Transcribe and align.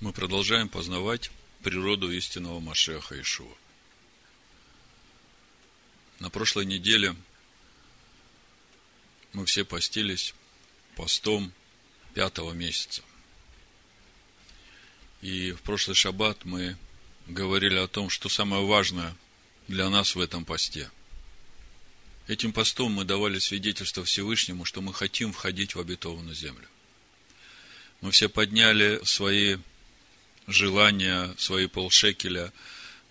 Мы 0.00 0.12
продолжаем 0.12 0.68
познавать 0.68 1.28
природу 1.64 2.12
истинного 2.12 2.60
Машеха 2.60 3.20
Ишуа. 3.20 3.52
На 6.20 6.30
прошлой 6.30 6.66
неделе 6.66 7.16
мы 9.32 9.44
все 9.44 9.64
постились 9.64 10.34
постом 10.94 11.52
пятого 12.14 12.52
месяца. 12.52 13.02
И 15.20 15.50
в 15.50 15.62
прошлый 15.62 15.96
шаббат 15.96 16.44
мы 16.44 16.76
говорили 17.26 17.78
о 17.78 17.88
том, 17.88 18.08
что 18.08 18.28
самое 18.28 18.64
важное 18.64 19.16
для 19.66 19.90
нас 19.90 20.14
в 20.14 20.20
этом 20.20 20.44
посте. 20.44 20.92
Этим 22.28 22.52
постом 22.52 22.92
мы 22.92 23.04
давали 23.04 23.40
свидетельство 23.40 24.04
Всевышнему, 24.04 24.64
что 24.64 24.80
мы 24.80 24.94
хотим 24.94 25.32
входить 25.32 25.74
в 25.74 25.80
обетованную 25.80 26.36
землю. 26.36 26.68
Мы 28.00 28.12
все 28.12 28.28
подняли 28.28 29.00
свои 29.02 29.56
желания, 30.48 31.34
свои 31.38 31.66
полшекеля, 31.66 32.52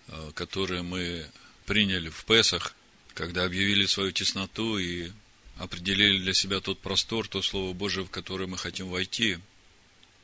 э, 0.08 0.30
которые 0.34 0.82
мы 0.82 1.26
приняли 1.64 2.10
в 2.10 2.24
Песах, 2.24 2.74
когда 3.14 3.44
объявили 3.44 3.86
свою 3.86 4.12
тесноту 4.12 4.78
и 4.78 5.10
определили 5.56 6.18
для 6.18 6.34
себя 6.34 6.60
тот 6.60 6.78
простор, 6.80 7.26
то 7.28 7.40
Слово 7.42 7.72
Божие, 7.72 8.04
в 8.04 8.10
которое 8.10 8.46
мы 8.46 8.58
хотим 8.58 8.88
войти. 8.88 9.38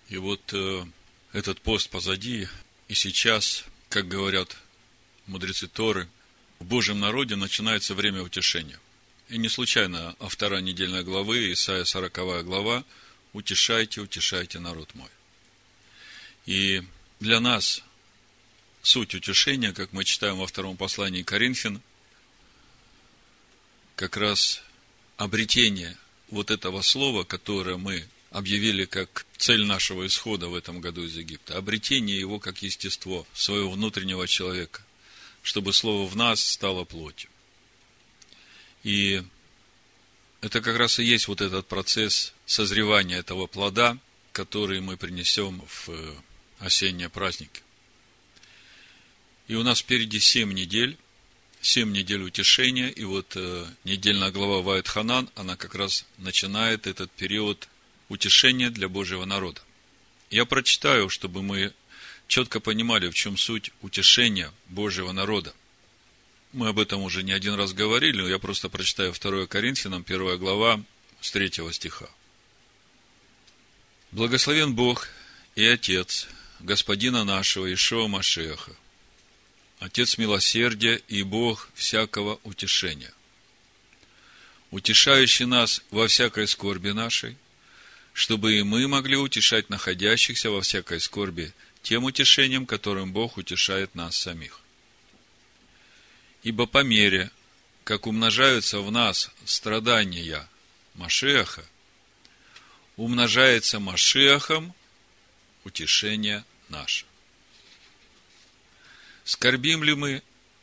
И 0.08 0.16
вот 0.16 0.52
э, 0.52 0.84
этот 1.32 1.60
пост 1.60 1.88
позади, 1.88 2.48
и 2.88 2.94
сейчас, 2.94 3.64
как 3.88 4.08
говорят 4.08 4.56
мудрецы 5.26 5.66
Торы, 5.68 6.08
в 6.58 6.64
Божьем 6.64 7.00
народе 7.00 7.36
начинается 7.36 7.94
время 7.94 8.22
утешения. 8.22 8.78
И 9.28 9.38
не 9.38 9.48
случайно 9.48 10.14
автора 10.20 10.58
недельной 10.58 11.02
главы, 11.02 11.52
Исайя 11.52 11.84
40 11.84 12.44
глава, 12.44 12.84
«Утешайте, 13.32 14.00
утешайте 14.00 14.60
народ 14.60 14.94
мой». 14.94 15.08
И 16.46 16.82
для 17.24 17.40
нас 17.40 17.82
суть 18.82 19.14
утешения, 19.14 19.72
как 19.72 19.94
мы 19.94 20.04
читаем 20.04 20.36
во 20.36 20.46
втором 20.46 20.76
послании 20.76 21.22
Коринфян, 21.22 21.80
как 23.96 24.18
раз 24.18 24.62
обретение 25.16 25.96
вот 26.28 26.50
этого 26.50 26.82
слова, 26.82 27.24
которое 27.24 27.78
мы 27.78 28.06
объявили 28.30 28.84
как 28.84 29.24
цель 29.38 29.64
нашего 29.64 30.06
исхода 30.06 30.48
в 30.48 30.54
этом 30.54 30.82
году 30.82 31.02
из 31.02 31.16
Египта, 31.16 31.56
обретение 31.56 32.18
его 32.18 32.38
как 32.38 32.60
естество 32.62 33.26
своего 33.32 33.70
внутреннего 33.70 34.28
человека, 34.28 34.82
чтобы 35.42 35.72
слово 35.72 36.06
в 36.06 36.14
нас 36.16 36.44
стало 36.44 36.84
плотью. 36.84 37.30
И 38.82 39.22
это 40.42 40.60
как 40.60 40.76
раз 40.76 40.98
и 40.98 41.04
есть 41.04 41.26
вот 41.28 41.40
этот 41.40 41.66
процесс 41.68 42.34
созревания 42.44 43.18
этого 43.18 43.46
плода, 43.46 43.96
который 44.32 44.82
мы 44.82 44.98
принесем 44.98 45.64
в 45.66 46.22
осенние 46.58 47.08
праздники. 47.08 47.62
И 49.46 49.54
у 49.54 49.62
нас 49.62 49.80
впереди 49.80 50.20
семь 50.20 50.52
недель, 50.52 50.96
семь 51.60 51.92
недель 51.92 52.22
утешения, 52.22 52.88
и 52.88 53.04
вот 53.04 53.32
э, 53.36 53.66
недельная 53.84 54.30
глава 54.30 54.62
Вайт 54.62 54.88
Ханан, 54.88 55.28
она 55.34 55.56
как 55.56 55.74
раз 55.74 56.06
начинает 56.18 56.86
этот 56.86 57.10
период 57.10 57.68
утешения 58.08 58.70
для 58.70 58.88
Божьего 58.88 59.24
народа. 59.24 59.60
Я 60.30 60.46
прочитаю, 60.46 61.10
чтобы 61.10 61.42
мы 61.42 61.72
четко 62.26 62.60
понимали, 62.60 63.08
в 63.08 63.14
чем 63.14 63.36
суть 63.36 63.70
утешения 63.82 64.52
Божьего 64.68 65.12
народа. 65.12 65.54
Мы 66.52 66.68
об 66.68 66.78
этом 66.78 67.02
уже 67.02 67.22
не 67.22 67.32
один 67.32 67.54
раз 67.54 67.72
говорили, 67.72 68.22
но 68.22 68.28
я 68.28 68.38
просто 68.38 68.68
прочитаю 68.68 69.12
2 69.12 69.46
Коринфянам, 69.46 70.04
1 70.06 70.38
глава, 70.38 70.82
с 71.20 71.30
3 71.30 71.50
стиха. 71.72 72.08
Благословен 74.12 74.74
Бог 74.74 75.08
и 75.56 75.64
Отец 75.66 76.28
Господина 76.64 77.24
нашего 77.24 77.70
Ишуа 77.70 78.08
Машеха, 78.08 78.74
Отец 79.80 80.16
милосердия 80.16 80.98
и 81.08 81.22
Бог 81.22 81.68
всякого 81.74 82.40
утешения, 82.42 83.12
утешающий 84.70 85.44
нас 85.44 85.82
во 85.90 86.08
всякой 86.08 86.48
скорби 86.48 86.88
нашей, 86.88 87.36
чтобы 88.14 88.54
и 88.54 88.62
мы 88.62 88.88
могли 88.88 89.14
утешать 89.14 89.68
находящихся 89.68 90.48
во 90.48 90.62
всякой 90.62 91.00
скорби 91.00 91.52
тем 91.82 92.04
утешением, 92.04 92.64
которым 92.64 93.12
Бог 93.12 93.36
утешает 93.36 93.94
нас 93.94 94.16
самих. 94.16 94.62
Ибо 96.44 96.64
по 96.64 96.82
мере, 96.82 97.30
как 97.84 98.06
умножаются 98.06 98.80
в 98.80 98.90
нас 98.90 99.30
страдания 99.44 100.48
Машеха, 100.94 101.66
умножается 102.96 103.80
Машехом 103.80 104.74
утешение 105.64 106.42
наше. 106.74 107.06
Скорбим 109.24 109.82
ли 109.84 109.94
мы? 109.94 110.22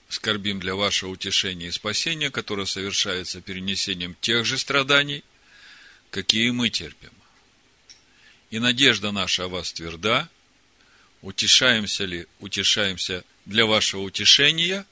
Скорбим 0.10 0.60
для 0.60 0.76
вашего 0.76 1.12
утешения 1.12 1.68
и 1.68 1.72
спасения, 1.72 2.30
которое 2.30 2.66
совершается 2.66 3.40
перенесением 3.40 4.16
тех 4.20 4.46
же 4.46 4.58
страданий, 4.58 5.24
какие 6.10 6.50
мы 6.52 6.70
терпим. 6.70 7.14
И 8.50 8.60
надежда 8.60 9.12
наша 9.12 9.46
о 9.46 9.48
вас 9.48 9.72
тверда. 9.72 10.30
Утешаемся 11.22 12.04
ли? 12.04 12.28
Утешаемся 12.40 13.24
для 13.46 13.66
вашего 13.66 14.02
утешения 14.02 14.86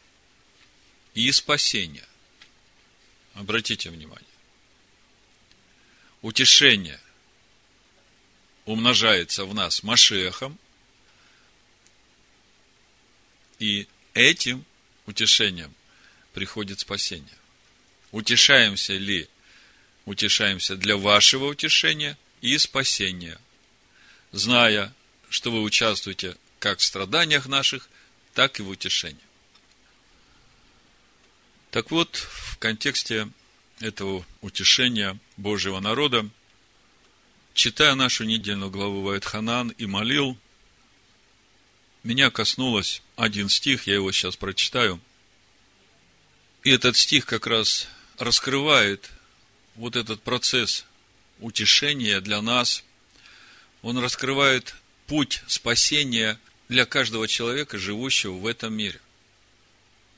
и 1.13 1.29
спасения. 1.33 2.07
Обратите 3.33 3.89
внимание. 3.89 4.25
Утешение 6.21 6.99
умножается 8.65 9.43
в 9.43 9.53
нас 9.53 9.83
Машехом– 9.83 10.57
и 13.59 13.87
этим 14.13 14.65
утешением 15.05 15.73
приходит 16.33 16.79
спасение. 16.79 17.27
Утешаемся 18.11 18.93
ли? 18.93 19.27
Утешаемся 20.05 20.75
для 20.75 20.97
вашего 20.97 21.45
утешения 21.45 22.17
и 22.41 22.57
спасения, 22.57 23.39
зная, 24.31 24.93
что 25.29 25.51
вы 25.51 25.61
участвуете 25.61 26.35
как 26.57 26.79
в 26.79 26.83
страданиях 26.83 27.45
наших, 27.45 27.87
так 28.33 28.59
и 28.59 28.63
в 28.63 28.69
утешении. 28.69 29.19
Так 31.69 31.91
вот, 31.91 32.15
в 32.15 32.57
контексте 32.57 33.29
этого 33.79 34.25
утешения 34.41 35.19
Божьего 35.37 35.79
народа, 35.79 36.27
читая 37.53 37.93
нашу 37.93 38.23
недельную 38.23 38.71
главу 38.71 39.01
Вайтханан 39.01 39.69
и 39.69 39.85
молил– 39.85 40.37
меня 42.03 42.29
коснулось 42.31 43.01
один 43.15 43.49
стих, 43.49 43.87
я 43.87 43.95
его 43.95 44.11
сейчас 44.11 44.35
прочитаю. 44.35 44.99
И 46.63 46.71
этот 46.71 46.95
стих 46.97 47.25
как 47.25 47.47
раз 47.47 47.87
раскрывает 48.17 49.09
вот 49.75 49.95
этот 49.95 50.21
процесс 50.21 50.85
утешения 51.39 52.21
для 52.21 52.41
нас. 52.41 52.83
Он 53.81 53.97
раскрывает 53.97 54.75
путь 55.07 55.41
спасения 55.47 56.39
для 56.67 56.85
каждого 56.85 57.27
человека, 57.27 57.77
живущего 57.77 58.33
в 58.33 58.45
этом 58.45 58.73
мире. 58.73 58.99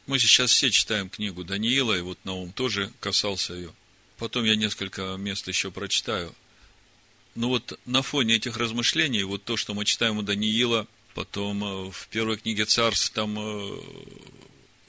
Мы 0.08 0.20
сейчас 0.20 0.52
все 0.52 0.72
читаем 0.72 1.10
книгу 1.10 1.44
Даниила, 1.44 1.98
и 1.98 2.02
вот 2.02 2.18
Наум 2.26 2.52
тоже 2.52 2.92
касался 3.00 3.54
ее. 3.54 3.74
Потом 4.18 4.44
я 4.46 4.56
несколько 4.56 5.16
мест 5.18 5.48
еще 5.48 5.72
прочитаю. 5.72 6.36
Но 7.34 7.50
вот 7.50 7.80
на 7.86 8.02
фоне 8.02 8.36
этих 8.36 8.58
размышлений, 8.58 9.24
вот 9.24 9.44
то, 9.44 9.58
что 9.58 9.74
мы 9.74 9.86
читаем 9.86 10.18
у 10.18 10.22
Даниила– 10.22 10.88
Потом 11.14 11.64
э, 11.64 11.92
в 11.92 12.08
первой 12.08 12.38
книге 12.38 12.66
царств 12.66 13.12
там 13.12 13.38
э, 13.38 13.80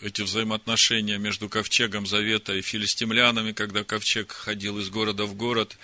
эти 0.02 0.22
взаимоотношения 0.22 1.18
между 1.18 1.48
ковчегом 1.48 2.06
Завета 2.06 2.54
и 2.54 2.62
филистимлянами, 2.62 3.52
когда 3.52 3.84
ковчег 3.84 4.32
ходил 4.32 4.78
из 4.78 4.88
города 4.90 5.24
в 5.24 5.34
город, 5.34 5.78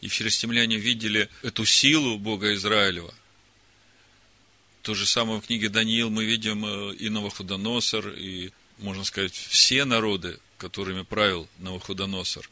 и 0.00 0.08
филистимляне 0.08 0.76
видели 0.76 1.28
эту 1.42 1.64
силу 1.64 2.18
Бога 2.18 2.54
Израилева. 2.54 3.14
То 4.82 4.94
же 4.94 5.06
самое 5.06 5.40
в 5.40 5.46
книге 5.46 5.68
Даниил 5.68 6.10
мы 6.10 6.24
видим 6.24 6.64
э, 6.64 6.94
и 6.96 7.08
Новоходоносор, 7.08 8.08
и, 8.08 8.50
можно 8.78 9.04
сказать, 9.04 9.32
все 9.32 9.84
народы, 9.84 10.38
которыми 10.58 11.02
правил 11.02 11.48
Новоходоносор, 11.58 12.50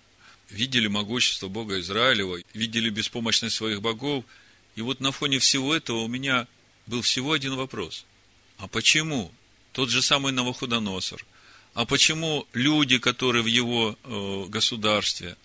видели 0.49 0.87
могущество 0.87 1.49
Бога 1.49 1.81
Израилева, 1.81 2.39
видели 2.55 2.89
беспомощность 2.89 3.57
своих 3.57 3.83
богов. 3.83 4.25
И 4.77 4.81
вот 4.81 5.01
на 5.01 5.13
фоне 5.13 5.41
всего 5.41 5.75
этого 5.75 5.99
у 5.99 6.09
меня 6.09 6.47
был 6.93 7.01
всего 7.01 7.33
один 7.33 7.57
вопрос. 7.57 8.05
А 8.59 8.69
почему 8.69 9.33
тот 9.73 9.89
же 9.89 10.03
самый 10.03 10.31
Новоходоносор, 10.33 11.25
а 11.73 11.87
почему 11.87 12.47
люди, 12.53 12.99
которые 12.99 13.43
в 13.43 13.47
его 13.47 13.97
э, 14.05 14.45
государстве, 14.49 15.37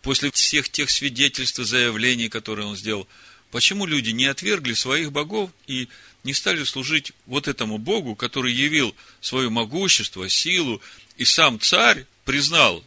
после 0.00 0.30
всех 0.30 0.70
тех 0.70 0.88
свидетельств 0.88 1.58
и 1.58 1.64
заявлений, 1.64 2.30
которые 2.30 2.66
он 2.66 2.74
сделал, 2.74 3.06
почему 3.50 3.84
люди 3.84 4.12
не 4.12 4.24
отвергли 4.24 4.72
своих 4.72 5.12
богов 5.12 5.50
и 5.66 5.88
не 6.24 6.32
стали 6.32 6.64
служить 6.64 7.12
вот 7.26 7.48
этому 7.48 7.76
Богу, 7.76 8.14
который 8.14 8.54
явил 8.54 8.94
свое 9.20 9.50
могущество, 9.50 10.26
силу, 10.30 10.80
и 11.18 11.26
сам 11.26 11.60
царь 11.60 12.06
признал, 12.24 12.82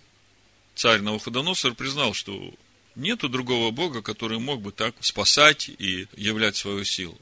царь 0.74 1.02
Новоходоносор 1.02 1.76
признал, 1.76 2.16
что 2.16 2.52
нету 2.96 3.30
другого 3.30 3.70
Бога, 3.70 4.02
который 4.02 4.40
мог 4.40 4.60
бы 4.60 4.72
так 4.72 4.96
спасать 5.02 5.70
и 5.70 6.08
являть 6.18 6.56
свою 6.56 6.84
силу. 6.84 7.20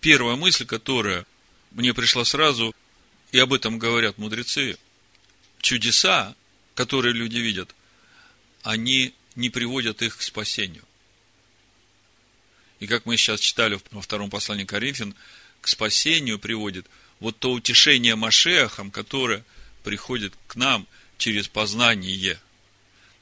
Первая 0.00 0.36
мысль, 0.36 0.66
которая 0.66 1.26
мне 1.70 1.94
пришла 1.94 2.24
сразу, 2.24 2.74
и 3.32 3.38
об 3.38 3.52
этом 3.52 3.78
говорят 3.78 4.18
мудрецы, 4.18 4.78
чудеса, 5.60 6.34
которые 6.74 7.12
люди 7.12 7.38
видят, 7.38 7.74
они 8.62 9.14
не 9.34 9.50
приводят 9.50 10.02
их 10.02 10.16
к 10.16 10.22
спасению. 10.22 10.84
И 12.80 12.86
как 12.86 13.06
мы 13.06 13.16
сейчас 13.16 13.40
читали 13.40 13.78
во 13.90 14.00
втором 14.00 14.30
послании 14.30 14.64
Коринфян, 14.64 15.14
к 15.60 15.68
спасению 15.68 16.38
приводит 16.38 16.86
вот 17.18 17.38
то 17.38 17.50
утешение 17.52 18.14
Машехом, 18.14 18.90
которое 18.90 19.44
приходит 19.82 20.34
к 20.46 20.54
нам 20.56 20.86
через 21.16 21.48
познание. 21.48 22.40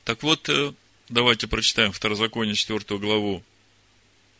Так 0.04 0.22
вот, 0.22 0.48
э, 0.48 0.74
давайте 1.08 1.46
прочитаем 1.46 1.92
Второзаконие, 1.92 2.54
4 2.54 2.98
главу, 2.98 3.42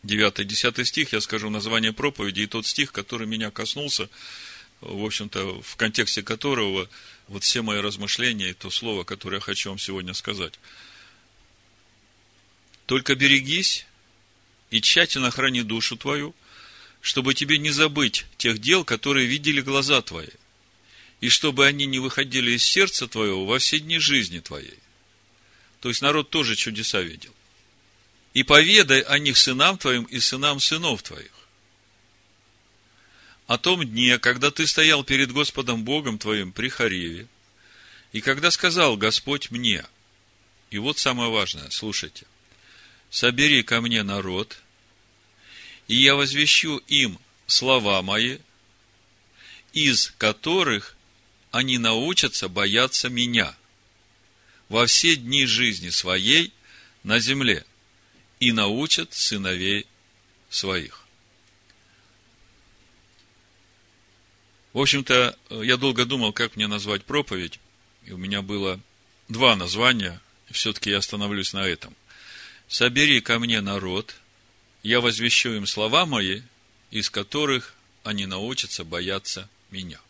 9-10 0.06 0.84
стих, 0.84 1.12
я 1.12 1.20
скажу 1.20 1.50
название 1.50 1.92
проповеди 1.92 2.40
и 2.40 2.46
тот 2.46 2.66
стих, 2.66 2.92
который 2.92 3.26
меня 3.26 3.50
коснулся, 3.50 4.08
в 4.80 5.04
общем-то, 5.04 5.60
в 5.62 5.76
контексте 5.76 6.22
которого 6.22 6.88
вот 7.28 7.44
все 7.44 7.62
мои 7.62 7.80
размышления 7.80 8.50
и 8.50 8.54
то 8.54 8.70
слово, 8.70 9.04
которое 9.04 9.36
я 9.36 9.40
хочу 9.40 9.70
вам 9.70 9.78
сегодня 9.78 10.14
сказать. 10.14 10.54
Только 12.86 13.14
берегись 13.14 13.86
и 14.70 14.80
тщательно 14.80 15.30
храни 15.30 15.62
душу 15.62 15.96
твою, 15.96 16.34
чтобы 17.00 17.34
тебе 17.34 17.58
не 17.58 17.70
забыть 17.70 18.26
тех 18.36 18.58
дел, 18.58 18.84
которые 18.84 19.26
видели 19.26 19.60
глаза 19.60 20.02
твои, 20.02 20.28
и 21.20 21.28
чтобы 21.28 21.66
они 21.66 21.86
не 21.86 21.98
выходили 21.98 22.52
из 22.52 22.64
сердца 22.64 23.08
твоего 23.08 23.44
во 23.46 23.58
все 23.58 23.78
дни 23.78 23.98
жизни 23.98 24.40
твоей. 24.40 24.78
То 25.80 25.88
есть 25.88 26.02
народ 26.02 26.30
тоже 26.30 26.56
чудеса 26.56 27.00
видел. 27.00 27.35
И 28.36 28.42
поведай 28.42 29.00
о 29.00 29.18
них 29.18 29.38
сынам 29.38 29.78
твоим 29.78 30.04
и 30.04 30.20
сынам 30.20 30.60
сынов 30.60 31.02
твоих. 31.02 31.32
О 33.46 33.56
том 33.56 33.82
дне, 33.82 34.18
когда 34.18 34.50
ты 34.50 34.66
стоял 34.66 35.04
перед 35.04 35.32
Господом 35.32 35.84
Богом 35.84 36.18
твоим 36.18 36.52
при 36.52 36.68
Хариве, 36.68 37.28
и 38.12 38.20
когда 38.20 38.50
сказал 38.50 38.98
Господь 38.98 39.50
мне, 39.50 39.86
и 40.68 40.76
вот 40.76 40.98
самое 40.98 41.30
важное, 41.30 41.70
слушайте, 41.70 42.26
собери 43.08 43.62
ко 43.62 43.80
мне 43.80 44.02
народ, 44.02 44.58
и 45.88 45.94
я 45.96 46.14
возвещу 46.14 46.76
им 46.88 47.18
слова 47.46 48.02
мои, 48.02 48.36
из 49.72 50.12
которых 50.18 50.94
они 51.52 51.78
научатся 51.78 52.50
бояться 52.50 53.08
меня 53.08 53.56
во 54.68 54.84
все 54.84 55.16
дни 55.16 55.46
жизни 55.46 55.88
своей 55.88 56.52
на 57.02 57.18
земле 57.18 57.64
и 58.40 58.52
научат 58.52 59.12
сыновей 59.14 59.86
своих. 60.50 61.04
В 64.72 64.80
общем-то, 64.80 65.38
я 65.50 65.76
долго 65.76 66.04
думал, 66.04 66.32
как 66.32 66.56
мне 66.56 66.66
назвать 66.66 67.04
проповедь, 67.04 67.58
и 68.04 68.12
у 68.12 68.18
меня 68.18 68.42
было 68.42 68.78
два 69.28 69.56
названия, 69.56 70.20
все-таки 70.50 70.90
я 70.90 70.98
остановлюсь 70.98 71.52
на 71.52 71.66
этом– 71.66 71.94
собери 72.68 73.20
ко 73.20 73.38
мне 73.38 73.60
народ, 73.60 74.16
я 74.82 75.00
возвещу 75.00 75.50
им 75.50 75.66
слова 75.66 76.06
мои, 76.06 76.42
из 76.90 77.10
которых 77.10 77.74
они 78.02 78.26
научатся 78.26 78.84
бояться 78.84 79.48
меня. 79.70 80.00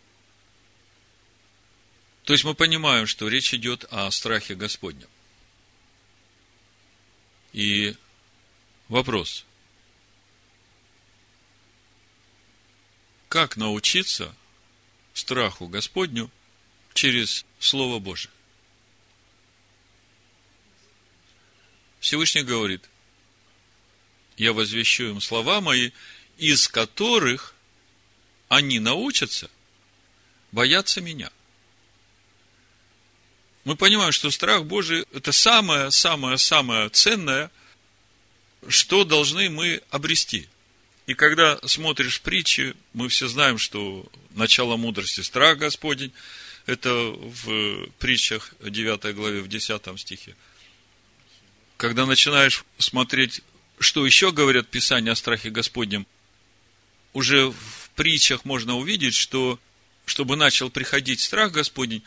То 2.25 2.32
есть 2.32 2.44
мы 2.44 2.55
понимаем, 2.55 3.06
что 3.06 3.28
речь 3.28 3.55
идет 3.55 3.84
о 3.90 4.11
страхе 4.11 4.55
Господнем. 4.55 5.08
И 7.52 7.94
вопрос. 8.88 9.44
Как 13.29 13.56
научиться 13.56 14.35
страху 15.15 15.69
Господню 15.69 16.31
через 16.94 17.44
Слово 17.59 17.99
Божие? 17.99 18.31
Всевышний 22.00 22.43
говорит, 22.43 22.88
я 24.37 24.53
возвещу 24.53 25.05
им 25.05 25.21
слова 25.21 25.61
мои, 25.61 25.91
из 26.38 26.69
которых 26.69 27.55
они 28.49 28.79
научатся 28.79 29.50
бояться 30.53 31.00
меня. 31.00 31.31
Мы 33.65 33.75
понимаем, 33.75 34.12
что 34.12 34.31
страх 34.31 34.65
Божий– 34.65 35.05
это 35.12 35.33
самое-самое-самое 35.33 36.88
ценное, 36.91 37.50
что 38.69 39.05
должны 39.05 39.49
мы 39.50 39.82
обрести. 39.91 40.49
И 41.06 41.14
когда 41.14 41.58
смотришь 41.64 42.20
притчи, 42.20 42.75
мы 42.93 43.08
все 43.08 43.29
знаем, 43.29 43.58
что 43.58 44.06
начало 44.31 44.76
мудрости– 44.76 45.20
страх 45.23 45.58
Господень. 45.58 46.12
Это 46.67 46.93
в 46.93 47.88
притчах 47.99 48.55
9 48.61 49.14
главе, 49.14 49.41
в 49.41 49.49
10 49.49 50.00
стихе– 50.00 50.35
когда 51.76 52.06
начинаешь 52.06 52.64
смотреть, 52.79 53.43
что 53.79 54.06
еще 54.06 54.32
говорят 54.32 54.69
Писания 54.69 55.12
о 55.12 55.17
страхе 55.17 55.50
Господнем, 55.50 56.06
уже 57.12 57.50
в 57.50 57.91
притчах 57.94 58.44
можно 58.44 58.76
увидеть, 58.76 59.14
что 59.14 59.59
чтобы 60.05 60.37
начал 60.37 60.70
приходить 60.70 61.20
страх 61.20 61.52
Господень, 61.52 62.02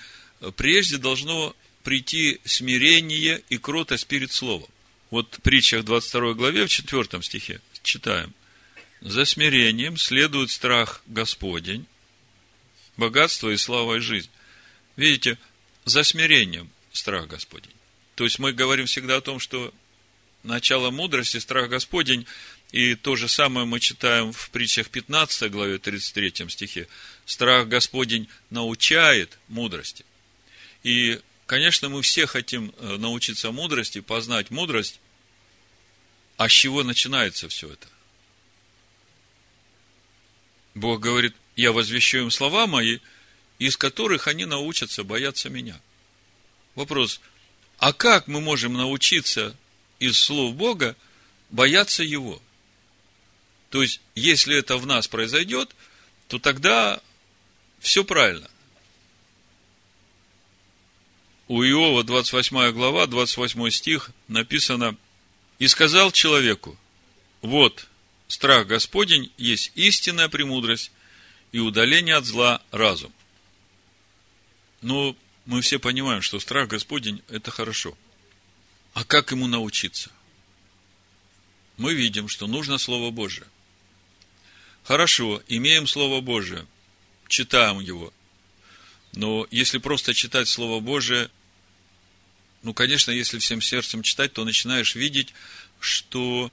прежде 0.55 0.97
должно 0.97 1.55
прийти 1.83 2.39
смирение 2.45 3.43
и 3.49 3.57
кротость 3.57 4.07
перед 4.07 4.31
Словом. 4.31 4.69
Вот 5.09 5.35
в 5.35 5.41
притчах 5.41 5.85
22 5.85 6.33
главе, 6.33 6.65
в 6.65 6.69
4 6.69 7.21
стихе 7.23 7.61
читаем. 7.83 8.33
За 9.01 9.25
смирением 9.25 9.97
следует 9.97 10.51
страх 10.51 11.01
Господень, 11.05 11.85
богатство 12.97 13.49
и 13.49 13.57
слава 13.57 13.95
и 13.95 13.99
жизнь. 13.99 14.29
Видите, 14.97 15.37
за 15.85 16.03
смирением 16.03 16.69
страх 16.91 17.27
Господень. 17.27 17.71
То 18.15 18.25
есть 18.25 18.39
мы 18.39 18.51
говорим 18.51 18.85
всегда 18.85 19.17
о 19.17 19.21
том, 19.21 19.39
что 19.39 19.73
начало 20.43 20.91
мудрости, 20.91 21.37
страх 21.37 21.69
Господень, 21.69 22.25
и 22.71 22.95
то 22.95 23.15
же 23.15 23.27
самое 23.27 23.65
мы 23.65 23.79
читаем 23.79 24.31
в 24.31 24.49
притчах 24.51 24.89
15 24.89 25.49
главе 25.51 25.79
33 25.79 26.49
стихе. 26.49 26.87
Страх 27.25 27.67
Господень 27.67 28.27
научает 28.49 29.39
мудрости. 29.47 30.05
И, 30.83 31.19
конечно, 31.49 31.89
мы 31.89 32.03
все 32.03 32.27
хотим 32.27 32.71
э, 32.77 32.97
научиться 32.97 33.51
мудрости, 33.51 34.01
познать 34.01 34.51
мудрость. 34.51 34.99
А 36.37 36.47
с 36.47 36.51
чего 36.51 36.83
начинается 36.83 37.49
все 37.49 37.73
это? 37.73 37.87
Бог 40.75 40.99
говорит, 40.99 41.35
я 41.55 41.71
возвещу 41.71 42.19
им 42.19 42.29
слова 42.29 42.67
мои, 42.67 42.99
из 43.57 43.77
которых 43.77 44.27
они 44.27 44.45
научатся 44.45 45.03
бояться 45.03 45.49
меня. 45.49 45.81
Вопрос, 46.75 47.19
а 47.79 47.93
как 47.93 48.27
мы 48.27 48.41
можем 48.41 48.73
научиться 48.73 49.55
из 49.97 50.19
слов 50.19 50.53
Бога 50.53 50.95
бояться 51.49 52.03
Его? 52.03 52.39
То 53.71 53.81
есть, 53.81 54.01
если 54.13 54.55
это 54.55 54.77
в 54.77 54.85
нас 54.85 55.07
произойдет, 55.07 55.75
то 56.27 56.37
тогда 56.37 57.01
все 57.79 58.03
правильно. 58.03 58.49
У 61.49 61.63
Иова 61.63 62.03
28 62.03 62.71
глава, 62.73 63.07
28 63.07 63.71
стих 63.71 64.11
написано, 64.27 64.95
«И 65.57 65.67
сказал 65.67 66.11
человеку, 66.11 66.77
вот, 67.41 67.87
страх 68.27 68.67
Господень 68.67 69.31
есть 69.35 69.71
истинная 69.73 70.29
премудрость 70.29 70.91
и 71.51 71.57
удаление 71.57 72.17
от 72.17 72.25
зла 72.25 72.61
разум». 72.69 73.11
Но 74.83 75.15
мы 75.47 75.61
все 75.61 75.79
понимаем, 75.79 76.21
что 76.21 76.39
страх 76.39 76.67
Господень– 76.69 77.23
это 77.29 77.49
хорошо. 77.49 77.97
А 78.93 79.03
как 79.03 79.31
ему 79.31 79.47
научиться? 79.47 80.11
Мы 81.77 81.95
видим, 81.95 82.27
что 82.27 82.45
нужно 82.45 82.77
Слово 82.77 83.09
Божие. 83.09 83.47
Хорошо, 84.83 85.41
имеем 85.47 85.87
Слово 85.87 86.21
Божие, 86.21 86.67
читаем 87.27 87.79
его. 87.79 88.13
Но 89.13 89.47
если 89.49 89.79
просто 89.79 90.13
читать 90.13 90.47
Слово 90.47 90.79
Божие, 90.79 91.31
ну, 92.63 92.73
конечно, 92.73 93.11
если 93.11 93.39
всем 93.39 93.61
сердцем 93.61 94.01
читать, 94.01 94.33
то 94.33 94.43
начинаешь 94.43 94.95
видеть, 94.95 95.33
что 95.79 96.51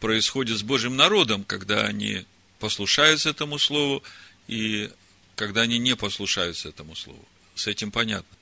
происходит 0.00 0.58
с 0.58 0.62
Божьим 0.62 0.96
народом, 0.96 1.44
когда 1.44 1.82
они 1.82 2.24
послушаются 2.58 3.30
этому 3.30 3.58
Слову 3.58 4.02
и 4.48 4.90
когда 5.36 5.62
они 5.62 5.78
не 5.78 5.96
послушаются 5.96 6.68
этому 6.68 6.96
Слову 6.96 7.24
с 7.54 7.66
этим 7.66 7.90
понятно. 7.90 8.36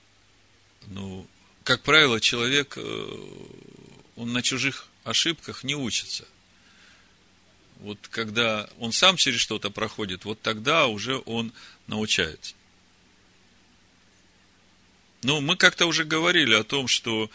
Ну, 0.88 1.26
как 1.64 1.82
правило, 1.82 2.20
человек, 2.20 2.74
э, 2.76 3.18
он 4.16 4.32
на 4.32 4.42
чужих 4.42 4.88
ошибках 5.04 5.64
не 5.64 5.74
учится. 5.74 6.26
Вот 7.80 7.98
когда 8.08 8.68
он 8.78 8.92
сам 8.92 9.16
через 9.16 9.40
что-то 9.40 9.70
проходит, 9.70 10.24
вот 10.24 10.40
тогда 10.40 10.86
уже 10.86 11.20
он 11.26 11.52
научается. 11.86 12.54
Ну, 15.22 15.40
мы 15.40 15.56
как-то 15.56 15.86
уже 15.86 16.04
говорили 16.04 16.54
о 16.54 16.64
том, 16.64 16.88
что 16.88 17.30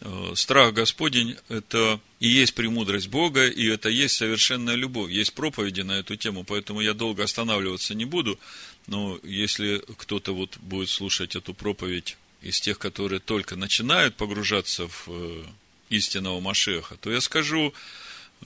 э, 0.00 0.32
страх 0.34 0.74
Господень– 0.74 1.36
это 1.48 2.00
и 2.18 2.28
есть 2.28 2.54
премудрость 2.54 3.08
Бога, 3.08 3.46
и 3.46 3.66
это 3.66 3.88
есть 3.88 4.16
совершенная 4.16 4.74
любовь. 4.74 5.12
Есть 5.12 5.34
проповеди 5.34 5.82
на 5.82 5.92
эту 5.92 6.16
тему, 6.16 6.42
поэтому 6.42 6.80
я 6.80 6.94
долго 6.94 7.22
останавливаться 7.22 7.94
не 7.94 8.04
буду. 8.04 8.40
Но 8.88 9.20
если 9.22 9.82
кто-то 9.98 10.34
вот 10.34 10.56
будет 10.58 10.88
слушать 10.88 11.36
эту 11.36 11.54
проповедь 11.54 12.16
из 12.42 12.60
тех, 12.60 12.78
которые 12.78 13.20
только 13.20 13.54
начинают 13.54 14.16
погружаться 14.16 14.88
в 14.88 15.04
э, 15.06 15.44
истинного 15.90 16.40
Машеха, 16.40 16.96
то 16.96 17.12
я 17.12 17.20
скажу, 17.20 17.72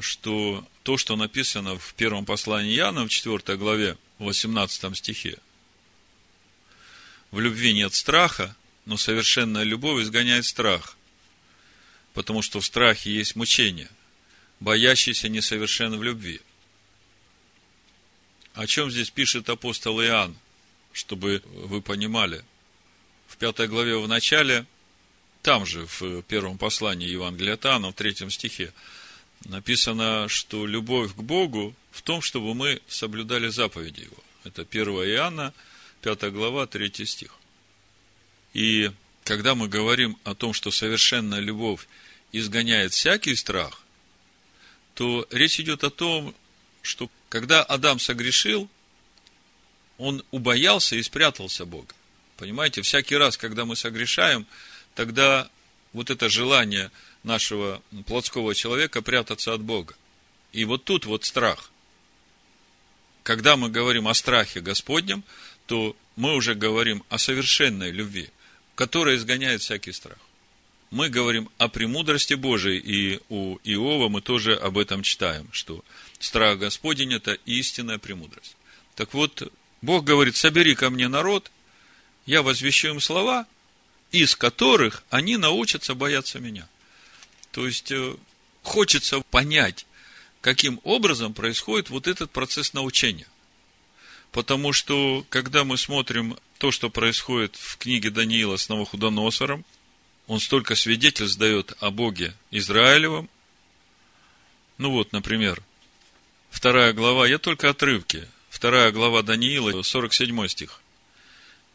что 0.01 0.67
то, 0.83 0.99
что 0.99 1.17
написано 1.17 1.79
в 1.79 1.95
первом 1.95 2.27
послании 2.27 2.77
Иоанна, 2.77 3.07
в 3.07 3.09
4 3.09 3.57
главе, 3.57 3.97
18 4.19 4.97
стихе, 4.99 5.39
в 7.31 7.41
любви 7.41 7.73
нет 7.73 7.95
страха, 7.95 8.55
но 8.85 8.97
совершенная 8.97 9.63
любовь 9.63 10.03
изгоняет 10.03 10.45
страх, 10.45 10.97
потому 12.15 12.43
что 12.43 12.61
в 12.61 12.65
страхе 12.65 13.13
есть 13.13 13.37
мучение, 13.37 13.89
боящийся 14.61 15.29
несовершен 15.29 15.97
в 15.99 16.03
любви. 16.03 16.41
О 18.55 18.67
чем 18.67 18.91
здесь 18.91 19.11
пишет 19.11 19.49
апостол 19.49 20.01
Иоанн, 20.03 20.37
чтобы 20.93 21.43
вы 21.47 21.81
понимали? 21.81 22.45
В 23.27 23.39
пятой 23.39 23.67
главе 23.67 23.97
в 23.97 24.07
начале, 24.07 24.67
там 25.43 25.65
же, 25.65 25.87
в 25.87 26.23
первом 26.23 26.59
послании 26.59 27.09
Евангелия 27.09 27.55
от 27.55 27.65
в 27.65 27.93
третьем 27.95 28.31
стихе, 28.31 28.75
написано, 29.47 30.29
что 30.29 30.67
любовь 30.67 31.15
к 31.15 31.21
Богу 31.21 31.75
в 31.91 32.03
том, 32.03 32.21
чтобы 32.21 32.55
мы 32.55 32.81
соблюдали 32.89 33.49
заповеди 33.49 34.03
Его. 34.03 34.23
Это 34.45 34.63
1 34.63 34.89
Иоанна, 34.89 35.55
5 36.03 36.33
глава, 36.33 36.67
3 36.67 37.07
стих. 37.07 37.35
И 38.55 38.91
когда 39.25 39.55
мы 39.55 39.69
говорим 39.69 40.17
о 40.25 40.35
том, 40.35 40.53
что 40.53 40.71
совершенная 40.71 41.41
любовь 41.41 41.87
изгоняет 42.33 42.93
всякий 42.93 43.35
страх, 43.35 43.83
то 44.95 45.27
речь 45.31 45.61
идет 45.61 45.85
о 45.85 45.91
том, 45.91 46.35
что 46.83 47.11
когда 47.29 47.63
Адам 47.63 47.99
согрешил, 47.99 48.69
он 49.99 50.25
убоялся 50.31 50.97
и 50.97 51.03
спрятался 51.03 51.65
Бога. 51.65 51.95
Понимаете, 52.37 52.83
всякий 52.83 53.17
раз, 53.17 53.37
когда 53.37 53.65
мы 53.65 53.77
согрешаем, 53.77 54.47
тогда 54.95 55.49
вот 55.93 56.11
это 56.11 56.29
желание 56.29 56.91
нашего 57.23 57.83
плотского 58.07 58.55
человека 58.55 59.01
прятаться 59.03 59.55
от 59.55 59.61
Бога. 59.61 59.95
И 60.53 60.65
вот 60.65 60.85
тут 60.85 61.07
вот 61.07 61.25
страх. 61.25 61.71
Когда 63.23 63.57
мы 63.57 63.69
говорим 63.69 64.09
о 64.09 64.15
страхе 64.15 64.61
Господнем, 64.61 65.23
то 65.67 65.97
мы 66.17 66.35
уже 66.35 66.55
говорим 66.55 67.05
о 67.09 67.19
совершенной 67.19 67.91
любви, 67.93 68.31
которая 68.75 69.17
изгоняет 69.17 69.63
всякий 69.63 69.93
страх. 69.93 70.19
Мы 70.91 71.09
говорим 71.09 71.49
о 71.59 71.69
премудрости 71.69 72.35
Божией, 72.35 72.79
и 72.79 73.21
у 73.29 73.57
Иова 73.65 74.09
мы 74.09 74.21
тоже 74.21 74.55
об 74.55 74.77
этом 74.77 75.03
читаем, 75.03 75.49
что 75.53 75.83
страх 76.19 76.59
Господень– 76.59 77.13
это 77.15 77.33
истинная 77.47 77.99
премудрость. 77.99 78.57
Так 78.95 79.15
вот, 79.15 79.51
Бог 79.81 80.05
говорит, 80.05 80.37
собери 80.37 80.75
ко 80.75 80.91
мне 80.91 81.09
народ, 81.09 81.51
я 82.27 82.43
возвещу 82.43 82.89
им 82.89 83.01
слова, 83.01 83.47
из 84.11 84.37
которых 84.37 85.03
они 85.09 85.39
научатся 85.39 85.95
бояться 85.95 86.41
меня. 86.41 86.69
То 87.53 87.67
есть, 87.67 87.91
э, 87.91 88.15
хочется 88.63 89.21
понять, 89.21 89.87
каким 90.43 90.81
образом 90.85 91.33
происходит 91.33 91.91
вот 91.91 92.07
этот 92.07 92.31
процесс 92.31 92.75
научения. 92.75 93.27
Потому 94.33 94.73
что, 94.73 95.27
когда 95.29 95.63
мы 95.63 95.77
смотрим 95.77 96.39
то, 96.57 96.73
что 96.73 96.89
происходит 96.89 97.55
в 97.57 97.77
книге 97.77 98.11
Даниила 98.11 98.57
с 98.57 98.71
Новохудоносором, 98.71 99.65
он 100.27 100.41
столько 100.41 100.75
свидетельств 100.75 101.39
дает 101.39 101.75
о 101.81 101.91
Боге 101.91 102.35
Израилевом. 102.51 103.29
Ну 104.79 104.91
вот, 104.91 105.13
например, 105.13 105.63
вторая 106.51 106.95
глава, 106.95 107.29
я 107.29 107.39
только 107.39 107.69
отрывки. 107.69 108.27
Вторая 108.49 108.91
глава 108.91 109.23
Даниила, 109.23 109.83
47 109.83 110.49
стих. 110.49 110.81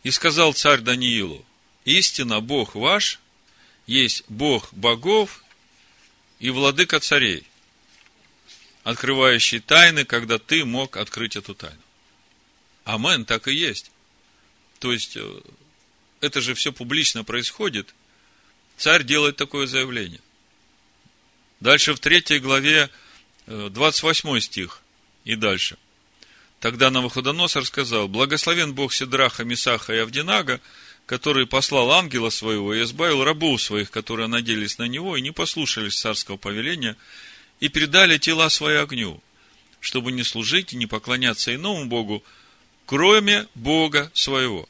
«И 0.04 0.10
сказал 0.10 0.54
царь 0.54 0.82
Даниилу, 0.82 1.46
истина 1.86 2.40
Бог 2.40 2.76
ваш, 2.76 3.20
есть 3.86 4.24
Бог 4.30 4.74
богов 4.74 5.44
и 6.40 6.50
владыка 6.50 7.00
царей, 7.00 7.44
открывающий 8.84 9.60
тайны, 9.60 10.06
когда 10.06 10.40
ты 10.40 10.66
мог 10.66 10.98
открыть 10.98 11.36
эту 11.36 11.54
тайну. 11.54 11.82
Амен, 12.88 13.26
так 13.26 13.50
и 13.50 13.54
есть. 13.54 13.92
То 14.80 14.94
есть, 14.94 15.18
э, 15.18 15.42
это 16.22 16.40
же 16.40 16.54
все 16.54 16.72
публично 16.72 17.26
происходит. 17.26 17.94
Царь 18.78 19.04
делает 19.04 19.36
такое 19.36 19.68
заявление. 19.68 20.22
Дальше 21.60 21.94
в 21.94 22.00
третьей 22.00 22.40
главе, 22.40 22.90
28 23.48 24.38
э, 24.38 24.42
стих 24.42 24.82
и 25.26 25.36
дальше. 25.36 25.78
Тогда 26.62 26.90
Навуходоносор 26.90 27.66
сказал, 27.66 28.08
«Благословен 28.08 28.74
Бог 28.74 28.94
Сидраха, 28.94 29.44
Месаха 29.44 29.94
и 29.94 29.98
Авдинага, 29.98 30.62
который 31.06 31.46
послал 31.46 31.92
ангела 31.92 32.30
своего 32.30 32.74
и 32.74 32.84
избавил 32.84 33.24
рабов 33.24 33.62
своих, 33.62 33.92
которые 33.92 34.28
надеялись 34.28 34.78
на 34.78 34.88
него 34.88 35.18
и 35.18 35.22
не 35.22 35.32
послушались 35.32 36.00
царского 36.00 36.38
повеления, 36.38 36.96
и 37.60 37.68
передали 37.68 38.18
тела 38.18 38.48
свои 38.50 38.76
огню, 38.76 39.22
чтобы 39.82 40.14
не 40.14 40.24
служить 40.24 40.72
и 40.72 40.78
не 40.78 40.86
поклоняться 40.86 41.54
иному 41.54 41.86
Богу, 41.86 42.24
кроме 42.88 43.48
Бога 43.54 44.10
своего. 44.16 44.68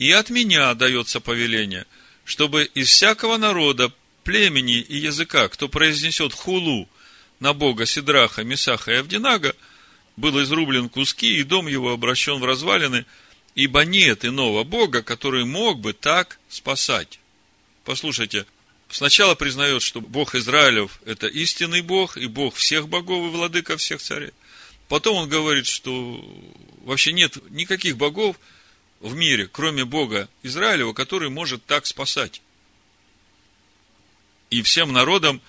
И 0.00 0.10
от 0.10 0.30
меня 0.30 0.74
дается 0.74 1.20
повеление, 1.20 1.86
чтобы 2.24 2.64
из 2.74 2.88
всякого 2.88 3.36
народа, 3.36 3.92
племени 4.24 4.80
и 4.80 4.96
языка, 4.96 5.48
кто 5.48 5.68
произнесет 5.68 6.32
хулу 6.32 6.88
на 7.38 7.52
Бога 7.52 7.84
Сидраха, 7.86 8.42
Месаха 8.42 8.92
и 8.92 8.96
Авдинага, 8.96 9.54
был 10.16 10.42
изрублен 10.42 10.88
куски, 10.88 11.36
и 11.36 11.42
дом 11.42 11.66
его 11.66 11.92
обращен 11.92 12.40
в 12.40 12.44
развалины, 12.44 13.04
ибо 13.54 13.84
нет 13.84 14.24
иного 14.24 14.64
Бога, 14.64 15.02
который 15.02 15.44
мог 15.44 15.78
бы 15.78 15.92
так 15.92 16.38
спасать. 16.48 17.20
Послушайте, 17.84 18.46
сначала 18.88 19.34
признает, 19.34 19.82
что 19.82 20.00
Бог 20.00 20.34
Израилев– 20.34 21.00
это 21.04 21.26
истинный 21.26 21.82
Бог, 21.82 22.16
и 22.16 22.26
Бог 22.26 22.54
всех 22.54 22.88
богов, 22.88 23.26
и 23.26 23.36
владыка 23.36 23.76
всех 23.76 24.00
царей. 24.00 24.32
Потом 24.90 25.18
он 25.18 25.28
говорит, 25.28 25.66
что 25.66 26.20
вообще 26.82 27.12
нет 27.12 27.38
никаких 27.50 27.96
богов 27.96 28.40
в 28.98 29.14
мире, 29.14 29.46
кроме 29.46 29.84
Бога 29.84 30.28
Израилева, 30.42 30.94
который 30.94 31.30
может 31.30 31.64
так 31.64 31.86
спасать. 31.86 32.42
И 34.50 34.62
всем 34.62 34.92
народам 34.92 35.40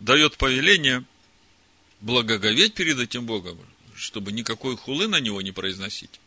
дает 0.00 0.36
повеление 0.36 1.02
благоговеть 2.02 2.74
перед 2.74 2.98
этим 2.98 3.24
Богом, 3.24 3.58
чтобы 3.96 4.32
никакой 4.32 4.76
хулы 4.76 5.08
на 5.08 5.18
него 5.18 5.40
не 5.40 5.50
произносить. 5.50 6.20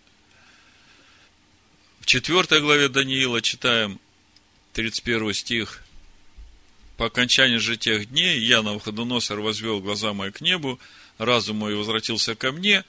В 1.99 2.07
четвертой 2.07 2.59
главе 2.59 2.89
Даниила 2.89 3.43
читаем 3.43 3.99
31 4.73 5.31
стих. 5.35 5.83
По 6.97 7.05
окончании 7.05 7.57
же 7.57 7.77
тех 7.77 8.09
дней 8.09 8.39
я, 8.39 8.63
Навуходоносор, 8.63 9.41
возвел 9.41 9.79
глаза 9.79 10.13
мои 10.13 10.31
к 10.31 10.41
небу, 10.41 10.79
разум 11.17 11.57
мой 11.57 11.75
возвратился 11.75 12.35
ко 12.35 12.51
мне, 12.51 12.83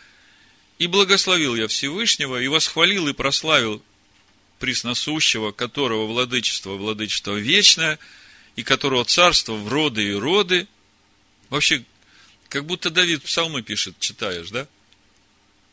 и 0.78 0.86
благословил 0.86 1.54
я 1.54 1.68
Всевышнего, 1.68 2.40
и 2.40 2.48
восхвалил 2.48 3.08
и 3.08 3.12
прославил 3.12 3.82
пресносущего, 4.58 5.52
которого 5.52 6.06
владычество, 6.06 6.72
владычество 6.72 7.36
вечное, 7.36 7.98
и 8.56 8.62
которого 8.62 9.04
царство 9.04 9.54
в 9.54 9.68
роды 9.68 10.08
и 10.08 10.12
роды. 10.12 10.66
Вообще, 11.50 11.84
как 12.48 12.66
будто 12.66 12.90
Давид 12.90 13.22
псалмы 13.22 13.62
пишет, 13.62 13.98
читаешь, 13.98 14.50
да? 14.50 14.66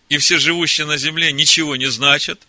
И 0.10 0.18
все 0.18 0.40
живущие 0.40 0.86
на 0.88 0.98
земле 0.98 1.32
ничего 1.32 1.76
не 1.76 1.90
значат. 1.90 2.46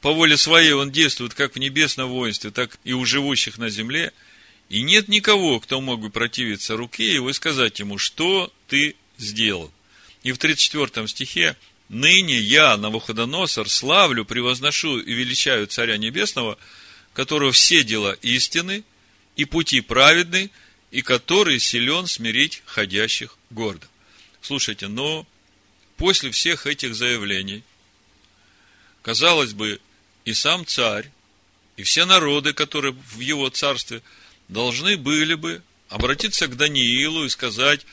По 0.00 0.12
воле 0.12 0.36
своей 0.36 0.72
он 0.72 0.90
действует 0.90 1.34
как 1.34 1.56
в 1.56 1.58
небесном 1.58 2.08
воинстве, 2.08 2.50
так 2.50 2.78
и 2.84 2.92
у 2.92 3.04
живущих 3.04 3.58
на 3.58 3.68
земле. 3.68 4.12
И 4.68 4.82
нет 4.82 5.08
никого, 5.08 5.58
кто 5.58 5.80
мог 5.80 6.00
бы 6.00 6.10
противиться 6.10 6.76
руке 6.76 7.12
его 7.12 7.30
и 7.30 7.32
сказать 7.32 7.80
ему, 7.80 7.98
что 7.98 8.52
ты 8.68 8.94
сделал. 9.20 9.70
И 10.22 10.32
в 10.32 10.38
34 10.38 11.08
стихе 11.08 11.56
Ныне 11.88 12.38
я, 12.38 12.76
Навуходоносор, 12.76 13.68
славлю, 13.68 14.24
превозношу 14.24 15.00
и 15.00 15.12
величаю 15.12 15.66
Царя 15.66 15.96
Небесного, 15.96 16.56
которого 17.14 17.50
все 17.50 17.82
дела 17.82 18.12
истины 18.22 18.84
и 19.34 19.44
пути 19.44 19.80
праведны, 19.80 20.50
и 20.90 21.02
который 21.02 21.58
силен 21.58 22.06
смирить 22.06 22.62
ходящих 22.64 23.36
гордо. 23.50 23.86
Слушайте, 24.40 24.88
но 24.88 25.26
после 25.96 26.30
всех 26.30 26.66
этих 26.66 26.94
заявлений, 26.94 27.62
казалось 29.02 29.52
бы, 29.52 29.80
и 30.24 30.34
сам 30.34 30.66
царь, 30.66 31.10
и 31.76 31.82
все 31.82 32.04
народы, 32.04 32.52
которые 32.52 32.92
в 32.92 33.20
его 33.20 33.48
царстве, 33.48 34.02
должны 34.48 34.96
были 34.96 35.34
бы 35.34 35.62
обратиться 35.88 36.46
к 36.46 36.56
Даниилу 36.56 37.24
и 37.24 37.28
сказать, 37.28 37.84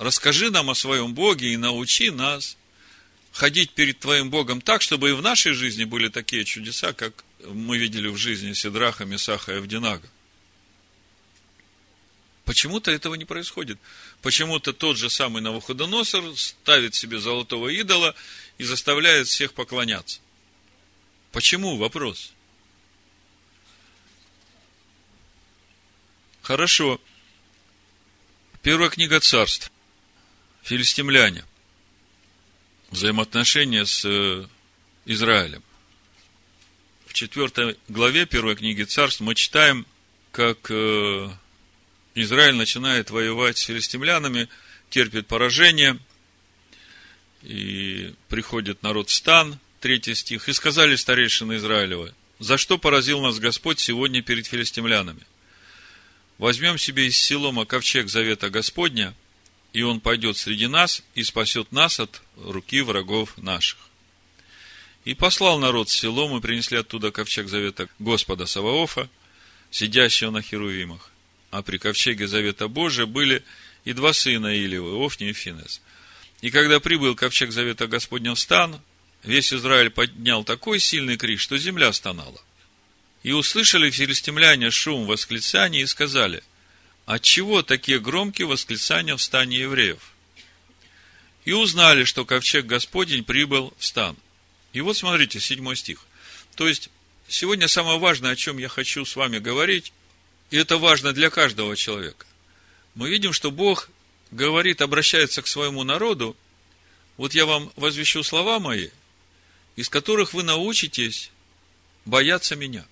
расскажи 0.00 0.50
нам 0.50 0.70
о 0.70 0.74
своем 0.74 1.14
Боге 1.14 1.52
и 1.52 1.56
научи 1.58 2.10
нас 2.10 2.56
ходить 3.32 3.70
перед 3.72 4.00
Твоим 4.00 4.30
Богом 4.30 4.60
так, 4.62 4.80
чтобы 4.80 5.10
и 5.10 5.12
в 5.12 5.22
нашей 5.22 5.52
жизни 5.52 5.84
были 5.84 6.08
такие 6.08 6.44
чудеса, 6.44 6.94
как 6.94 7.22
мы 7.46 7.76
видели 7.76 8.08
в 8.08 8.16
жизни 8.16 8.54
Сидраха, 8.54 9.04
Месаха 9.04 9.52
и 9.52 9.58
Авдинага. 9.58 10.08
Почему-то 12.46 12.90
этого 12.90 13.14
не 13.14 13.26
происходит. 13.26 13.78
Почему-то 14.22 14.72
тот 14.72 14.96
же 14.96 15.10
самый 15.10 15.42
Навуходоносор 15.42 16.36
ставит 16.36 16.94
себе 16.94 17.20
золотого 17.20 17.68
идола 17.68 18.14
и 18.56 18.64
заставляет 18.64 19.28
всех 19.28 19.52
поклоняться. 19.52 20.20
Почему? 21.30 21.76
Вопрос. 21.76 22.32
Хорошо. 26.40 26.98
Первая 28.62 28.88
книга 28.88 29.20
царств. 29.20 29.70
Филистимляне. 30.62 31.44
Взаимоотношения 32.90 33.86
с 33.86 34.04
э, 34.04 34.46
Израилем. 35.06 35.62
В 37.06 37.12
четвертой 37.12 37.76
главе 37.88 38.26
первой 38.26 38.56
книги 38.56 38.82
царств 38.82 39.20
мы 39.20 39.34
читаем, 39.34 39.86
как 40.32 40.70
э, 40.70 41.30
Израиль 42.14 42.54
начинает 42.54 43.10
воевать 43.10 43.58
с 43.58 43.62
филистимлянами, 43.62 44.48
терпит 44.90 45.26
поражение, 45.26 45.98
и 47.42 48.14
приходит 48.28 48.82
народ 48.82 49.08
в 49.08 49.14
стан, 49.14 49.58
третий 49.80 50.14
стих, 50.14 50.48
и 50.48 50.52
сказали 50.52 50.96
старейшины 50.96 51.56
Израилева, 51.56 52.12
за 52.38 52.58
что 52.58 52.78
поразил 52.78 53.20
нас 53.20 53.38
Господь 53.38 53.80
сегодня 53.80 54.22
перед 54.22 54.46
филистимлянами? 54.46 55.20
Возьмем 56.38 56.78
себе 56.78 57.06
из 57.06 57.18
Силома 57.18 57.66
ковчег 57.66 58.08
завета 58.08 58.50
Господня, 58.50 59.14
и 59.72 59.82
он 59.82 60.00
пойдет 60.00 60.36
среди 60.36 60.66
нас 60.66 61.02
и 61.14 61.22
спасет 61.22 61.72
нас 61.72 62.00
от 62.00 62.22
руки 62.36 62.80
врагов 62.80 63.36
наших. 63.38 63.78
И 65.04 65.14
послал 65.14 65.58
народ 65.58 65.88
с 65.88 65.94
селом, 65.94 66.36
и 66.36 66.40
принесли 66.40 66.78
оттуда 66.78 67.10
ковчег 67.10 67.48
завета 67.48 67.88
Господа 67.98 68.46
Саваофа, 68.46 69.08
сидящего 69.70 70.30
на 70.30 70.42
херувимах 70.42 71.10
а 71.50 71.62
при 71.62 71.78
ковчеге 71.78 72.26
Завета 72.26 72.68
Божия 72.68 73.06
были 73.06 73.42
и 73.84 73.92
два 73.92 74.12
сына 74.12 74.54
Илиевы, 74.54 75.04
Офни 75.04 75.30
и 75.30 75.32
Финес. 75.32 75.80
И 76.40 76.50
когда 76.50 76.80
прибыл 76.80 77.14
ковчег 77.14 77.52
Завета 77.52 77.86
Господня 77.86 78.34
в 78.34 78.38
стан, 78.38 78.80
весь 79.22 79.52
Израиль 79.52 79.90
поднял 79.90 80.44
такой 80.44 80.78
сильный 80.78 81.16
крик, 81.16 81.40
что 81.40 81.58
земля 81.58 81.92
стонала. 81.92 82.40
И 83.22 83.32
услышали 83.32 83.90
филистимляне 83.90 84.70
шум 84.70 85.06
восклицаний 85.06 85.82
и 85.82 85.86
сказали, 85.86 86.42
отчего 87.06 87.62
такие 87.62 87.98
громкие 87.98 88.46
восклицания 88.46 89.16
в 89.16 89.22
стане 89.22 89.58
евреев? 89.58 90.12
И 91.44 91.52
узнали, 91.52 92.04
что 92.04 92.24
ковчег 92.24 92.66
Господень 92.66 93.24
прибыл 93.24 93.72
в 93.78 93.84
стан. 93.84 94.16
И 94.72 94.80
вот 94.80 94.96
смотрите, 94.96 95.40
седьмой 95.40 95.76
стих. 95.76 96.04
То 96.54 96.68
есть, 96.68 96.90
сегодня 97.28 97.66
самое 97.68 97.98
важное, 97.98 98.32
о 98.32 98.36
чем 98.36 98.58
я 98.58 98.68
хочу 98.68 99.04
с 99.04 99.16
вами 99.16 99.38
говорить, 99.38 99.92
и 100.50 100.56
это 100.56 100.78
важно 100.78 101.12
для 101.12 101.30
каждого 101.30 101.76
человека, 101.76 102.26
мы 102.94 103.08
видим, 103.08 103.32
что 103.32 103.50
Бог 103.50 103.88
говорит, 104.30 104.82
обращается 104.82 105.42
к 105.42 105.46
своему 105.46 105.84
народу, 105.84 106.36
вот 107.16 107.34
я 107.34 107.46
вам 107.46 107.72
возвещу 107.76 108.22
слова 108.22 108.58
мои, 108.58 108.88
из 109.76 109.88
которых 109.88 110.34
вы 110.34 110.42
научитесь 110.42 111.30
бояться 112.04 112.56
меня. 112.56 112.84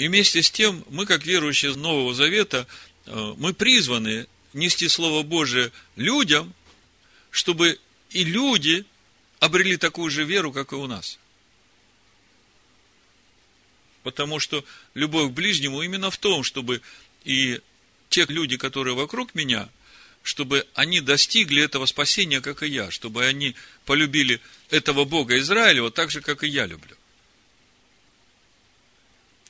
И 0.00 0.08
вместе 0.08 0.42
с 0.42 0.50
тем, 0.50 0.82
мы, 0.88 1.04
как 1.04 1.26
верующие 1.26 1.76
Нового 1.76 2.14
Завета, 2.14 2.66
э, 3.04 3.34
мы 3.36 3.52
призваны 3.52 4.26
нести 4.54 4.88
Слово 4.88 5.22
Божие 5.22 5.72
людям, 5.94 6.54
чтобы 7.30 7.78
и 8.08 8.24
люди 8.24 8.86
обрели 9.40 9.76
такую 9.76 10.10
же 10.10 10.24
веру, 10.24 10.52
как 10.52 10.72
и 10.72 10.76
у 10.76 10.86
нас– 10.86 11.18
Потому 14.02 14.40
что 14.40 14.64
любовь 14.94 15.30
к 15.30 15.34
ближнему 15.34 15.82
именно 15.82 16.10
в 16.10 16.16
том, 16.16 16.42
чтобы 16.42 16.80
и 17.26 17.60
те 18.08 18.24
люди, 18.26 18.56
которые 18.56 18.94
вокруг 18.94 19.34
меня, 19.34 19.68
чтобы 20.22 20.66
они 20.72 21.02
достигли 21.02 21.62
этого 21.62 21.84
спасения, 21.84 22.40
как 22.40 22.62
и 22.62 22.68
я, 22.68 22.90
чтобы 22.90 23.26
они 23.26 23.54
полюбили 23.84 24.40
этого 24.70 25.04
Бога 25.04 25.38
Израилева 25.38 25.90
так 25.90 26.10
же, 26.10 26.22
как 26.22 26.44
и 26.44 26.48
я 26.48 26.64
люблю. 26.64 26.96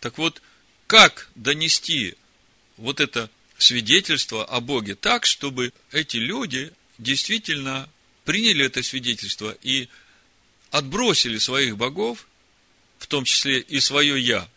Так 0.01 0.19
вот, 0.19 0.43
как 0.87 1.29
донести 1.35 2.17
вот 2.77 3.01
это 3.01 3.31
свидетельство 3.59 4.45
о 4.45 4.61
Боге 4.61 4.95
так, 4.95 5.27
чтобы 5.27 5.73
эти 5.93 6.17
люди 6.17 6.73
действительно 6.99 7.89
приняли 8.25 8.65
это 8.65 8.83
свидетельство 8.83 9.57
и 9.63 9.89
отбросили 10.71 11.39
своих 11.39 11.77
богов 11.77 12.27
в 12.99 13.07
том 13.07 13.25
числе 13.25 13.61
и 13.61 13.81
свое 13.81 14.21
«я», 14.21 14.49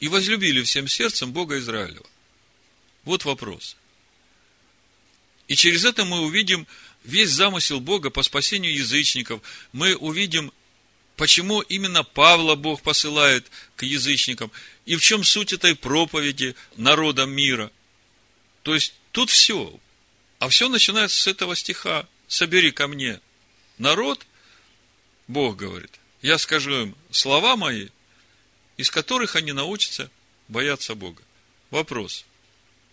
и 0.00 0.08
возлюбили 0.08 0.62
всем 0.62 0.88
сердцем 0.88 1.32
Бога 1.32 1.58
Израилева? 1.58 2.06
Вот 3.04 3.24
вопрос. 3.24 3.76
И 5.46 5.56
через 5.56 5.84
это 5.84 6.04
мы 6.04 6.20
увидим 6.20 6.66
весь 7.04 7.30
замысел 7.30 7.80
Бога 7.80 8.10
по 8.10 8.22
спасению 8.22 8.74
язычников. 8.74 9.42
Мы 9.72 9.94
увидим, 9.94 10.52
почему 11.20 11.60
именно 11.60 12.02
Павла 12.02 12.54
Бог 12.54 12.80
посылает 12.80 13.50
к 13.76 13.82
язычникам, 13.82 14.50
и 14.86 14.96
в 14.96 15.02
чем 15.02 15.22
суть 15.22 15.52
этой 15.52 15.76
проповеди 15.76 16.56
народам 16.76 17.30
мира. 17.30 17.70
То 18.62 18.72
есть, 18.72 18.94
тут 19.12 19.28
все. 19.28 19.78
А 20.38 20.48
все 20.48 20.70
начинается 20.70 21.20
с 21.20 21.26
этого 21.26 21.54
стиха. 21.54 22.06
«Собери 22.26 22.70
ко 22.70 22.88
мне 22.88 23.20
народ», 23.76 24.26
Бог 25.28 25.56
говорит, 25.56 25.90
я 26.22 26.38
скажу 26.38 26.84
им 26.84 26.96
слова 27.10 27.54
мои, 27.54 27.88
из 28.78 28.90
которых 28.90 29.36
они 29.36 29.52
научатся 29.52 30.10
бояться 30.48 30.94
Бога. 30.94 31.22
Вопрос. 31.70 32.24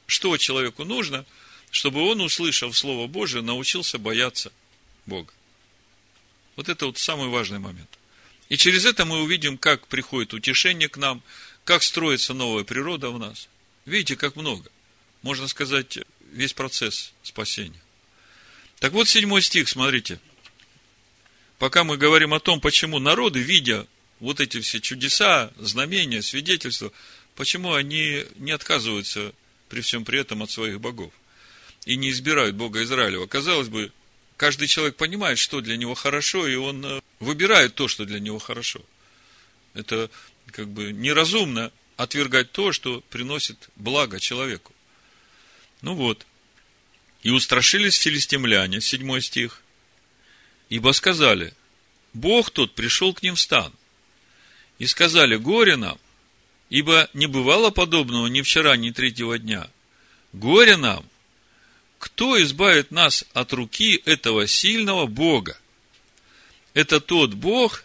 Что 0.06 0.36
человеку 0.36 0.84
нужно, 0.84 1.26
чтобы 1.72 2.02
он, 2.02 2.20
услышав 2.20 2.78
Слово 2.78 3.08
Божие, 3.08 3.42
научился 3.42 3.98
бояться 3.98 4.52
Бога? 5.06 5.32
Вот 6.58 6.68
это 6.68 6.88
вот 6.88 6.98
самый 6.98 7.30
важный 7.30 7.60
момент. 7.60 7.98
И 8.50 8.58
через 8.58 8.86
это 8.86 9.06
мы 9.06 9.22
увидим, 9.22 9.58
как 9.58 9.88
приходит 9.88 10.34
утешение 10.34 10.90
к 10.90 10.98
нам, 10.98 11.22
как 11.64 11.84
строится 11.84 12.34
новая 12.34 12.64
природа 12.64 13.10
в 13.10 13.20
нас. 13.20 13.50
Видите, 13.86 14.16
как 14.16 14.36
много. 14.36 14.70
Можно 15.22 15.48
сказать, 15.48 16.00
весь 16.32 16.54
процесс 16.54 17.14
спасения. 17.24 17.82
Так 18.80 18.94
вот, 18.94 19.08
седьмой 19.08 19.42
стих, 19.42 19.68
смотрите 19.68 20.20
пока 21.60 21.84
мы 21.84 21.98
говорим 21.98 22.34
о 22.34 22.40
том, 22.40 22.60
почему 22.62 23.00
народы, 23.00 23.40
видя 23.40 23.88
вот 24.20 24.40
эти 24.40 24.62
все 24.62 24.80
чудеса, 24.80 25.52
знамения, 25.58 26.22
свидетельства, 26.22 26.92
почему 27.36 27.74
они 27.74 28.26
не 28.36 28.52
отказываются 28.52 29.34
при 29.70 29.82
всем 29.82 30.06
при 30.06 30.20
этом 30.20 30.44
от 30.44 30.52
своих 30.52 30.80
богов 30.80 31.14
и 31.86 31.96
не 31.96 32.10
избирают 32.10 32.56
Бога 32.56 32.84
Израилева. 32.84 33.28
Казалось 33.28 33.70
бы, 33.70 33.92
каждый 34.38 34.68
человек 34.68 34.96
понимает, 34.96 35.38
что 35.38 35.62
для 35.62 35.78
него 35.78 35.96
хорошо, 35.96 36.48
и 36.48 36.56
он 36.56 36.86
э, 36.86 37.02
выбирает 37.20 37.76
то, 37.76 37.88
что 37.88 38.06
для 38.06 38.20
него 38.20 38.40
хорошо. 38.40 38.82
Это 39.74 40.10
как 40.52 40.70
бы 40.70 40.94
неразумно 40.94 41.72
отвергать 41.98 42.52
то, 42.52 42.72
что 42.72 43.02
приносит 43.10 43.70
благо 43.76 44.20
человеку. 44.20 44.74
Ну 45.82 45.96
вот. 45.96 46.26
И 47.24 47.30
устрашились 47.32 47.98
филистимляне, 47.98 48.80
седьмой 48.80 49.22
стих– 49.22 49.62
Ибо 50.70 50.92
сказали, 50.92 51.54
Бог 52.14 52.50
тот 52.50 52.76
пришел 52.76 53.14
к 53.14 53.24
ним 53.24 53.36
в 53.36 53.40
стан. 53.40 53.74
И 54.80 54.86
сказали, 54.86 55.38
горе 55.38 55.76
нам, 55.76 55.98
ибо 56.70 57.10
не 57.14 57.28
бывало 57.28 57.70
подобного 57.72 58.28
ни 58.28 58.42
вчера, 58.42 58.76
ни 58.78 58.92
третьего 58.92 59.40
дня. 59.40 59.70
Горе 60.34 60.78
нам, 60.78 61.06
кто 62.00 62.42
избавит 62.42 62.92
нас 62.92 63.26
от 63.34 63.54
руки 63.54 64.02
этого 64.06 64.48
сильного 64.48 65.06
Бога? 65.06 65.60
Это 66.74 67.00
тот 67.00 67.34
Бог, 67.34 67.84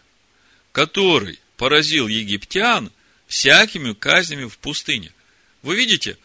который 0.73 1.39
поразил 1.57 2.09
египтян 2.09 2.91
всякими 3.27 3.93
казнями 3.93 4.49
в 4.49 4.59
пустыне. 4.59 5.13
Вы 5.63 5.77
видите, 5.77 6.19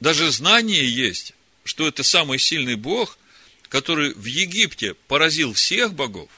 даже 0.00 0.30
знание 0.30 0.88
есть, 0.88 1.34
что 1.64 1.86
это 1.86 2.02
самый 2.02 2.38
сильный 2.38 2.76
Бог– 2.76 3.18
который 3.68 4.14
в 4.14 4.24
Египте 4.24 4.94
поразил 4.94 5.52
всех 5.52 5.94
богов, 5.94 6.30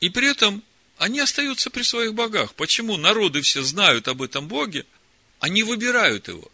и 0.00 0.08
при 0.08 0.30
этом 0.30 0.62
они 0.98 1.20
остаются 1.20 1.70
при 1.70 1.82
своих 1.82 2.14
богах. 2.14 2.54
Почему 2.54 2.96
народы 2.96 3.42
все 3.42 3.62
знают 3.62 4.08
об 4.08 4.22
этом 4.22 4.48
Боге, 4.48 4.86
они 5.38 5.62
выбирают 5.62 6.28
его. 6.28 6.50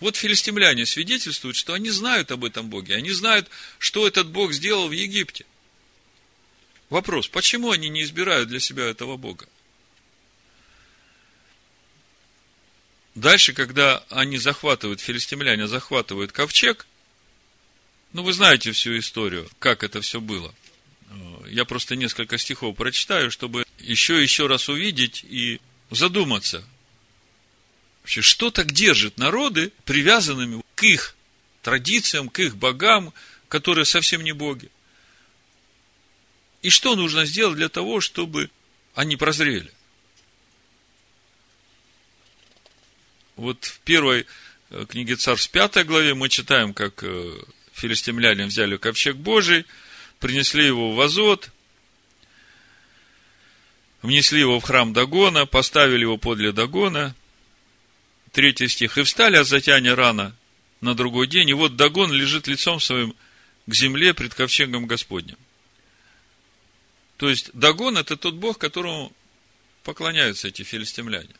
Вот 0.00 0.16
филистимляне 0.16 0.86
свидетельствуют, 0.86 1.56
что 1.56 1.74
они 1.74 1.90
знают 1.90 2.30
об 2.30 2.44
этом 2.44 2.70
Боге, 2.70 2.94
они 2.94 3.10
знают, 3.10 3.48
что 3.78 4.06
этот 4.06 4.28
Бог 4.28 4.52
сделал 4.52 4.88
в 4.88 4.92
Египте. 4.92 5.44
Вопрос, 6.88 7.28
почему 7.28 7.70
они 7.70 7.88
не 7.88 8.02
избирают 8.02 8.48
для 8.48 8.60
себя 8.60 8.84
этого 8.84 9.16
Бога? 9.16 9.46
Дальше, 13.14 13.52
когда 13.52 14.04
они 14.10 14.38
захватывают, 14.38 15.00
филистимляне 15.00 15.66
захватывают 15.66 16.32
ковчег– 16.32 16.86
ну, 18.12 18.22
вы 18.22 18.32
знаете 18.32 18.72
всю 18.72 18.98
историю, 18.98 19.48
как 19.58 19.84
это 19.84 20.00
все 20.00 20.20
было. 20.20 20.54
Я 21.48 21.64
просто 21.64 21.96
несколько 21.96 22.38
стихов 22.38 22.76
прочитаю, 22.76 23.30
чтобы 23.30 23.64
еще 23.78 24.22
еще 24.22 24.46
раз 24.46 24.68
увидеть 24.68 25.24
и 25.24 25.60
задуматься. 25.90 26.64
Вообще, 28.08 28.22
что 28.22 28.50
так 28.50 28.72
держит 28.72 29.18
народы 29.18 29.70
привязанными 29.84 30.62
к 30.74 30.82
их 30.82 31.14
традициям, 31.60 32.30
к 32.30 32.38
их 32.38 32.56
богам, 32.56 33.12
которые 33.48 33.84
совсем 33.84 34.24
не 34.24 34.32
боги? 34.32 34.70
И 36.62 36.70
что 36.70 36.96
нужно 36.96 37.26
сделать 37.26 37.56
для 37.56 37.68
того, 37.68 38.00
чтобы 38.00 38.48
они 38.94 39.16
прозрели? 39.16 39.70
Вот 43.36 43.66
в 43.66 43.78
первой 43.80 44.24
э, 44.70 44.86
книге 44.88 45.16
Царств, 45.16 45.50
пятой 45.50 45.84
главе, 45.84 46.14
мы 46.14 46.30
читаем, 46.30 46.72
как 46.72 47.04
э, 47.04 47.42
филистимляне 47.74 48.46
взяли 48.46 48.78
ковчег 48.78 49.16
Божий, 49.16 49.66
принесли 50.18 50.64
его 50.64 50.94
в 50.94 51.00
Азот, 51.02 51.50
внесли 54.00 54.40
его 54.40 54.60
в 54.60 54.64
храм 54.64 54.94
Дагона, 54.94 55.44
поставили 55.44 56.00
его 56.00 56.16
подле 56.16 56.52
Дагона. 56.52 57.14
Третий 58.32 58.68
стих. 58.68 58.98
И 58.98 59.02
встали 59.02 59.36
от 59.36 59.46
затяния 59.46 59.94
рано 59.94 60.36
на 60.80 60.94
другой 60.94 61.26
день, 61.26 61.48
и 61.48 61.54
вот 61.54 61.76
Дагон 61.76 62.12
лежит 62.12 62.46
лицом 62.46 62.80
своим 62.80 63.14
к 63.66 63.74
земле 63.74 64.14
пред 64.14 64.34
ковчегом 64.34 64.86
Господним. 64.86 65.36
То 67.16 67.28
есть, 67.28 67.50
Дагон– 67.52 67.96
это 67.98 68.16
тот 68.16 68.34
Бог, 68.34 68.58
которому 68.58 69.12
поклоняются 69.82 70.48
эти 70.48 70.62
филистимляне. 70.62 71.34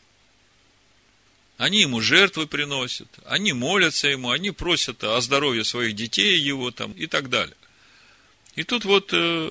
Они 1.57 1.81
ему 1.81 2.01
жертвы 2.01 2.47
приносят, 2.47 3.07
они 3.25 3.53
молятся 3.53 4.07
ему, 4.07 4.31
они 4.31 4.51
просят 4.51 5.03
о 5.03 5.19
здоровье 5.21 5.63
своих 5.63 5.95
детей 5.95 6.37
его 6.37 6.71
там 6.71 6.91
и 6.93 7.05
так 7.05 7.29
далее. 7.29 7.55
И 8.55 8.63
тут 8.63 8.85
вот 8.85 9.11
э, 9.13 9.49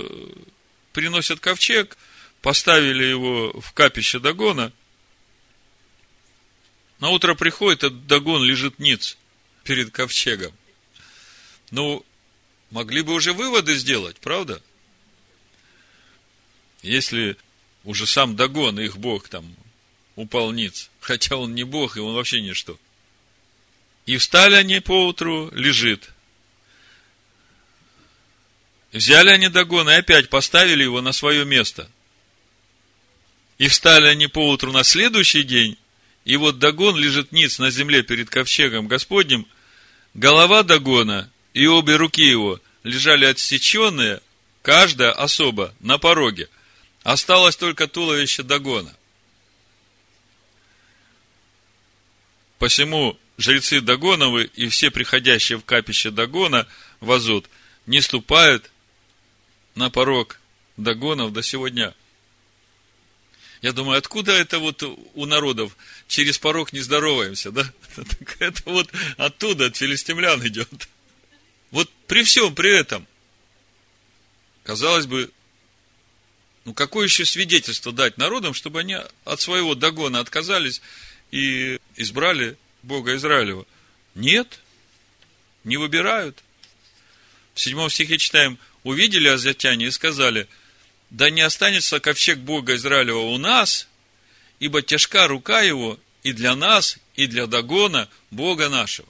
приносят 0.92 1.40
ковчег– 1.40 1.96
поставили 2.42 3.04
его 3.04 3.60
в 3.60 3.72
капище 3.72 4.18
Дагона. 4.18 4.72
На 7.00 7.10
утро 7.10 7.34
приходит, 7.34 7.84
а 7.84 7.90
Дагон 7.90 8.42
лежит 8.42 8.78
ниц 8.78 9.16
перед 9.64 9.90
ковчегом. 9.90 10.52
Ну, 11.70 12.04
могли 12.70 13.02
бы 13.02 13.12
уже 13.12 13.32
выводы 13.32 13.76
сделать, 13.76 14.16
правда? 14.18 14.62
Если 16.82 17.36
уже 17.84 18.06
сам 18.06 18.36
Дагон, 18.36 18.80
их 18.80 18.98
бог 18.98 19.28
там, 19.28 19.54
упал 20.16 20.52
ниц, 20.52 20.90
хотя 21.00 21.36
он 21.36 21.54
не 21.54 21.64
бог, 21.64 21.96
и 21.96 22.00
он 22.00 22.14
вообще 22.14 22.40
ничто. 22.40 22.78
И 24.06 24.16
встали 24.16 24.54
они 24.54 24.80
поутру, 24.80 25.50
лежит. 25.52 26.10
Взяли 28.90 29.30
они 29.30 29.48
Дагон 29.48 29.88
и 29.88 29.94
опять 29.94 30.30
поставили 30.30 30.82
его 30.82 31.00
на 31.00 31.12
свое 31.12 31.44
место– 31.44 31.90
и 33.58 33.66
встали 33.66 34.06
они 34.06 34.28
поутру 34.28 34.72
на 34.72 34.84
следующий 34.84 35.42
день, 35.42 35.76
и 36.28 36.36
вот 36.36 36.58
Дагон 36.58 36.94
лежит 36.94 37.32
ниц 37.32 37.58
на 37.58 37.70
земле 37.70 38.02
перед 38.02 38.28
ковчегом 38.28 38.86
Господним, 38.86 39.46
голова 40.12 40.62
Дагона 40.62 41.32
и 41.54 41.66
обе 41.66 41.96
руки 41.96 42.22
его 42.22 42.60
лежали 42.82 43.24
отсеченные, 43.24 44.20
каждая 44.60 45.12
особо, 45.12 45.74
на 45.80 45.96
пороге. 45.96 46.50
Осталось 47.02 47.56
только 47.56 47.88
туловище 47.88 48.42
Дагона. 48.42 48.94
Посему 52.58 53.18
жрецы 53.38 53.80
Дагоновы 53.80 54.50
и 54.54 54.68
все 54.68 54.90
приходящие 54.90 55.56
в 55.56 55.64
капище 55.64 56.10
Дагона 56.10 56.68
вазут 57.00 57.48
не 57.86 58.02
ступают 58.02 58.70
на 59.74 59.88
порог 59.88 60.38
Дагонов 60.76 61.32
до 61.32 61.42
сегодня. 61.42 61.94
Я 63.60 63.72
думаю, 63.72 63.98
откуда 63.98 64.32
это 64.32 64.58
вот 64.58 64.82
у 64.82 65.26
народов 65.26 65.76
через 66.06 66.38
порог 66.38 66.72
не 66.72 66.80
здороваемся, 66.80 67.50
да? 67.50 67.70
Это 68.38 68.62
вот 68.66 68.88
оттуда, 69.16 69.66
от 69.66 69.76
филистимлян 69.76 70.46
идет. 70.46 70.88
Вот 71.72 71.90
при 72.06 72.22
всем 72.22 72.54
при 72.54 72.72
этом, 72.72 73.06
казалось 74.62 75.06
бы, 75.06 75.30
ну 76.64 76.72
какое 76.72 77.06
еще 77.06 77.24
свидетельство 77.24 77.92
дать 77.92 78.16
народам, 78.16 78.54
чтобы 78.54 78.80
они 78.80 78.96
от 79.24 79.40
своего 79.40 79.74
догона 79.74 80.20
отказались 80.20 80.80
и 81.32 81.80
избрали 81.96 82.56
Бога 82.84 83.16
Израилева? 83.16 83.66
Нет, 84.14 84.60
не 85.64 85.76
выбирают. 85.76 86.42
В 87.54 87.60
седьмом 87.60 87.90
стихе 87.90 88.18
читаем, 88.18 88.56
увидели 88.84 89.26
азиатяне 89.26 89.86
и 89.86 89.90
сказали– 89.90 90.46
да 91.10 91.30
не 91.30 91.40
останется 91.40 92.00
ковчег 92.00 92.38
Бога 92.38 92.74
Израилева 92.74 93.18
у 93.18 93.38
нас, 93.38 93.88
ибо 94.60 94.82
тяжка 94.82 95.26
рука 95.26 95.62
его 95.62 95.98
и 96.22 96.32
для 96.32 96.54
нас, 96.54 96.98
и 97.14 97.26
для 97.26 97.46
Дагона, 97.46 98.08
Бога 98.30 98.68
нашего. 98.68 99.08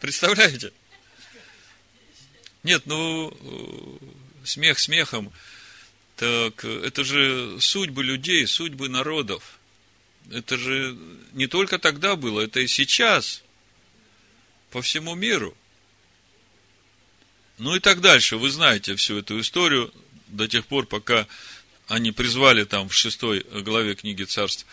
Представляете? 0.00 0.72
Нет, 2.62 2.82
ну, 2.86 4.00
смех 4.44 4.78
смехом. 4.78 5.32
Так, 6.16 6.64
это 6.64 7.04
же 7.04 7.60
судьбы 7.60 8.02
людей, 8.02 8.46
судьбы 8.46 8.88
народов. 8.88 9.58
Это 10.30 10.56
же 10.56 10.96
не 11.32 11.46
только 11.46 11.78
тогда 11.78 12.16
было, 12.16 12.40
это 12.40 12.60
и 12.60 12.66
сейчас. 12.66 13.42
По 14.70 14.82
всему 14.82 15.14
миру. 15.14 15.56
Ну 17.58 17.74
и 17.74 17.80
так 17.80 18.00
дальше. 18.00 18.36
Вы 18.36 18.50
знаете 18.50 18.96
всю 18.96 19.18
эту 19.18 19.40
историю 19.40 19.92
до 20.28 20.46
тех 20.46 20.66
пор, 20.66 20.86
пока 20.86 21.26
они 21.88 22.12
призвали 22.12 22.64
там 22.64 22.88
в 22.88 22.94
шестой 22.94 23.46
главе 23.62 23.94
книги 23.94 24.24
царств, 24.24 24.66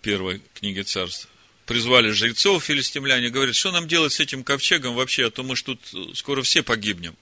первой 0.00 0.42
книги 0.54 0.80
царств, 0.80 1.28
призвали 1.66 2.10
жрецов 2.10 2.64
филистимляне, 2.64 3.30
говорят, 3.30 3.54
что 3.54 3.70
нам 3.72 3.86
делать 3.86 4.12
с 4.12 4.20
этим 4.20 4.44
ковчегом 4.44 4.94
вообще, 4.94 5.26
а 5.26 5.30
то 5.30 5.42
мы 5.42 5.56
ж 5.56 5.62
тут 5.62 5.80
скоро 6.14 6.42
все 6.42 6.62
погибнем. 6.62 7.16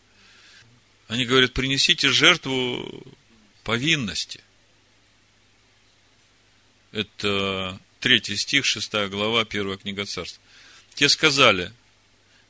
Они 1.09 1.25
говорят, 1.25 1.55
принесите 1.55 2.09
жертву 2.11 3.03
повинности. 3.65 4.41
Это 6.93 7.81
третий 7.99 8.37
стих, 8.37 8.65
шестая 8.65 9.09
глава, 9.09 9.45
первая 9.45 9.77
книга 9.77 10.05
царств. 10.05 10.41
Те 10.95 11.09
сказали, 11.09 11.73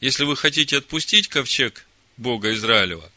если 0.01 0.25
вы 0.25 0.37
хотите 0.37 0.79
отпустить 0.79 1.29
ковчег 1.29 1.87
Бога 2.20 2.52
Израилева. 2.52 3.11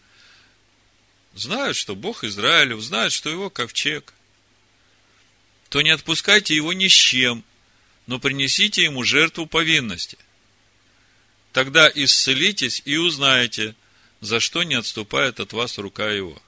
Знают, 1.35 1.75
что 1.75 1.93
Бог 1.93 2.23
Израилев, 2.23 2.79
знают, 2.81 3.11
что 3.11 3.29
его 3.29 3.49
ковчег. 3.49 4.13
То 5.67 5.81
не 5.81 5.89
отпускайте 5.89 6.55
его 6.55 6.71
ни 6.71 6.87
с 6.87 6.93
чем, 6.93 7.43
но 8.07 8.17
принесите 8.17 8.83
ему 8.83 9.03
жертву 9.03 9.45
повинности. 9.45 10.17
Тогда 11.51 11.91
исцелитесь 11.93 12.81
и 12.85 12.95
узнаете, 12.95 13.75
за 14.21 14.39
что 14.39 14.63
не 14.63 14.75
отступает 14.75 15.41
от 15.41 15.51
вас 15.51 15.77
рука 15.77 16.09
его. 16.09 16.41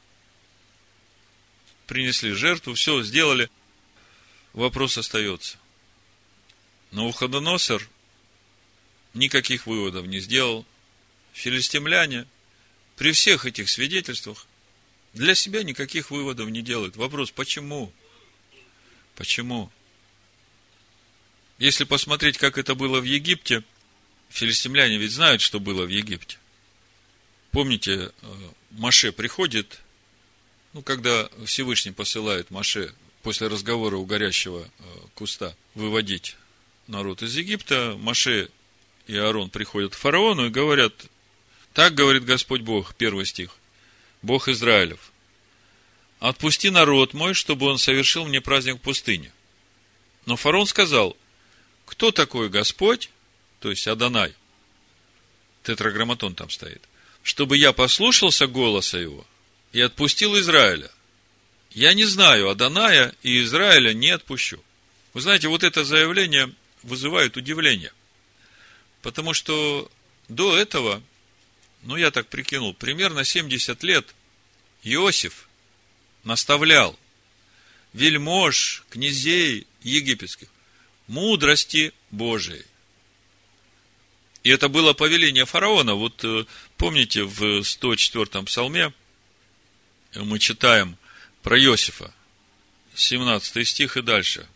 Принесли 1.88 2.32
жертву, 2.32 2.74
все 2.74 3.04
сделали. 3.04 3.50
Вопрос 4.54 4.98
остается. 4.98 5.58
Но 6.92 7.06
Уходоносор 7.10 7.86
никаких 9.14 9.68
выводов 9.68 10.06
не 10.06 10.22
сделал. 10.22 10.66
Филистимляне 11.34 12.26
при 12.96 13.12
всех 13.12 13.46
этих 13.46 13.70
свидетельствах 13.70 14.48
для 15.14 15.36
себя 15.36 15.64
никаких 15.64 16.12
выводов 16.12 16.50
не 16.50 16.62
делает. 16.62 16.96
Вопрос, 16.96 17.32
почему? 17.32 17.92
Почему? 19.16 19.72
Если 21.58 21.86
посмотреть, 21.86 22.38
как 22.38 22.58
это 22.58 22.76
было 22.76 23.00
в 23.00 23.06
Египте, 23.06 23.64
филистимляне 24.30 24.98
ведь 24.98 25.12
знают, 25.12 25.42
что 25.42 25.60
было 25.60 25.86
в 25.86 25.90
Египте. 25.90 26.38
Помните, 27.52 28.12
э, 28.22 28.28
Маше 28.72 29.14
приходит, 29.14 29.80
ну, 30.74 30.82
когда 30.82 31.30
Всевышний 31.46 31.94
посылает 31.94 32.52
Маше 32.52 32.94
после 33.22 33.48
разговора 33.48 33.96
у 33.96 34.06
горящего 34.06 34.68
э, 34.68 34.84
куста 35.14 35.56
выводить 35.74 36.36
народ 36.88 37.24
из 37.24 37.36
Египта, 37.38 37.96
Маше 37.98 38.50
и 39.08 39.16
Аарон 39.16 39.50
приходят 39.50 39.94
к 39.94 39.98
фараону 39.98 40.48
и 40.48 40.50
говорят, 40.50 41.06
так 41.76 41.94
говорит 41.94 42.24
Господь 42.24 42.62
Бог, 42.62 42.96
первый 42.96 43.26
стих. 43.26 43.52
Бог 44.22 44.48
Израилев. 44.48 45.12
Отпусти 46.22 46.70
народ 46.70 47.14
мой, 47.14 47.34
чтобы 47.34 47.68
он 47.68 47.78
совершил 47.78 48.26
мне 48.26 48.40
праздник 48.40 48.78
в 48.78 48.80
пустыне. 48.80 49.34
Но 50.26 50.38
фараон 50.38 50.68
сказал, 50.68 51.18
кто 51.86 52.12
такой 52.12 52.48
Господь, 52.48 53.10
то 53.60 53.70
есть 53.70 53.86
Адонай, 53.88 54.34
тетраграмматон 55.64 56.34
там 56.34 56.50
стоит, 56.50 56.82
чтобы 57.24 57.58
я 57.58 57.74
послушался 57.74 58.48
голоса 58.48 58.98
его 58.98 59.28
и 59.74 59.82
отпустил 59.82 60.40
Израиля. 60.40 60.90
Я 61.72 61.94
не 61.94 62.06
знаю 62.06 62.50
Адоная 62.50 63.14
и 63.22 63.44
Израиля 63.44 63.94
не 63.94 64.12
отпущу. 64.12 64.64
Вы 65.14 65.20
знаете, 65.20 65.50
вот 65.50 65.62
это 65.62 65.84
заявление 65.84 66.54
вызывает 66.84 67.36
удивление. 67.36 67.92
Потому 69.02 69.34
что 69.34 69.92
до 70.30 70.56
этого 70.56 71.04
ну, 71.86 71.96
я 71.98 72.10
так 72.10 72.28
прикинул, 72.28 72.74
примерно 72.74 73.24
70 73.24 73.84
лет 73.84 74.14
Иосиф 74.84 75.48
наставлял 76.24 76.98
вельмож, 77.94 78.84
князей 78.90 79.68
египетских. 79.84 80.50
мудрости 81.08 81.94
Божией. 82.10 82.66
И 84.42 84.50
это 84.50 84.70
было 84.70 84.94
повеление 84.94 85.46
фараона. 85.46 85.94
Вот 85.94 86.24
э, 86.24 86.46
помните, 86.78 87.24
в 87.24 87.60
104-м 87.62 88.46
псалме 88.46 88.92
мы 90.16 90.40
читаем 90.40 90.98
про 91.44 91.60
Иосифа, 91.60 92.12
17 92.96 93.68
стих 93.68 93.98
и 93.98 94.02
дальше. 94.02 94.48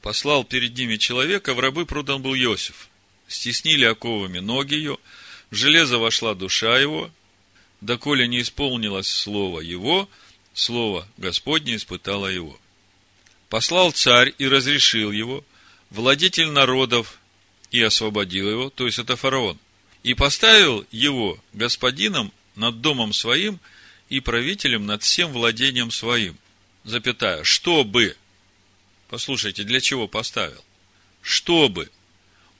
«Послал 0.00 0.44
перед 0.44 0.74
ними 0.74 0.96
человека, 0.96 1.52
в 1.52 1.60
рабы 1.60 1.84
продан 1.84 2.22
был 2.22 2.34
Иосиф. 2.34 2.88
Стеснили 3.28 3.84
оковами 3.84 4.38
ноги 4.38 4.74
ее, 4.74 4.96
в 5.50 5.54
железо 5.54 5.98
вошла 5.98 6.34
душа 6.34 6.78
его, 6.78 7.10
доколе 7.80 8.28
не 8.28 8.40
исполнилось 8.40 9.08
слово 9.08 9.60
его, 9.60 10.08
слово 10.54 11.06
Господне 11.16 11.76
испытало 11.76 12.26
его. 12.26 12.58
Послал 13.48 13.92
царь 13.92 14.32
и 14.38 14.46
разрешил 14.46 15.10
его, 15.10 15.44
владетель 15.90 16.50
народов 16.50 17.18
и 17.70 17.82
освободил 17.82 18.48
его, 18.48 18.70
то 18.70 18.86
есть 18.86 18.98
это 18.98 19.16
фараон, 19.16 19.58
и 20.02 20.14
поставил 20.14 20.86
его 20.90 21.38
господином 21.52 22.32
над 22.54 22.80
домом 22.80 23.12
своим 23.12 23.58
и 24.08 24.20
правителем 24.20 24.86
над 24.86 25.02
всем 25.02 25.32
владением 25.32 25.90
своим, 25.90 26.36
запятая, 26.84 27.44
чтобы, 27.44 28.16
послушайте, 29.08 29.64
для 29.64 29.80
чего 29.80 30.08
поставил? 30.08 30.64
Чтобы 31.22 31.90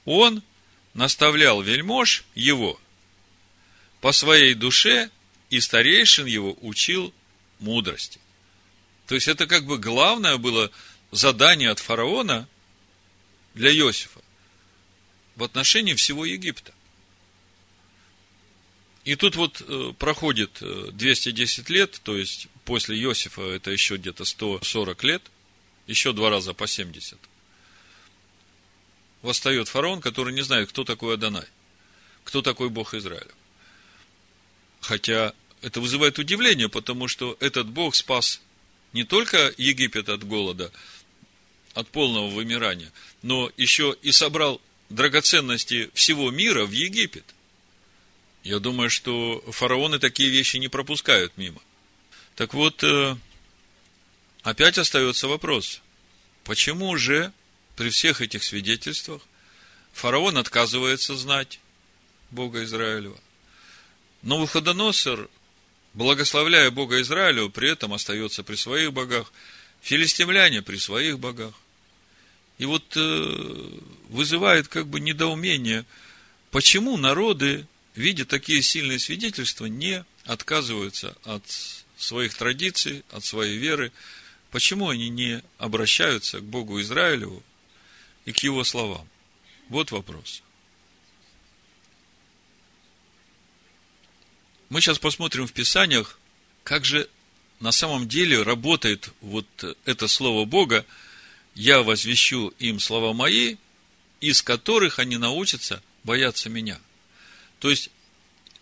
он 0.05 0.43
наставлял 0.95 1.63
вельмож 1.63 2.25
его 2.35 2.81
по 4.01 4.13
своей 4.13 4.55
душе 4.55 5.11
и 5.51 5.61
старейшин 5.61 6.27
его 6.27 6.57
учил 6.61 7.13
мудрости. 7.59 8.21
То 9.07 9.15
есть 9.15 9.29
это 9.29 9.47
как 9.47 9.67
бы 9.67 9.79
главное 9.79 10.37
было 10.37 10.71
задание 11.11 11.71
от 11.71 11.81
фараона 11.81 12.49
для 13.55 13.71
Иосифа 13.73 14.21
в 15.37 15.43
отношении 15.43 15.95
всего 15.95 16.25
Египта. 16.25 16.73
И 19.05 19.17
тут 19.17 19.35
вот 19.37 19.63
э, 19.67 19.93
проходит 19.99 20.59
210 20.61 21.71
э, 21.71 21.73
лет, 21.73 22.01
то 22.05 22.17
есть 22.17 22.49
после 22.65 23.01
Иосифа 23.01 23.43
это 23.43 23.71
еще 23.71 23.97
где-то 23.97 24.25
140 24.25 25.03
лет, 25.05 25.23
еще 25.87 26.13
два 26.13 26.31
раза 26.31 26.53
по 26.53 26.67
70. 26.67 27.19
Восстает 29.23 29.69
фараон, 29.69 30.01
который 30.01 30.33
не 30.33 30.43
знает, 30.43 30.71
кто 30.71 30.85
такой 30.85 31.15
Адонай, 31.15 31.47
кто 32.25 32.43
такой 32.43 32.71
Бог 32.71 32.95
Израиля. 32.95 33.31
Хотя 34.81 35.35
это 35.61 35.81
вызывает 35.81 36.19
удивление, 36.19 36.69
потому 36.69 37.07
что 37.07 37.37
этот 37.41 37.69
Бог 37.69 37.95
спас 37.95 38.41
не 38.93 39.05
только 39.05 39.53
Египет 39.57 40.09
от 40.09 40.25
голода, 40.25 40.73
от 41.75 41.89
полного 41.89 42.29
вымирания, 42.29 42.91
но 43.23 43.53
еще 43.57 43.97
и 44.03 44.11
собрал 44.11 44.61
драгоценности 44.89 45.91
всего 45.95 46.31
мира 46.31 46.67
в 46.67 46.73
Египет. 46.73 47.25
Я 48.43 48.59
думаю, 48.59 48.91
что 48.91 49.45
фараоны 49.49 49.99
такие 49.99 50.31
вещи 50.31 50.57
не 50.57 50.69
пропускают 50.69 51.37
мимо. 51.37 51.61
Так 52.37 52.55
вот, 52.55 52.83
э, 52.83 53.17
опять 54.43 54.79
остается 54.79 55.29
вопрос, 55.29 55.83
почему 56.45 56.97
же 56.97 57.33
при 57.81 57.89
всех 57.89 58.21
этих 58.21 58.45
свидетельствах 58.45 59.23
фараон 59.95 60.37
отказывается 60.37 61.17
знать 61.17 61.61
Бога 62.31 62.63
Израилева? 62.65 63.19
Но 64.21 64.37
Выходоносор 64.37 65.31
благословляя 65.95 66.71
Бога 66.71 67.01
Израилю, 67.01 67.49
при 67.49 67.71
этом 67.71 67.95
остается 67.95 68.43
при 68.43 68.57
своих 68.57 68.93
богах, 68.93 69.33
филистимляне 69.81 70.61
при 70.61 70.77
своих 70.77 71.19
богах. 71.19 71.55
И 72.59 72.67
вот 72.67 72.85
э, 72.97 73.79
вызывает 74.11 74.69
как 74.69 74.87
бы 74.87 75.01
недоумение, 75.01 75.87
почему 76.51 76.99
народы, 76.99 77.67
видя 77.95 78.27
такие 78.27 78.61
сильные 78.61 78.99
свидетельства, 78.99 79.65
не 79.65 80.05
отказываются 80.27 81.17
от 81.25 81.45
своих 81.97 82.35
традиций, 82.35 83.05
от 83.11 83.25
своей 83.25 83.57
веры, 83.57 83.91
почему 84.51 84.91
они 84.91 85.09
не 85.09 85.43
обращаются 85.57 86.41
к 86.41 86.45
Богу 86.45 86.79
Израилеву 86.83 87.43
и 88.25 88.33
к 88.33 88.39
его 88.39 88.65
словам. 88.65 89.09
Вот 89.69 89.91
вопрос. 89.91 90.43
Мы 94.69 94.81
сейчас 94.81 94.99
посмотрим 94.99 95.47
в 95.47 95.53
Писаниях, 95.53 96.19
как 96.63 96.85
же 96.85 97.09
на 97.59 97.73
самом 97.73 98.09
деле 98.09 98.43
работает 98.43 99.11
вот 99.21 99.47
это 99.85 100.09
слово 100.09 100.45
Бога. 100.45 100.87
Я 101.55 101.83
возвещу 101.83 102.55
им 102.59 102.79
слова 102.79 103.13
мои, 103.13 103.57
из 104.21 104.43
которых 104.43 104.99
они 104.99 105.17
научатся 105.17 105.83
бояться 106.05 106.49
меня. 106.49 106.81
То 107.59 107.69
есть, 107.69 107.91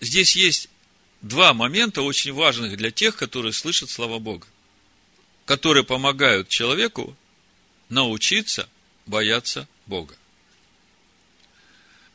здесь 0.00 0.34
есть 0.34 0.68
два 1.20 1.52
момента 1.52 2.02
очень 2.02 2.32
важных 2.32 2.76
для 2.76 2.90
тех, 2.90 3.16
которые 3.16 3.52
слышат 3.52 3.90
слова 3.90 4.18
Бога, 4.18 4.46
которые 5.44 5.84
помогают 5.84 6.48
человеку 6.48 7.16
научиться 7.88 8.68
бояться 9.08 9.66
Бога. 9.86 10.14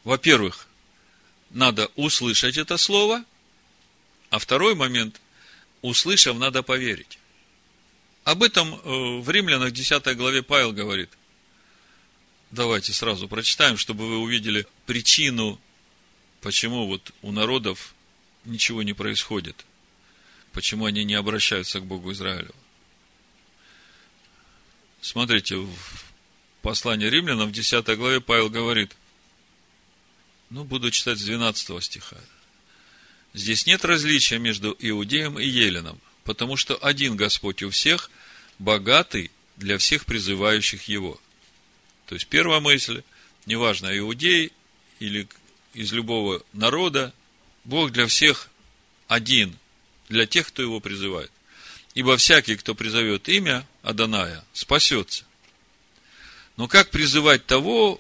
Во-первых, 0.06 0.68
надо 1.50 1.92
услышать 1.96 2.58
это 2.58 2.78
слово– 2.78 3.26
а 4.34 4.40
второй 4.40 4.74
момент, 4.74 5.22
услышав, 5.84 6.36
надо 6.40 6.64
поверить. 6.64 7.20
Об 8.24 8.42
этом 8.42 8.74
э, 8.74 9.20
в 9.20 9.30
Римлянах 9.30 9.72
10 9.74 10.18
главе 10.18 10.42
Павел 10.42 10.72
говорит. 10.72 11.12
Давайте 12.50 12.94
сразу 12.94 13.28
прочитаем, 13.28 13.78
чтобы 13.78 14.08
вы 14.08 14.18
увидели 14.18 14.66
причину, 14.88 15.62
почему 16.42 16.88
вот 16.88 17.14
у 17.22 17.32
народов 17.32 17.94
ничего 18.44 18.82
не 18.82 18.94
происходит. 18.94 19.68
Почему 20.52 20.86
они 20.86 21.04
не 21.04 21.14
обращаются 21.14 21.80
к 21.80 21.86
Богу 21.86 22.12
Израилю. 22.12 22.56
Смотрите, 25.00 25.58
в 25.58 25.78
послании 26.64 27.08
римлянам 27.08 27.50
в 27.50 27.52
10 27.52 27.86
главе 27.98 28.22
Павел 28.22 28.50
говорит, 28.50 28.96
ну, 30.50 30.64
буду 30.64 30.90
читать 30.90 31.20
с 31.20 31.24
12 31.24 31.84
стиха. 31.84 32.18
Здесь 33.34 33.66
нет 33.66 33.84
различия 33.86 34.40
между 34.40 34.76
Иудеем 34.80 35.38
и 35.38 35.46
Еленом, 35.46 36.00
потому 36.24 36.56
что 36.56 36.76
один 36.76 37.16
Господь 37.16 37.62
у 37.64 37.70
всех, 37.70 38.10
богатый 38.60 39.30
для 39.58 39.78
всех 39.78 40.06
призывающих 40.06 40.88
Его. 40.88 41.20
То 42.08 42.16
есть, 42.16 42.28
первая 42.28 42.60
мысль, 42.60 43.04
неважно, 43.46 43.96
иудей 43.98 44.52
или 45.00 45.28
из 45.74 45.92
любого 45.92 46.44
народа, 46.54 47.14
Бог 47.66 47.92
для 47.92 48.08
всех 48.08 48.50
один, 49.08 49.58
для 50.08 50.26
тех, 50.26 50.48
кто 50.48 50.62
Его 50.62 50.80
призывает. 50.80 51.32
Ибо 51.94 52.16
всякий, 52.18 52.56
кто 52.56 52.74
призовет 52.74 53.28
имя 53.28 53.68
Аданая, 53.82 54.46
спасется. 54.54 55.26
Но 56.58 56.68
как 56.68 56.92
призывать 56.92 57.46
того, 57.46 58.00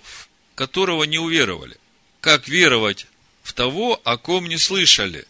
которого 0.55 1.03
не 1.03 1.17
уверовали? 1.17 1.77
Как 2.21 2.47
веровать 2.47 3.07
в 3.41 3.53
того, 3.53 3.99
о 4.03 4.17
ком 4.17 4.47
не 4.47 4.57
слышали. 4.57 5.27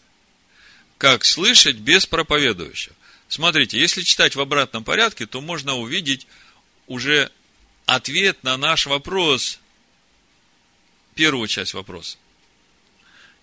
Как 0.98 1.24
слышать 1.24 1.76
без 1.76 2.06
проповедующего? 2.06 2.94
Смотрите, 3.28 3.78
если 3.78 4.02
читать 4.02 4.36
в 4.36 4.40
обратном 4.40 4.84
порядке, 4.84 5.26
то 5.26 5.40
можно 5.40 5.74
увидеть 5.74 6.26
уже 6.86 7.30
ответ 7.86 8.42
на 8.44 8.56
наш 8.56 8.86
вопрос, 8.86 9.58
первую 11.14 11.48
часть 11.48 11.74
вопроса. 11.74 12.18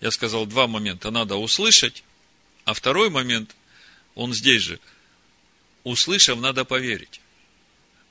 Я 0.00 0.10
сказал 0.10 0.46
два 0.46 0.66
момента. 0.66 1.10
Надо 1.10 1.36
услышать, 1.36 2.04
а 2.64 2.74
второй 2.74 3.10
момент, 3.10 3.54
он 4.14 4.32
здесь 4.32 4.62
же. 4.62 4.80
Услышав, 5.84 6.38
надо 6.40 6.64
поверить. 6.64 7.20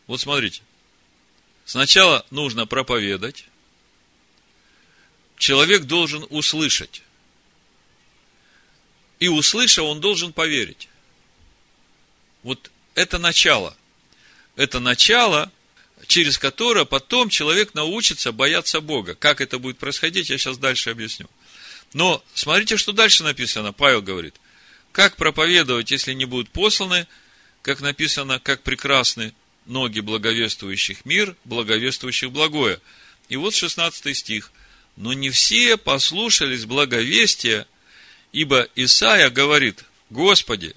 Вот 0.07 0.21
смотрите. 0.21 0.61
Сначала 1.65 2.25
нужно 2.31 2.65
проповедать, 2.65 3.45
человек 5.37 5.83
должен 5.83 6.25
услышать. 6.29 7.03
И 9.19 9.27
услышав, 9.27 9.85
он 9.85 10.01
должен 10.01 10.33
поверить. 10.33 10.89
Вот 12.43 12.71
это 12.95 13.19
начало. 13.19 13.75
Это 14.55 14.79
начало, 14.79 15.51
через 16.07 16.37
которое 16.37 16.85
потом 16.85 17.29
человек 17.29 17.73
научится 17.73 18.31
бояться 18.31 18.81
Бога. 18.81 19.15
Как 19.15 19.41
это 19.41 19.59
будет 19.59 19.77
происходить, 19.77 20.29
я 20.29 20.37
сейчас 20.37 20.57
дальше 20.57 20.89
объясню. 20.89 21.29
Но 21.93 22.23
смотрите, 22.33 22.77
что 22.77 22.91
дальше 22.91 23.23
написано. 23.23 23.73
Павел 23.73 24.01
говорит, 24.01 24.35
как 24.91 25.15
проповедовать, 25.15 25.91
если 25.91 26.13
не 26.13 26.25
будут 26.25 26.49
посланы, 26.49 27.07
как 27.61 27.81
написано, 27.81 28.39
как 28.39 28.61
прекрасны 28.63 29.33
ноги 29.65 29.99
благовествующих 29.99 31.05
мир, 31.05 31.35
благовествующих 31.45 32.31
благое. 32.31 32.79
И 33.29 33.37
вот 33.37 33.53
16 33.53 34.15
стих 34.17 34.51
но 34.95 35.13
не 35.13 35.29
все 35.29 35.77
послушались 35.77 36.65
благовестия, 36.65 37.67
ибо 38.31 38.67
Исаия 38.75 39.29
говорит, 39.29 39.83
Господи, 40.09 40.75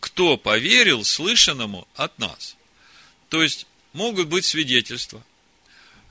кто 0.00 0.36
поверил 0.36 1.04
слышанному 1.04 1.88
от 1.94 2.18
нас? 2.18 2.56
То 3.28 3.42
есть, 3.42 3.66
могут 3.92 4.28
быть 4.28 4.44
свидетельства, 4.44 5.24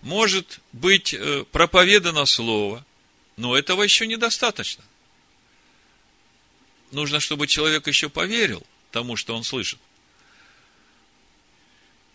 может 0.01 0.59
быть 0.73 1.13
э, 1.13 1.45
проповедано 1.51 2.25
слово, 2.25 2.85
но 3.37 3.55
этого 3.57 3.83
еще 3.83 4.07
недостаточно. 4.07 4.83
Нужно, 6.91 7.19
чтобы 7.19 7.47
человек 7.47 7.87
еще 7.87 8.09
поверил 8.09 8.65
тому, 8.91 9.15
что 9.15 9.35
он 9.35 9.43
слышит. 9.43 9.79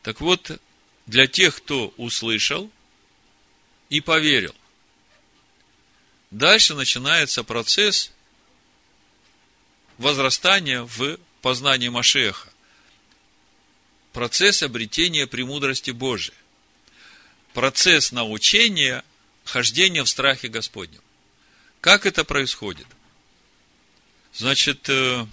Так 0.02 0.20
вот, 0.20 0.60
для 1.06 1.26
тех, 1.26 1.56
кто 1.56 1.92
услышал 1.96 2.70
и 3.88 4.00
поверил, 4.00 4.54
дальше 6.30 6.74
начинается 6.74 7.44
процесс 7.44 8.12
возрастания 9.98 10.82
в 10.82 11.18
познании 11.42 11.88
Машеха. 11.88 12.50
Процесс 14.12 14.62
обретения 14.62 15.26
премудрости 15.26 15.90
Божией. 15.90 16.36
Процесс 17.52 18.12
научения 18.12 19.04
хождения 19.44 20.02
в 20.02 20.08
страхе 20.08 20.48
Господнем. 20.48 21.02
Как 21.80 22.06
это 22.06 22.24
происходит? 22.24 22.86
Значит, 24.32 24.88
э, 24.88 25.26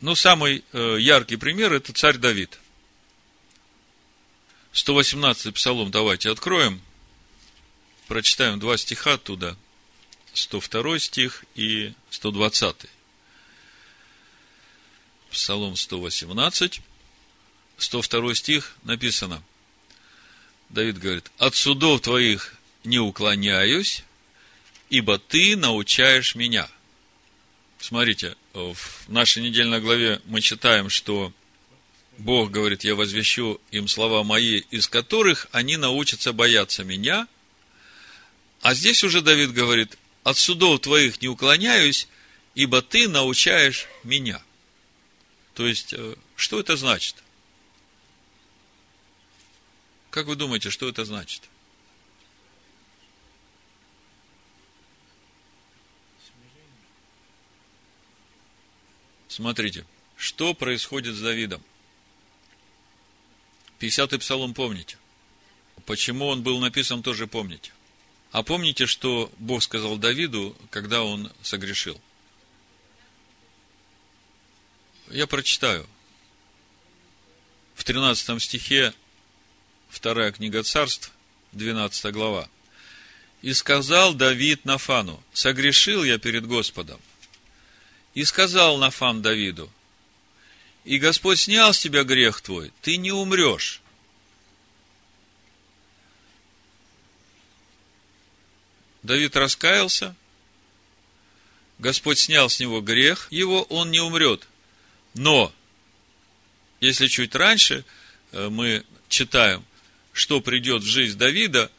ну, 0.00 0.14
самый 0.14 0.64
э, 0.72 0.96
яркий 1.00 1.36
пример– 1.36 1.72
это 1.74 1.92
царь 1.92 2.16
Давид. 2.18 2.58
118 4.74 5.54
псалом 5.54 5.92
давайте 5.92 6.30
откроем. 6.30 6.82
Прочитаем 8.08 8.58
два 8.58 8.76
стиха 8.76 9.14
оттуда. 9.14 9.56
102 10.32 10.98
стих 10.98 11.44
и 11.54 11.92
120. 12.10 12.76
Псалом 15.30 15.76
118, 15.76 16.80
102 17.78 18.34
стих 18.34 18.76
написано. 18.82 19.44
Давид 20.70 20.98
говорит, 20.98 21.30
от 21.38 21.54
судов 21.54 22.00
твоих 22.00 22.56
не 22.82 22.98
уклоняюсь, 22.98 24.02
ибо 24.90 25.18
ты 25.18 25.56
научаешь 25.56 26.34
меня. 26.34 26.68
Смотрите, 27.78 28.36
в 28.52 28.76
нашей 29.06 29.44
недельной 29.44 29.80
главе 29.80 30.20
мы 30.24 30.40
читаем, 30.40 30.90
что 30.90 31.32
Бог 32.18 32.50
говорит, 32.50 32.84
я 32.84 32.94
возвещу 32.94 33.60
им 33.70 33.88
слова 33.88 34.22
мои, 34.22 34.62
из 34.70 34.88
которых 34.88 35.48
они 35.52 35.76
научатся 35.76 36.32
бояться 36.32 36.84
меня. 36.84 37.26
А 38.60 38.74
здесь 38.74 39.02
уже 39.04 39.20
Давид 39.20 39.52
говорит, 39.52 39.98
от 40.22 40.38
судов 40.38 40.80
твоих 40.80 41.20
не 41.20 41.28
уклоняюсь, 41.28 42.08
ибо 42.54 42.82
ты 42.82 43.08
научаешь 43.08 43.86
меня. 44.04 44.42
То 45.54 45.66
есть, 45.66 45.92
э, 45.92 46.16
что 46.36 46.60
это 46.60 46.76
значит? 46.76 47.16
Как 50.10 50.26
вы 50.26 50.36
думаете, 50.36 50.70
что 50.70 50.88
это 50.88 51.04
значит? 51.04 51.42
Смотрите, 59.28 59.84
что 60.16 60.54
происходит 60.54 61.16
с 61.16 61.20
Давидом. 61.20 61.60
50-й 63.84 64.18
псалом 64.18 64.54
помните. 64.54 64.96
Почему 65.86 66.26
он 66.28 66.42
был 66.42 66.58
написан, 66.58 67.02
тоже 67.02 67.26
помните. 67.26 67.72
А 68.32 68.42
помните, 68.42 68.86
что 68.86 69.30
Бог 69.38 69.62
сказал 69.62 69.96
Давиду, 69.96 70.56
когда 70.70 71.02
он 71.02 71.30
согрешил? 71.42 72.00
Я 75.10 75.26
прочитаю. 75.26 75.86
В 77.74 77.84
13 77.84 78.42
стихе, 78.42 78.94
вторая 79.88 80.32
книга 80.32 80.62
царств, 80.62 81.12
12 81.52 82.12
глава. 82.12 82.48
«И 83.42 83.52
сказал 83.52 84.14
Давид 84.14 84.64
Нафану, 84.64 85.22
согрешил 85.34 86.02
я 86.02 86.18
перед 86.18 86.46
Господом. 86.46 87.00
И 88.14 88.24
сказал 88.24 88.78
Нафан 88.78 89.20
Давиду, 89.20 89.70
и 90.84 90.98
Господь 90.98 91.40
снял 91.40 91.72
с 91.72 91.78
тебя 91.78 92.04
грех 92.04 92.40
твой, 92.40 92.72
ты 92.82 92.96
не 92.96 93.10
умрешь. 93.10 93.80
Давид 99.02 99.36
раскаялся, 99.36 100.14
Господь 101.78 102.18
снял 102.18 102.48
с 102.48 102.60
него 102.60 102.80
грех 102.80 103.28
его, 103.30 103.62
он 103.64 103.90
не 103.90 104.00
умрет. 104.00 104.46
Но, 105.14 105.52
если 106.80 107.08
чуть 107.08 107.34
раньше 107.34 107.84
э, 108.32 108.48
мы 108.48 108.84
читаем, 109.08 109.64
что 110.12 110.40
придет 110.40 110.82
в 110.82 110.86
жизнь 110.86 111.18
Давида, 111.18 111.70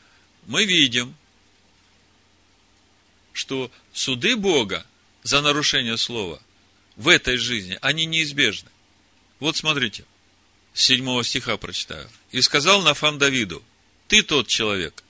мы 0.45 0.65
видим, 0.65 1.15
что 3.33 3.71
суды 3.93 4.35
Бога 4.35 4.85
за 5.23 5.41
нарушение 5.41 5.97
слова 5.97 6.41
в 6.95 7.07
этой 7.07 7.37
жизни, 7.37 7.77
они 7.81 8.05
неизбежны. 8.05 8.69
Вот 9.39 9.57
смотрите, 9.57 10.05
с 10.73 10.83
седьмого 10.83 11.23
стиха 11.23 11.57
прочитаю. 11.57 12.09
«И 12.31 12.41
сказал 12.41 12.81
Нафан 12.81 13.17
Давиду, 13.17 13.63
ты 14.07 14.23
тот 14.23 14.47
человек. 14.47 15.03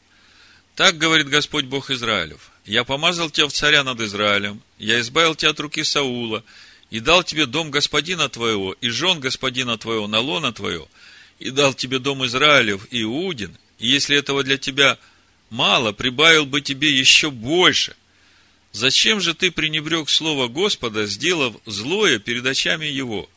Так 0.75 0.97
говорит 0.97 1.27
Господь 1.27 1.65
Бог 1.65 1.89
Израилев. 1.89 2.51
Я 2.65 2.83
помазал 2.83 3.29
тебя 3.29 3.47
в 3.47 3.53
царя 3.53 3.83
над 3.83 4.01
Израилем, 4.01 4.61
я 4.77 4.99
избавил 4.99 5.35
тебя 5.35 5.51
от 5.51 5.59
руки 5.59 5.83
Саула, 5.83 6.43
и 6.89 6.99
дал 6.99 7.23
тебе 7.23 7.45
дом 7.45 7.71
господина 7.71 8.29
твоего, 8.29 8.73
и 8.81 8.89
жен 8.89 9.19
господина 9.19 9.77
твоего, 9.77 10.07
на 10.07 10.19
лона 10.19 10.51
твое, 10.51 10.87
и 11.39 11.49
дал 11.51 11.73
тебе 11.73 11.99
дом 11.99 12.25
Израилев 12.25 12.87
и 12.91 13.03
Иудин, 13.03 13.55
и 13.79 13.87
если 13.87 14.17
этого 14.17 14.43
для 14.43 14.57
тебя 14.57 14.97
мало, 15.49 15.91
прибавил 15.91 16.45
бы 16.45 16.61
тебе 16.61 16.89
еще 16.89 17.31
больше. 17.31 17.95
Зачем 18.71 19.21
же 19.21 19.33
ты 19.33 19.51
пренебрег 19.51 20.09
слово 20.09 20.47
Господа, 20.47 21.05
сделав 21.05 21.55
злое 21.65 22.19
перед 22.19 22.45
очами 22.45 22.85
его? 22.85 23.29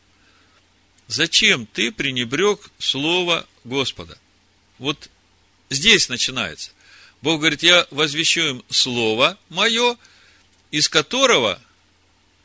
Зачем 1.09 1.65
ты 1.65 1.91
пренебрег 1.91 2.69
слово 2.77 3.47
Господа? 3.63 4.15
Вот 4.77 5.09
здесь 5.71 6.07
начинается. 6.07 6.69
Бог 7.23 7.39
говорит, 7.39 7.63
я 7.63 7.87
возвещу 7.89 8.41
им 8.41 8.63
слово 8.69 9.35
мое, 9.49 9.97
из 10.69 10.87
которого 10.87 11.59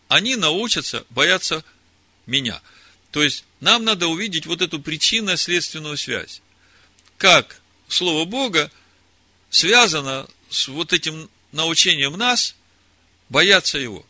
они 0.09 0.37
научатся 0.37 1.05
бояться 1.11 1.63
меня. 2.25 2.63
То 3.11 3.23
есть, 3.23 3.45
нам 3.61 3.85
надо 3.85 4.09
увидеть 4.09 4.47
вот 4.47 4.63
эту 4.63 4.81
причинно-следственную 4.81 5.99
связь. 5.99 6.41
Как 7.19 7.61
Слово 7.89 8.25
Бога 8.25 8.73
связано 9.51 10.27
с 10.49 10.69
вот 10.69 10.95
этим 10.95 11.29
научением 11.53 12.15
нас 12.15 12.57
бояться 13.29 13.77
Его. 13.77 14.07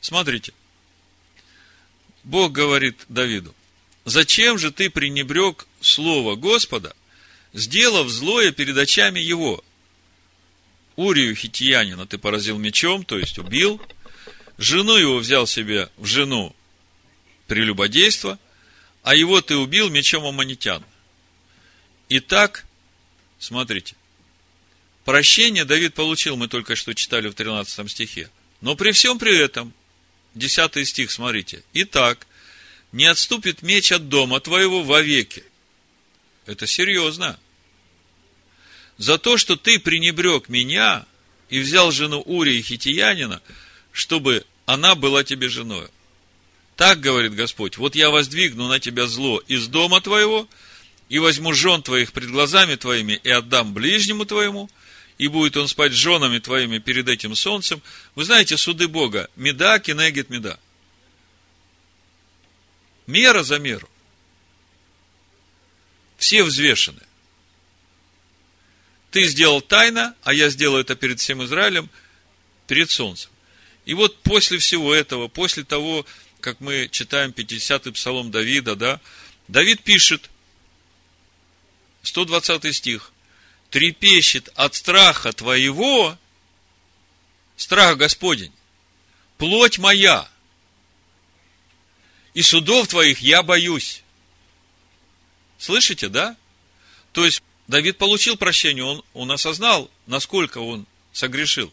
Смотрите. 0.00 0.52
Бог 2.24 2.50
говорит 2.50 3.04
Давиду, 3.08 3.54
Зачем 4.06 4.56
же 4.56 4.70
ты 4.70 4.88
пренебрег 4.88 5.66
слово 5.80 6.36
Господа, 6.36 6.94
сделав 7.52 8.08
злое 8.08 8.52
перед 8.52 8.78
очами 8.78 9.18
его? 9.18 9.64
Урию 10.94 11.34
хитиянина 11.34 12.06
ты 12.06 12.16
поразил 12.16 12.56
мечом, 12.56 13.04
то 13.04 13.18
есть 13.18 13.36
убил. 13.36 13.82
Жену 14.58 14.96
его 14.96 15.18
взял 15.18 15.48
себе 15.48 15.90
в 15.96 16.06
жену 16.06 16.54
прелюбодейство, 17.48 18.38
а 19.02 19.16
его 19.16 19.40
ты 19.40 19.56
убил 19.56 19.90
мечом 19.90 20.24
аммонитян. 20.24 20.84
Итак, 22.08 22.64
смотрите, 23.40 23.96
прощение 25.04 25.64
Давид 25.64 25.94
получил, 25.94 26.36
мы 26.36 26.46
только 26.46 26.76
что 26.76 26.94
читали 26.94 27.26
в 27.26 27.34
13 27.34 27.90
стихе. 27.90 28.30
Но 28.60 28.76
при 28.76 28.92
всем 28.92 29.18
при 29.18 29.36
этом, 29.36 29.74
10 30.36 30.86
стих, 30.88 31.10
смотрите. 31.10 31.64
Итак, 31.72 32.28
не 32.96 33.04
отступит 33.04 33.60
меч 33.60 33.92
от 33.92 34.08
дома 34.08 34.40
твоего 34.40 34.82
вовеки. 34.82 35.44
Это 36.46 36.66
серьезно. 36.66 37.38
За 38.96 39.18
то, 39.18 39.36
что 39.36 39.56
ты 39.56 39.78
пренебрег 39.78 40.48
меня 40.48 41.04
и 41.50 41.60
взял 41.60 41.92
жену 41.92 42.22
Урии 42.24 42.62
Хитиянина, 42.62 43.42
чтобы 43.92 44.46
она 44.64 44.94
была 44.94 45.24
тебе 45.24 45.50
женой. 45.50 45.88
Так 46.74 47.00
говорит 47.00 47.34
Господь, 47.34 47.76
вот 47.76 47.94
я 47.94 48.08
воздвигну 48.08 48.66
на 48.66 48.80
тебя 48.80 49.06
зло 49.06 49.42
из 49.46 49.68
дома 49.68 50.00
твоего, 50.00 50.48
и 51.10 51.18
возьму 51.18 51.52
жен 51.52 51.82
твоих 51.82 52.12
пред 52.12 52.30
глазами 52.30 52.76
твоими, 52.76 53.20
и 53.22 53.28
отдам 53.28 53.74
ближнему 53.74 54.24
твоему, 54.24 54.70
и 55.18 55.28
будет 55.28 55.58
он 55.58 55.68
спать 55.68 55.92
с 55.92 55.96
женами 55.96 56.38
твоими 56.38 56.78
перед 56.78 57.08
этим 57.10 57.34
солнцем. 57.34 57.82
Вы 58.14 58.24
знаете, 58.24 58.56
суды 58.56 58.88
Бога, 58.88 59.28
меда, 59.36 59.78
кинегет, 59.80 60.30
меда. 60.30 60.58
Мера 63.06 63.42
за 63.42 63.58
меру. 63.58 63.88
Все 66.18 66.42
взвешены. 66.42 67.02
Ты 69.10 69.24
сделал 69.24 69.60
тайно, 69.60 70.14
а 70.22 70.32
я 70.32 70.50
сделаю 70.50 70.82
это 70.82 70.96
перед 70.96 71.20
всем 71.20 71.44
Израилем, 71.44 71.88
перед 72.66 72.90
солнцем. 72.90 73.30
И 73.84 73.94
вот 73.94 74.20
после 74.22 74.58
всего 74.58 74.94
этого, 74.94 75.28
после 75.28 75.64
того, 75.64 76.04
как 76.40 76.60
мы 76.60 76.88
читаем 76.90 77.30
50-й 77.30 77.92
псалом 77.92 78.30
Давида, 78.30 78.74
да, 78.76 79.00
Давид 79.48 79.82
пишет 79.82 80.28
120 82.02 82.74
стих, 82.74 83.12
трепещет 83.70 84.50
от 84.54 84.74
страха 84.74 85.32
твоего, 85.32 86.18
страх 87.56 87.96
Господень, 87.96 88.52
плоть 89.38 89.78
моя, 89.78 90.28
и 92.36 92.42
судов 92.42 92.86
твоих 92.88 93.20
я 93.20 93.42
боюсь. 93.42 94.02
Слышите, 95.56 96.10
да? 96.10 96.36
То 97.12 97.24
есть, 97.24 97.42
Давид 97.66 97.96
получил 97.96 98.36
прощение, 98.36 98.84
он, 98.84 99.02
он 99.14 99.32
осознал, 99.32 99.90
насколько 100.06 100.58
он 100.58 100.86
согрешил. 101.14 101.72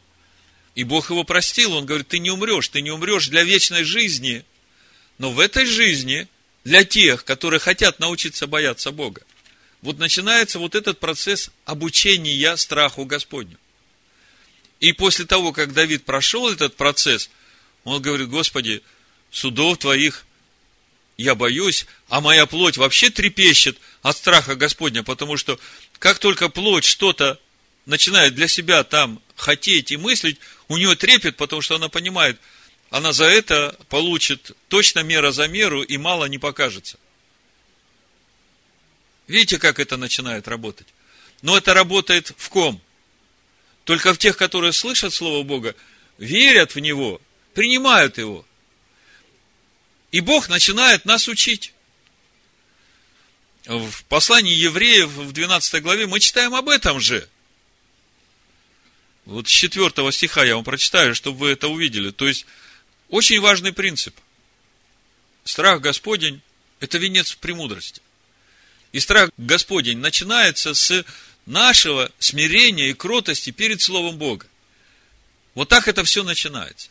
И 0.73 0.85
Бог 0.85 1.09
его 1.09 1.25
простил, 1.25 1.73
он 1.73 1.85
говорит, 1.85 2.07
ты 2.07 2.19
не 2.19 2.31
умрешь, 2.31 2.69
ты 2.69 2.79
не 2.79 2.91
умрешь 2.91 3.27
для 3.27 3.43
вечной 3.43 3.83
жизни. 3.83 4.45
Но 5.17 5.31
в 5.31 5.41
этой 5.41 5.65
жизни, 5.65 6.29
для 6.63 6.85
тех, 6.85 7.25
которые 7.25 7.59
хотят 7.59 7.99
научиться 7.99 8.47
бояться 8.47 8.91
Бога, 8.91 9.21
вот 9.81 9.97
начинается 9.97 10.59
вот 10.59 10.75
этот 10.75 10.97
процесс 10.97 11.51
обучения 11.65 12.55
страху 12.55 13.03
Господню. 13.03 13.57
И 14.79 14.93
после 14.93 15.25
того, 15.25 15.51
как 15.51 15.73
Давид 15.73 16.05
прошел 16.05 16.47
этот 16.47 16.77
процесс, 16.77 17.29
он 17.83 18.01
говорит, 18.01 18.29
Господи, 18.29 18.81
судов 19.29 19.79
Твоих 19.79 20.25
я 21.17 21.35
боюсь, 21.35 21.85
а 22.09 22.21
моя 22.21 22.45
плоть 22.45 22.77
вообще 22.77 23.09
трепещет 23.09 23.77
от 24.01 24.17
страха 24.17 24.55
Господня, 24.55 25.03
потому 25.03 25.37
что 25.37 25.59
как 25.99 26.19
только 26.19 26.49
плоть 26.49 26.85
что-то 26.85 27.39
начинает 27.85 28.35
для 28.35 28.47
себя 28.47 28.83
там 28.83 29.21
хотеть 29.35 29.91
и 29.91 29.97
мыслить, 29.97 30.39
у 30.67 30.77
нее 30.77 30.95
трепет, 30.95 31.37
потому 31.37 31.61
что 31.61 31.75
она 31.75 31.89
понимает, 31.89 32.39
она 32.89 33.13
за 33.13 33.25
это 33.25 33.77
получит 33.89 34.51
точно 34.67 34.99
мера 35.01 35.31
за 35.31 35.47
меру 35.47 35.83
и 35.83 35.97
мало 35.97 36.25
не 36.25 36.37
покажется. 36.37 36.97
Видите, 39.27 39.57
как 39.57 39.79
это 39.79 39.97
начинает 39.97 40.47
работать? 40.47 40.87
Но 41.41 41.57
это 41.57 41.73
работает 41.73 42.33
в 42.37 42.49
ком? 42.49 42.81
Только 43.83 44.13
в 44.13 44.17
тех, 44.17 44.37
которые 44.37 44.73
слышат 44.73 45.13
Слово 45.13 45.43
Бога, 45.43 45.75
верят 46.17 46.75
в 46.75 46.79
Него, 46.79 47.21
принимают 47.53 48.17
Его. 48.17 48.45
И 50.13 50.21
Бог 50.21 50.47
начинает 50.47 51.05
нас 51.05 51.27
учить. 51.27 51.73
В 53.65 54.03
послании 54.05 54.53
евреев 54.53 55.09
в 55.09 55.31
12 55.31 55.81
главе 55.81 56.05
мы 56.05 56.19
читаем 56.19 56.53
об 56.53 56.69
этом 56.69 56.99
же. 56.99 57.27
Вот 59.25 59.47
с 59.47 59.51
4 59.51 60.11
стиха 60.11 60.43
я 60.43 60.55
вам 60.55 60.63
прочитаю, 60.63 61.15
чтобы 61.15 61.39
вы 61.39 61.49
это 61.49 61.67
увидели. 61.67 62.11
То 62.11 62.27
есть, 62.27 62.45
очень 63.09 63.41
важный 63.41 63.73
принцип. 63.73 64.15
Страх 65.45 65.81
Господень– 65.81 66.41
это 66.79 66.99
венец 66.99 67.33
премудрости. 67.33 67.99
И 68.91 68.99
страх 68.99 69.31
Господень 69.37 69.97
начинается 69.97 70.75
с 70.75 71.03
нашего 71.47 72.11
смирения 72.19 72.91
и 72.91 72.93
кротости 72.93 73.49
перед 73.49 73.81
Словом 73.81 74.19
Бога. 74.19 74.45
Вот 75.55 75.69
так 75.69 75.87
это 75.87 76.03
все 76.03 76.21
начинается. 76.23 76.89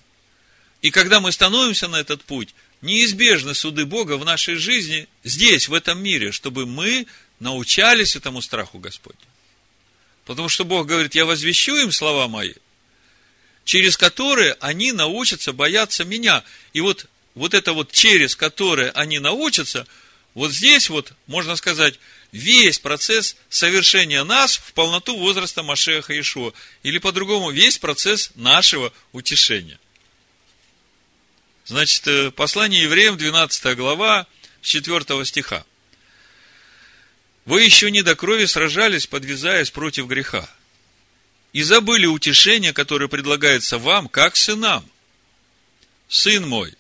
И 0.81 0.91
когда 0.91 1.20
мы 1.20 1.31
становимся 1.31 1.87
на 1.87 2.01
этот 2.01 2.25
путь, 2.25 2.53
неизбежны 2.83 3.55
суды 3.55 3.87
Бога 3.87 4.16
в 4.16 4.24
нашей 4.24 4.57
жизни, 4.57 5.09
здесь, 5.24 5.68
в 5.68 5.74
этом 5.74 6.03
мире, 6.03 6.33
чтобы 6.33 6.66
мы 6.66 7.07
научались 7.41 8.16
этому 8.16 8.43
страху 8.43 8.78
Господню. 8.78 9.18
Потому 10.24 10.49
что 10.49 10.64
Бог 10.64 10.87
говорит, 10.87 11.14
я 11.14 11.24
возвещу 11.24 11.74
им 11.76 11.91
слова 11.91 12.28
мои, 12.28 12.55
через 13.64 13.97
которые 13.97 14.57
они 14.61 14.93
научатся 14.93 15.53
бояться 15.53 16.05
меня. 16.05 16.45
И 16.72 16.80
вот, 16.80 17.07
вот 17.35 17.55
это 17.55 17.72
вот 17.72 17.91
через 17.91 18.37
которые 18.37 18.91
они 18.91 19.18
научатся– 19.18 19.87
вот 20.35 20.53
здесь 20.53 20.89
вот, 20.89 21.12
можно 21.26 21.57
сказать, 21.57 21.99
весь 22.30 22.78
процесс 22.78 23.37
совершения 23.49 24.24
нас 24.24 24.57
в 24.57 24.72
полноту 24.72 25.16
возраста 25.18 25.62
Машеха 25.62 26.18
Ишуа. 26.18 26.53
Или 26.83 26.99
по-другому, 26.99 27.51
весь 27.51 27.78
процесс 27.78 28.30
нашего 28.35 28.93
утешения. 29.12 29.78
Значит, 31.64 32.06
э, 32.08 32.30
послание 32.30 32.82
евреям, 32.82 33.16
12 33.16 33.76
глава, 33.76 34.26
4 34.62 35.24
стиха. 35.24 35.64
Вы 37.44 37.62
еще 37.62 37.90
не 37.90 38.02
до 38.02 38.14
крови 38.14 38.46
сражались, 38.46 39.06
подвязаясь 39.06 39.70
против 39.70 40.06
греха. 40.06 40.48
И 41.52 41.62
забыли 41.62 42.06
утешение, 42.06 42.72
которое 42.72 43.08
предлагается 43.08 43.78
вам, 43.78 44.08
как 44.08 44.36
сынам. 44.36 44.88
Сын 46.08 46.46
мой, 46.48 46.74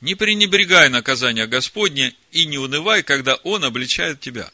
не 0.00 0.14
пренебрегай 0.14 0.88
наказания 0.88 1.46
Господня 1.46 2.14
и 2.32 2.46
не 2.46 2.58
унывай, 2.58 3.02
когда 3.02 3.36
Он 3.36 3.64
обличает 3.64 4.20
тебя. 4.20 4.50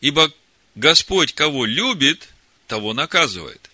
Ибо 0.00 0.32
Господь, 0.74 1.34
кого 1.34 1.64
любит, 1.64 2.28
того 2.66 2.92
наказывает. 2.92 3.70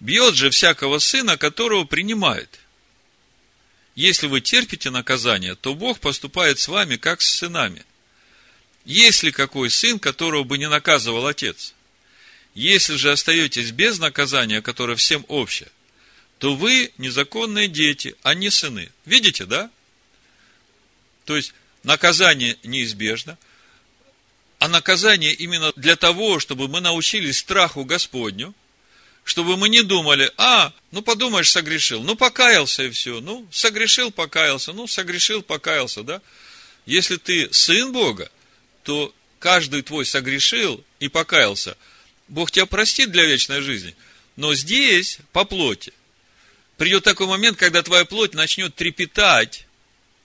Бьет 0.00 0.34
же 0.34 0.50
всякого 0.50 0.98
сына, 0.98 1.36
которого 1.36 1.84
принимает. 1.84 2.60
Если 3.96 4.26
вы 4.26 4.42
терпите 4.42 4.90
наказание, 4.90 5.54
то 5.54 5.74
Бог 5.74 6.00
поступает 6.00 6.58
с 6.58 6.68
вами, 6.68 6.96
как 6.96 7.22
с 7.22 7.30
сынами. 7.30 7.82
Есть 8.84 9.22
ли 9.22 9.32
какой 9.32 9.70
сын, 9.70 9.98
которого 9.98 10.44
бы 10.44 10.58
не 10.58 10.68
наказывал 10.68 11.26
отец? 11.26 11.74
Если 12.54 12.96
же 12.96 13.10
остаетесь 13.10 13.72
без 13.72 13.98
наказания, 13.98 14.60
которое 14.60 14.96
всем 14.96 15.24
общее, 15.28 15.70
то 16.38 16.54
вы 16.54 16.92
незаконные 16.98 17.68
дети, 17.68 18.14
а 18.22 18.34
не 18.34 18.50
сыны. 18.50 18.90
Видите, 19.06 19.46
да? 19.46 19.70
То 21.24 21.34
есть, 21.34 21.54
наказание 21.82 22.58
неизбежно, 22.62 23.38
а 24.58 24.68
наказание 24.68 25.32
именно 25.32 25.72
для 25.74 25.96
того, 25.96 26.38
чтобы 26.38 26.68
мы 26.68 26.80
научились 26.80 27.38
страху 27.38 27.84
Господню, 27.84 28.54
чтобы 29.26 29.56
мы 29.56 29.68
не 29.68 29.82
думали, 29.82 30.30
а, 30.36 30.72
ну 30.92 31.02
подумаешь, 31.02 31.50
согрешил, 31.50 32.04
ну 32.04 32.14
покаялся 32.14 32.84
и 32.84 32.90
все, 32.90 33.20
ну 33.20 33.44
согрешил, 33.50 34.12
покаялся, 34.12 34.72
ну 34.72 34.86
согрешил, 34.86 35.42
покаялся, 35.42 36.04
да? 36.04 36.22
Если 36.86 37.16
ты 37.16 37.52
сын 37.52 37.92
Бога, 37.92 38.30
то 38.84 39.12
каждый 39.40 39.82
твой 39.82 40.06
согрешил 40.06 40.82
и 41.00 41.08
покаялся, 41.08 41.76
Бог 42.28 42.52
тебя 42.52 42.66
простит 42.66 43.10
для 43.10 43.24
вечной 43.24 43.62
жизни. 43.62 43.96
Но 44.36 44.54
здесь, 44.54 45.18
по 45.32 45.44
плоти, 45.44 45.92
придет 46.76 47.02
такой 47.02 47.26
момент, 47.26 47.58
когда 47.58 47.82
твоя 47.82 48.04
плоть 48.04 48.32
начнет 48.32 48.76
трепетать 48.76 49.66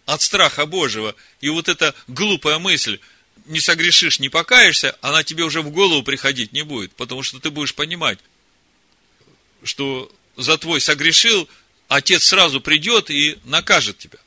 от 0.06 0.22
страха 0.22 0.68
Божьего. 0.68 1.16
И 1.40 1.50
вот 1.50 1.70
эта 1.70 1.96
глупая 2.08 2.60
мысль, 2.60 3.00
не 3.48 3.62
согрешишь, 3.62 4.20
не 4.20 4.30
покаешься, 4.30 4.96
она 5.02 5.24
тебе 5.24 5.44
уже 5.44 5.64
в 5.64 5.72
голову 5.72 6.04
приходить 6.04 6.54
не 6.54 6.62
будет, 6.62 6.94
потому 6.94 7.24
что 7.24 7.40
ты 7.40 7.50
будешь 7.50 7.74
понимать, 7.74 8.20
что 9.64 10.12
за 10.38 10.58
твой 10.58 10.82
согрешил, 10.82 11.48
отец 11.88 12.26
сразу 12.26 12.62
придет 12.62 13.10
и 13.10 13.38
накажет 13.44 13.98
тебя. 13.98 14.20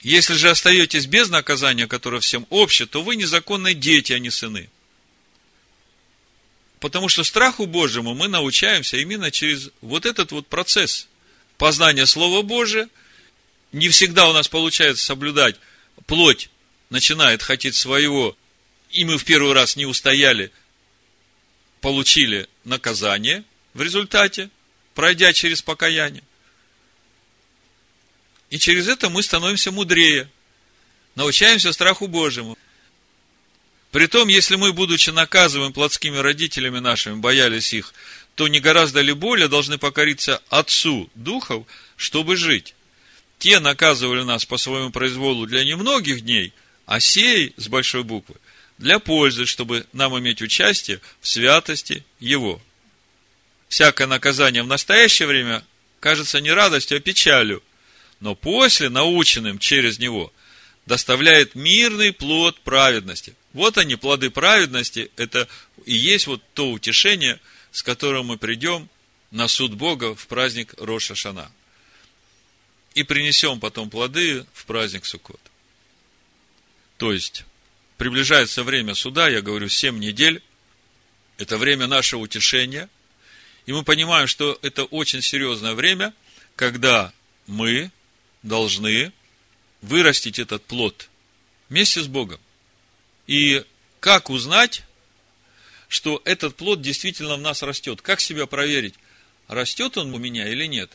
Если 0.00 0.34
же 0.34 0.50
остаетесь 0.50 1.06
без 1.06 1.28
наказания, 1.30 1.86
которое 1.86 2.20
всем 2.20 2.46
общее, 2.50 2.86
то 2.86 3.02
вы 3.02 3.16
незаконные 3.16 3.74
дети, 3.74 4.12
а 4.12 4.18
не 4.18 4.30
сыны. 4.30 4.70
Потому 6.78 7.08
что 7.08 7.24
страху 7.24 7.66
Божьему 7.66 8.14
мы 8.14 8.28
научаемся 8.28 8.98
именно 8.98 9.30
через 9.30 9.70
вот 9.80 10.06
этот 10.06 10.30
вот 10.30 10.46
процесс– 10.46 11.08
познание 11.58 12.06
Слова 12.06 12.42
Божия. 12.42 12.88
Не 13.72 13.88
всегда 13.88 14.28
у 14.28 14.32
нас 14.32 14.48
получается 14.48 15.04
соблюдать. 15.04 15.56
Плоть 16.06 16.50
начинает 16.90 17.42
хотеть 17.42 17.74
своего, 17.74 18.36
и 18.90 19.04
мы 19.04 19.18
в 19.18 19.24
первый 19.24 19.52
раз 19.52 19.76
не 19.76 19.86
устояли, 19.86 20.52
получили 21.80 22.48
наказание 22.64 23.44
в 23.74 23.82
результате, 23.82 24.50
пройдя 24.94 25.32
через 25.32 25.62
покаяние. 25.62 26.22
И 28.50 28.58
через 28.58 28.88
это 28.88 29.10
мы 29.10 29.22
становимся 29.22 29.70
мудрее, 29.70 30.30
научаемся 31.14 31.72
страху 31.72 32.06
Божьему. 32.06 32.56
Притом, 33.90 34.28
если 34.28 34.56
мы, 34.56 34.72
будучи 34.72 35.10
наказываем 35.10 35.72
плотскими 35.72 36.18
родителями 36.18 36.78
нашими, 36.78 37.14
боялись 37.14 37.72
их, 37.72 37.92
то 38.34 38.48
не 38.48 38.60
гораздо 38.60 39.00
ли 39.00 39.12
более 39.12 39.48
должны 39.48 39.78
покориться 39.78 40.42
Отцу 40.50 41.10
Духов, 41.14 41.66
чтобы 41.96 42.36
жить. 42.36 42.74
Те 43.38 43.60
наказывали 43.60 44.22
нас 44.22 44.44
по 44.44 44.58
своему 44.58 44.90
произволу 44.90 45.46
для 45.46 45.64
немногих 45.64 46.20
дней, 46.22 46.52
а 46.84 47.00
сей, 47.00 47.54
с 47.56 47.68
большой 47.68 48.02
буквы, 48.02 48.36
для 48.78 48.98
пользы, 48.98 49.46
чтобы 49.46 49.86
нам 49.92 50.18
иметь 50.18 50.42
участие 50.42 51.00
в 51.20 51.28
святости 51.28 52.04
Его. 52.20 52.60
Всякое 53.68 54.06
наказание 54.06 54.62
в 54.62 54.66
настоящее 54.68 55.28
время 55.28 55.64
кажется 56.00 56.40
не 56.40 56.52
радостью, 56.52 56.98
а 56.98 57.00
печалью, 57.00 57.62
но 58.20 58.34
после, 58.34 58.88
наученным 58.88 59.58
через 59.58 59.98
него, 59.98 60.32
доставляет 60.86 61.54
мирный 61.54 62.12
плод 62.12 62.60
праведности. 62.60 63.34
Вот 63.52 63.78
они, 63.78 63.96
плоды 63.96 64.30
праведности, 64.30 65.10
это 65.16 65.48
и 65.84 65.94
есть 65.94 66.26
вот 66.26 66.42
то 66.54 66.70
утешение– 66.70 67.40
с 67.76 67.82
которым 67.82 68.28
мы 68.28 68.38
придем 68.38 68.88
на 69.30 69.48
суд 69.48 69.74
Бога 69.74 70.14
в 70.14 70.26
праздник 70.28 70.72
Роша 70.78 71.14
Шана. 71.14 71.52
И 72.94 73.02
принесем 73.02 73.60
потом 73.60 73.90
плоды 73.90 74.46
в 74.54 74.64
праздник 74.64 75.04
Суккот. 75.04 75.40
То 76.96 77.12
есть, 77.12 77.44
приближается 77.96 78.62
время 78.62 78.94
суда, 78.94 79.28
я 79.28 79.42
говорю, 79.42 79.68
7 79.68 79.98
недель, 79.98 80.42
это 81.38 81.58
время 81.58 81.86
нашего 81.86 82.20
утешения, 82.20 82.88
и 83.66 83.72
мы 83.72 83.82
понимаем, 83.82 84.26
что 84.26 84.58
это 84.62 84.84
очень 84.84 85.22
серьезное 85.22 85.74
время, 85.74 86.14
когда 86.54 87.12
мы 87.46 87.90
должны 88.42 89.12
вырастить 89.82 90.38
этот 90.38 90.64
плод 90.64 91.08
вместе 91.68 92.00
с 92.00 92.06
Богом. 92.06 92.40
И 93.26 93.64
как 94.00 94.30
узнать, 94.30 94.84
что 95.88 96.22
этот 96.24 96.56
плод 96.56 96.80
действительно 96.80 97.36
в 97.36 97.40
нас 97.40 97.62
растет? 97.62 98.02
Как 98.02 98.20
себя 98.20 98.46
проверить? 98.46 98.94
Растет 99.48 99.96
он 99.96 100.14
у 100.14 100.18
меня 100.18 100.48
или 100.48 100.66
нет? 100.66 100.90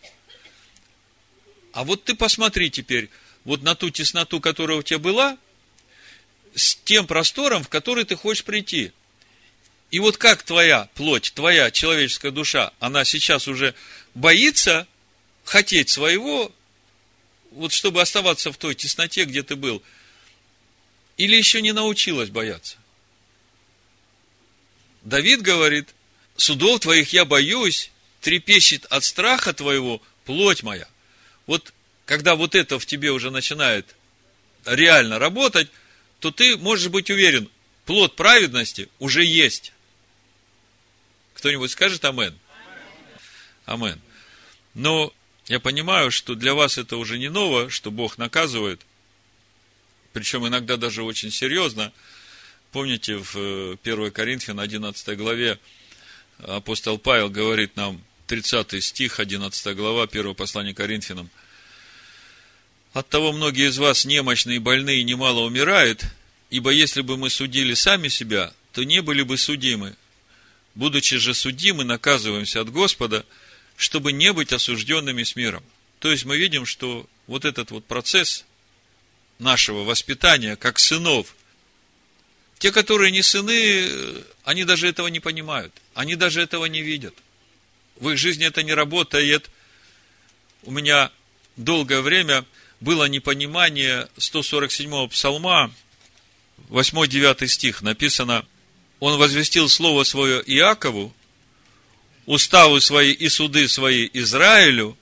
А 1.74 1.84
вот 1.84 2.04
ты 2.04 2.16
посмотри 2.16 2.70
теперь, 2.70 3.10
вот 3.44 3.64
на 3.64 3.76
ту 3.76 3.90
тесноту, 3.90 4.40
которая 4.40 4.78
у 4.78 4.84
тебя 4.84 5.00
была, 5.00 5.38
с 6.56 6.76
тем 6.76 7.08
простором, 7.08 7.64
в 7.64 7.70
который 7.70 8.06
ты 8.06 8.16
хочешь 8.16 8.44
прийти. 8.44 8.92
И 9.90 10.00
вот 10.00 10.18
как 10.18 10.44
твоя 10.44 10.90
плоть, 10.96 11.34
твоя 11.34 11.70
человеческая 11.72 12.32
душа, 12.32 12.72
она 12.80 13.04
сейчас 13.04 13.48
уже 13.48 13.76
боится 14.14 14.88
хотеть 15.44 15.90
своего, 15.90 16.52
вот 17.52 17.74
чтобы 17.74 18.02
оставаться 18.02 18.52
в 18.52 18.58
той 18.58 18.74
тесноте, 18.74 19.26
где 19.26 19.44
ты 19.44 19.56
был, 19.56 19.84
или 21.18 21.36
еще 21.36 21.62
не 21.62 21.74
научилась 21.74 22.30
бояться. 22.30 22.78
Давид 25.04 25.42
говорит, 25.42 25.90
судов 26.38 26.80
твоих 26.82 27.12
я 27.12 27.26
боюсь, 27.26 27.92
трепещет 28.22 28.86
от 28.86 29.04
страха 29.04 29.54
твоего 29.54 30.02
плоть 30.26 30.64
моя. 30.64 30.88
Вот 31.48 31.74
когда 32.06 32.36
вот 32.36 32.56
это 32.56 32.80
в 32.80 32.86
тебе 32.86 33.12
уже 33.12 33.32
начинает 33.32 33.96
реально 34.66 35.20
работать, 35.20 35.70
то 36.22 36.32
ты 36.32 36.56
можешь 36.56 36.90
быть 36.90 37.10
уверен, 37.10 37.50
плод 37.86 38.16
праведности 38.16 38.90
уже 39.00 39.26
есть. 39.26 39.74
Кто-нибудь 41.34 41.72
скажет 41.72 42.06
амен? 42.06 42.38
Амен. 43.66 44.00
Но 44.76 45.12
я 45.48 45.60
понимаю, 45.60 46.12
что 46.12 46.36
для 46.36 46.54
вас 46.54 46.78
это 46.78 46.98
уже 46.98 47.18
не 47.18 47.30
ново, 47.30 47.72
что 47.72 47.90
Бог 47.90 48.20
наказывает, 48.20 48.82
причем 50.14 50.48
иногда 50.48 50.78
даже 50.78 51.02
очень 51.02 51.32
серьезно. 51.32 51.92
Помните, 52.72 53.18
в 53.18 53.36
1 53.36 53.78
э, 53.84 54.12
Коринфянам 54.12 54.60
11 54.60 55.18
главе 55.18 55.60
апостол 56.38 57.00
Павел 57.00 57.30
говорит 57.30 57.76
нам, 57.76 58.00
30 58.28 58.84
стих, 58.84 59.20
11 59.20 59.76
глава, 59.76 60.04
1 60.04 60.36
послание 60.36 60.76
Коринфянам. 60.76 61.32
Оттого 62.94 63.32
многие 63.32 63.70
из 63.70 63.78
вас 63.78 64.06
немощные 64.06 64.58
и 64.58 64.60
больные 64.60 65.04
немало 65.04 65.42
умирают, 65.42 66.06
ибо 66.50 66.72
если 66.72 67.02
бы 67.02 67.18
мы 67.18 67.30
судили 67.30 67.74
сами 67.74 68.10
себя, 68.10 68.54
то 68.74 68.84
не 68.84 69.02
были 69.02 69.22
бы 69.24 69.38
судимы. 69.38 69.96
Будучи 70.76 71.18
же 71.18 71.34
судимы, 71.34 71.84
наказываемся 71.84 72.62
от 72.62 72.70
Господа, 72.70 73.26
чтобы 73.78 74.12
не 74.12 74.34
быть 74.34 74.54
осужденными 74.54 75.24
с 75.24 75.36
миром. 75.36 75.64
То 76.00 76.12
есть 76.12 76.26
мы 76.26 76.38
видим, 76.38 76.66
что 76.66 77.08
вот 77.28 77.46
этот 77.46 77.72
вот 77.72 77.86
процесс 77.86 78.46
нашего 79.40 79.84
воспитания, 79.84 80.56
как 80.56 80.80
сынов, 80.80 81.36
те, 82.60 82.72
которые 82.72 83.12
не 83.12 83.22
сыны, 83.22 83.90
они 84.44 84.66
даже 84.66 84.88
этого 84.88 85.08
не 85.08 85.20
понимают, 85.20 85.74
они 85.94 86.16
даже 86.16 86.42
этого 86.42 86.66
не 86.66 86.82
видят– 86.82 87.16
в 88.02 88.10
их 88.10 88.18
жизни 88.18 88.46
это 88.46 88.64
не 88.64 88.74
работает. 88.74 89.50
У 90.64 90.72
меня 90.72 91.12
долгое 91.56 92.02
время 92.02 92.46
было 92.82 93.06
непонимание 93.06 94.10
147-го 94.18 95.08
псалма, 95.08 95.72
8-9 96.70 97.48
стих, 97.48 97.82
написано, 97.82 98.46
он 99.00 99.18
возвестил 99.18 99.70
слово 99.70 100.04
свое 100.04 100.42
Иакову, 100.42 101.14
уставы 102.26 102.82
свои 102.82 103.12
и 103.12 103.30
суды 103.30 103.68
свои 103.68 104.10
Израилю, 104.14 104.98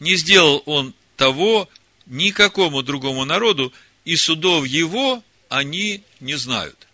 не 0.00 0.14
сделал 0.14 0.62
он 0.66 0.94
того 1.16 1.68
никакому 2.06 2.82
другому 2.82 3.24
народу, 3.24 3.72
и 4.04 4.16
судов 4.16 4.66
его 4.66 5.22
они 5.48 6.02
не 6.20 6.36
знают. 6.36 6.86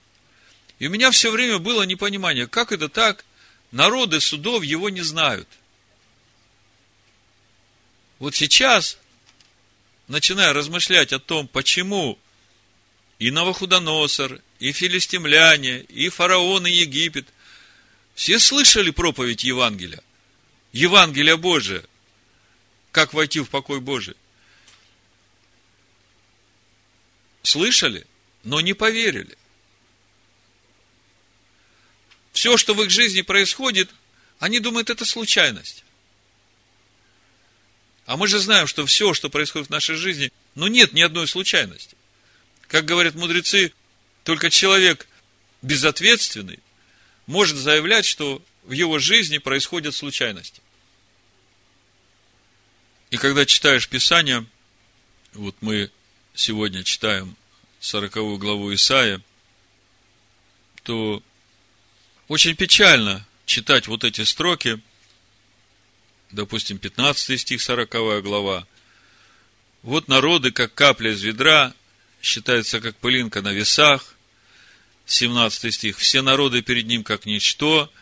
И 0.79 0.87
у 0.87 0.91
меня 0.91 1.11
все 1.11 1.31
время 1.31 1.59
было 1.59 1.83
непонимание, 1.83 2.47
как 2.47 2.73
это 2.73 2.89
так, 2.89 3.25
народы 3.71 4.21
судов 4.21 4.65
его 4.65 4.89
не 4.89 5.03
знают. 5.03 5.49
Вот 8.19 8.35
сейчас, 8.35 8.99
начиная 10.09 10.53
размышлять 10.53 11.13
о 11.13 11.19
том, 11.19 11.49
почему 11.49 12.19
и 13.19 13.31
Новохудоносор, 13.31 14.41
и 14.59 14.73
филистимляне, 14.73 15.81
и 15.81 16.09
фараон, 16.09 16.67
и 16.67 16.73
Египет, 16.73 17.27
все 18.15 18.39
слышали 18.39 18.91
проповедь 18.91 19.45
Евангелия, 19.45 20.03
Евангелия 20.73 21.37
Божия, 21.37 21.85
как 22.93 23.13
войти 23.13 23.41
в 23.41 23.49
покой 23.49 23.81
Божий. 23.81 24.17
Слышали, 27.43 28.07
но 28.43 28.61
не 28.61 28.73
поверили 28.73 29.37
все, 32.35 32.59
что 32.59 32.75
в 32.75 32.83
их 32.83 32.91
жизни 32.91 33.23
происходит, 33.23 33.89
они 34.39 34.59
думают, 34.59 34.91
это 34.91 35.05
случайность. 35.07 35.84
А 38.07 38.17
мы 38.17 38.29
же 38.29 38.39
знаем, 38.39 38.67
что 38.67 38.85
все, 38.87 39.15
что 39.15 39.31
происходит 39.31 39.69
в 39.69 39.71
нашей 39.71 39.97
жизни, 39.97 40.33
ну 40.55 40.67
нет 40.67 40.93
ни 40.93 41.01
одной 41.01 41.27
случайности. 41.27 41.97
Как 42.69 42.85
говорят 42.85 43.15
мудрецы, 43.15 43.73
только 44.25 44.51
человек 44.51 45.07
безответственный 45.63 46.59
может 47.27 47.57
заявлять, 47.57 48.05
что 48.05 48.43
в 48.65 48.73
его 48.73 48.99
жизни 48.99 49.39
происходят 49.39 49.95
случайности. 49.95 50.61
И 53.11 53.17
когда 53.17 53.47
читаешь 53.47 53.89
Писание, 53.89 54.45
вот 55.33 55.57
мы 55.61 55.91
сегодня 56.35 56.83
читаем 56.83 57.37
40 57.81 58.39
главу 58.39 58.75
Исаия, 58.75 59.21
то 60.83 61.23
очень 62.29 62.57
печально 62.57 63.27
читать 63.47 63.87
вот 63.87 64.05
эти 64.05 64.23
строки, 64.25 64.81
допустим, 66.35 66.79
15 66.79 67.41
стих, 67.41 67.63
40 67.63 68.23
глава. 68.23 68.67
Вот 69.83 70.09
народы, 70.09 70.51
как 70.51 70.75
капля 70.75 71.13
из 71.13 71.23
ведра, 71.23 71.75
считается 72.23 72.81
как 72.81 72.97
пылинка 72.97 73.43
на 73.43 73.53
весах. 73.53 74.15
17 75.07 75.75
стих. 75.75 75.99
Все 75.99 76.23
народы 76.23 76.63
перед 76.63 76.87
ним 76.87 77.05
как 77.05 77.27
ничто, 77.27 77.93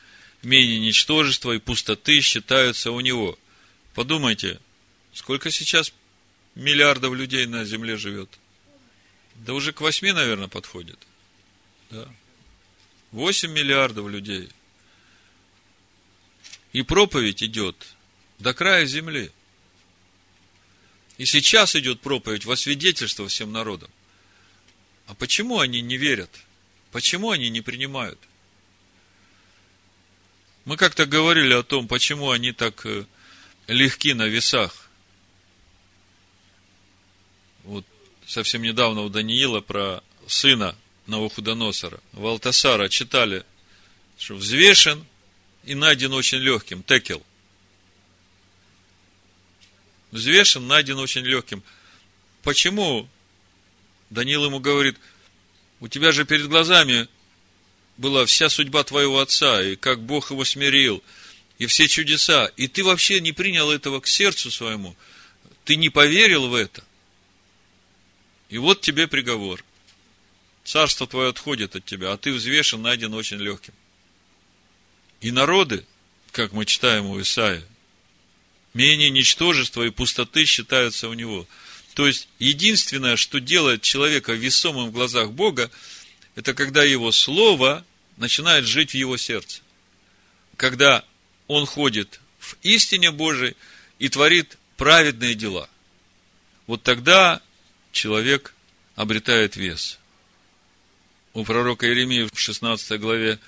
менее 0.43 0.79
ничтожества 0.79 1.53
и 1.53 1.59
пустоты 1.59 2.21
считаются 2.21 2.93
у 2.93 3.01
него. 3.01 3.37
Подумайте, 3.95 4.61
сколько 5.13 5.51
сейчас 5.51 5.93
миллиардов 6.55 7.15
людей 7.15 7.47
на 7.47 7.65
земле 7.65 7.97
живет? 7.97 8.31
Да 9.35 9.55
уже 9.55 9.73
к 9.73 9.81
восьми, 9.81 10.13
наверное, 10.13 10.47
подходит. 10.47 10.99
Да. 11.91 12.09
8 13.11 13.51
миллиардов 13.51 14.09
людей. 14.09 14.49
И 16.73 16.83
проповедь 16.83 17.43
идет 17.43 17.77
до 18.43 18.53
края 18.53 18.85
земли. 18.87 19.31
И 21.17 21.25
сейчас 21.25 21.77
идет 21.77 22.01
проповедь 22.01 22.45
во 22.45 22.57
свидетельство 22.57 23.29
всем 23.29 23.53
народам. 23.53 23.91
А 25.07 25.15
почему 25.15 25.61
они 25.61 25.81
не 25.81 25.97
верят? 25.97 26.31
Почему 26.91 27.31
они 27.31 27.49
не 27.49 27.61
принимают? 27.61 28.19
Мы 30.65 30.77
как-то 30.77 31.07
говорили 31.07 31.55
о 31.55 31.63
том, 31.63 31.89
почему 31.89 32.31
они 32.31 32.53
так 32.53 32.85
э, 32.87 33.05
легки 33.67 34.15
на 34.15 34.27
весах. 34.27 34.89
Вот 37.65 37.85
совсем 38.27 38.63
недавно 38.63 39.03
у 39.03 39.09
Даниила 39.09 39.61
про 39.61 40.03
сына 40.27 40.77
Навуходоносора, 41.07 42.01
Валтасара 42.13 42.89
читали, 42.89 43.45
что 44.19 44.35
взвешен 44.35 45.05
и 45.65 45.75
найден 45.75 46.13
очень 46.13 46.39
легким, 46.39 46.83
текел. 46.83 47.25
Взвешен, 50.13 50.69
найден 50.69 50.99
очень 50.99 51.23
легким. 51.23 51.63
Почему? 52.45 53.09
Даниил 54.11 54.45
ему 54.45 54.61
говорит, 54.61 54.97
у 55.81 55.89
тебя 55.89 56.13
же 56.13 56.25
перед 56.25 56.49
глазами 56.49 57.09
была 57.97 58.25
вся 58.25 58.49
судьба 58.49 58.85
твоего 58.85 59.19
отца, 59.19 59.61
и 59.63 59.75
как 59.75 60.01
Бог 60.01 60.31
его 60.31 60.45
смирил, 60.45 61.03
и 61.59 61.67
все 61.67 61.89
чудеса, 61.89 62.47
и 62.57 62.69
ты 62.69 62.85
вообще 62.85 63.21
не 63.21 63.33
принял 63.33 63.71
этого 63.71 64.01
к 64.01 64.07
сердцу 64.07 64.51
своему, 64.51 64.97
ты 65.65 65.75
не 65.75 65.89
поверил 65.89 66.49
в 66.49 66.55
это. 66.55 66.85
И 68.49 68.59
вот 68.59 68.81
тебе 68.81 69.09
приговор– 69.09 69.65
Царство 70.65 71.07
твое 71.07 71.31
отходит 71.31 71.75
от 71.75 71.85
тебя, 71.85 72.13
а 72.13 72.17
ты 72.17 72.33
взвешен, 72.33 72.83
найден 72.83 73.15
очень 73.15 73.39
легким. 73.39 73.75
И 75.21 75.31
народы, 75.31 75.85
как 76.31 76.53
мы 76.53 76.65
читаем 76.67 77.07
у 77.07 77.21
Исаия, 77.21 77.65
менее 78.75 79.11
ничтожества 79.11 79.83
и 79.83 79.91
пустоты 79.91 80.45
считаются 80.45 81.09
у 81.09 81.15
него. 81.15 81.47
То 81.95 82.07
есть, 82.07 82.29
единственное, 82.39 83.17
что 83.17 83.39
делает 83.39 83.83
человека 83.83 84.33
весомым 84.33 84.89
в 84.89 84.93
глазах 84.93 85.33
Бога, 85.33 85.71
это 86.35 86.55
когда 86.55 86.83
его 86.83 87.13
слово 87.13 87.85
начинает 88.17 88.67
жить 88.67 88.93
в 88.93 88.95
его 88.95 89.17
сердце. 89.17 89.61
Когда 90.57 91.05
он 91.49 91.67
ходит 91.67 92.21
в 92.39 92.57
истине 92.63 93.11
Божией 93.11 93.57
и 93.99 94.09
творит 94.09 94.59
праведные 94.77 95.35
дела. 95.35 95.69
Вот 96.67 96.83
тогда 96.83 97.41
человек 97.93 98.55
обретает 98.95 99.57
вес. 99.57 99.99
У 101.35 101.45
пророка 101.45 101.87
Иеремии 101.87 102.29
в 102.33 102.39
16 102.39 103.01
главе, 103.01 103.39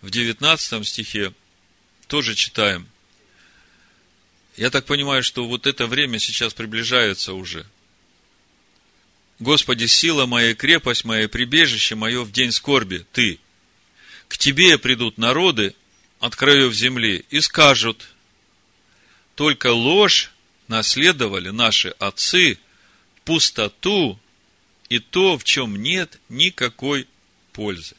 в 0.00 0.10
19 0.10 0.86
стихе 0.86 1.32
тоже 2.06 2.34
читаем. 2.34 2.88
Я 4.56 4.70
так 4.70 4.86
понимаю, 4.86 5.22
что 5.22 5.46
вот 5.46 5.66
это 5.66 5.86
время 5.86 6.18
сейчас 6.18 6.54
приближается 6.54 7.34
уже. 7.34 7.66
Господи, 9.38 9.84
сила 9.84 10.24
моя, 10.24 10.54
крепость 10.54 11.04
моя, 11.04 11.28
прибежище 11.28 11.94
мое 11.94 12.22
в 12.22 12.32
день 12.32 12.52
скорби, 12.52 13.04
Ты. 13.12 13.38
К 14.28 14.38
Тебе 14.38 14.78
придут 14.78 15.18
народы 15.18 15.74
от 16.20 16.34
краев 16.34 16.72
земли 16.72 17.26
и 17.28 17.40
скажут, 17.40 18.08
только 19.34 19.72
ложь 19.72 20.32
наследовали 20.68 21.50
наши 21.50 21.90
отцы, 21.98 22.58
пустоту 23.24 24.18
и 24.88 24.98
то, 25.00 25.36
в 25.36 25.44
чем 25.44 25.76
нет 25.76 26.18
никакой 26.30 27.06
пользы. 27.52 27.94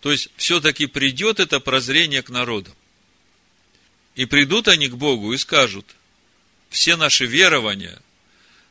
То 0.00 0.12
есть, 0.12 0.28
все-таки 0.36 0.84
придет 0.86 1.40
это 1.40 1.58
прозрение 1.58 2.22
к 2.22 2.28
народам. 2.28 2.74
И 4.14 4.26
придут 4.26 4.68
они 4.68 4.88
к 4.88 4.94
Богу 4.94 5.32
и 5.32 5.38
скажут, 5.38 5.86
все 6.70 6.96
наши 6.96 7.26
верования, 7.26 8.00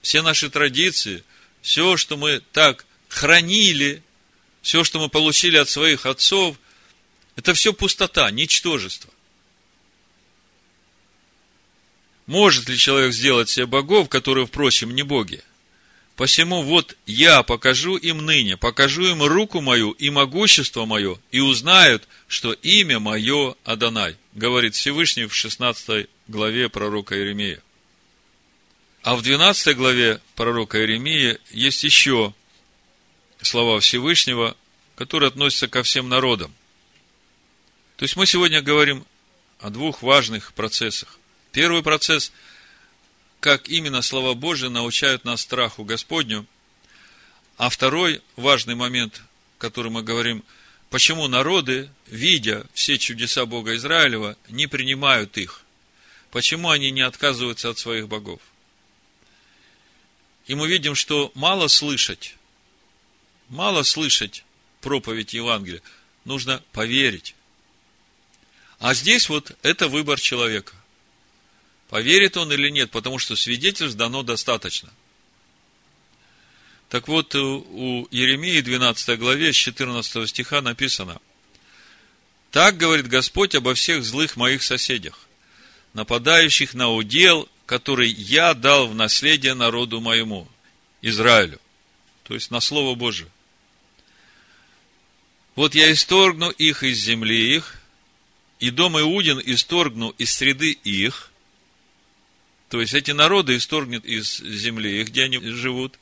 все 0.02 0.22
наши 0.22 0.50
традиции, 0.50 1.24
все, 1.62 1.98
что 1.98 2.18
мы 2.18 2.41
так 2.52 2.86
хранили, 3.10 4.04
все, 4.62 4.84
что 4.84 5.00
мы 5.00 5.10
получили 5.10 5.58
от 5.58 5.70
своих 5.70 6.06
отцов, 6.06 6.58
это 7.36 7.54
все 7.54 7.74
пустота, 7.74 8.32
ничтожество. 8.32 9.12
Может 12.26 12.70
ли 12.70 12.78
человек 12.78 13.14
сделать 13.14 13.50
себе 13.50 13.66
богов, 13.66 14.08
которые, 14.08 14.46
впрочем, 14.46 14.96
не 14.96 15.04
боги? 15.04 15.44
Посему 16.16 16.61
вот 16.61 16.95
я 17.07 17.41
покажу 17.41 17.95
им 17.97 18.20
ныне, 18.20 18.55
покажу 18.55 19.03
им 19.05 19.24
руку 19.24 19.61
мою 19.61 19.91
и 19.91 20.11
могущество 20.11 20.86
мое, 20.86 21.18
и 21.32 21.39
узнают, 21.39 22.07
что 22.28 22.53
имя 22.53 22.99
мое 22.99 23.55
Адонай, 23.64 24.16
говорит 24.34 24.76
Всевышний 24.76 25.26
в 25.26 25.34
16 25.34 26.07
главе 26.28 26.70
пророка 26.70 27.18
Иеремия. 27.18 27.64
А 29.01 29.16
в 29.16 29.24
12 29.24 29.76
главе 29.76 30.22
пророка 30.36 30.80
Иеремии 30.80 31.39
есть 31.49 31.84
еще 31.84 32.34
слова 33.41 33.80
Всевышнего, 33.80 34.55
которые 34.95 35.30
относятся 35.30 35.68
ко 35.68 35.82
всем 35.82 36.09
народам. 36.09 36.53
То 37.97 38.03
есть 38.03 38.16
мы 38.16 38.28
сегодня 38.28 38.61
говорим 38.61 39.03
о 39.59 39.72
двух 39.72 40.03
важных 40.03 40.53
процессах. 40.53 41.18
Первый 41.51 41.82
процесс– 41.82 42.32
как 43.44 43.68
именно 43.68 44.02
слова 44.02 44.36
Божьи 44.36 44.68
научают 44.68 45.26
нас 45.26 45.41
страху 45.41 45.84
Господню. 45.84 46.48
А 47.58 47.68
второй 47.68 48.22
важный 48.38 48.74
момент, 48.74 49.22
который 49.58 49.91
мы 49.91 50.02
говорим, 50.02 50.46
почему 50.89 51.28
народы, 51.28 51.89
видя 52.08 52.66
все 52.74 52.98
чудеса 52.98 53.46
Бога 53.46 53.76
Израилева, 53.76 54.38
не 54.48 54.68
принимают 54.68 55.38
их. 55.38 55.66
Почему 56.32 56.70
они 56.70 56.89
не 56.89 57.02
отказываются 57.02 57.70
от 57.70 57.78
своих 57.78 58.08
богов. 58.08 58.39
И 60.48 60.56
мы 60.56 60.70
видим, 60.70 60.96
что 60.96 61.30
мало 61.36 61.68
слышать, 61.68 62.38
мало 63.50 63.84
слышать 63.84 64.46
проповедь 64.80 65.34
Евангелия, 65.34 65.82
нужно 66.24 66.64
поверить. 66.72 67.36
А 68.80 68.94
здесь 68.94 69.28
вот 69.28 69.58
это 69.64 69.89
выбор 69.89 70.18
человека. 70.18 70.76
Поверит 71.94 72.38
он 72.38 72.52
или 72.52 72.70
нет, 72.70 72.89
потому 72.89 73.20
что 73.20 73.36
свидетельств 73.36 73.96
дано 73.96 74.24
достаточно. 74.24 74.91
Так 76.89 77.08
вот, 77.08 77.36
у 77.36 78.08
Еремии 78.10 78.62
12 78.62 79.20
главе 79.20 79.54
с 79.54 79.56
14 79.56 80.28
стиха 80.28 80.64
написано, 80.64 81.22
«Так 82.50 82.78
говорит 82.78 83.08
Господь 83.08 83.54
обо 83.54 83.76
всех 83.76 84.04
злых 84.04 84.38
моих 84.38 84.64
соседях, 84.64 85.20
нападающих 85.94 86.74
на 86.74 86.89
удел, 86.89 87.48
который 87.68 88.10
я 88.10 88.56
дал 88.56 88.88
в 88.88 88.96
наследие 88.96 89.54
народу 89.54 90.02
моему, 90.02 90.48
Израилю». 91.04 91.62
То 92.24 92.34
есть, 92.34 92.50
на 92.50 92.60
Слово 92.60 92.96
Божие. 92.96 93.30
Вот 95.54 95.76
я 95.76 95.91
исторгну 95.91 96.50
их 96.50 96.82
из 96.82 96.98
земли 96.98 97.56
их, 97.56 97.76
и 98.60 98.72
дом 98.72 99.00
Иудин 99.00 99.39
исторгну 99.46 100.10
из 100.18 100.34
среды 100.34 100.72
их, 100.72 101.30
то 102.74 102.82
есть 102.82 102.95
эти 102.95 103.11
народы 103.11 103.55
исторгнет 103.55 104.03
из 104.03 104.39
земли, 104.39 105.03
где 105.03 105.26
они 105.26 105.38
живут. 105.38 105.99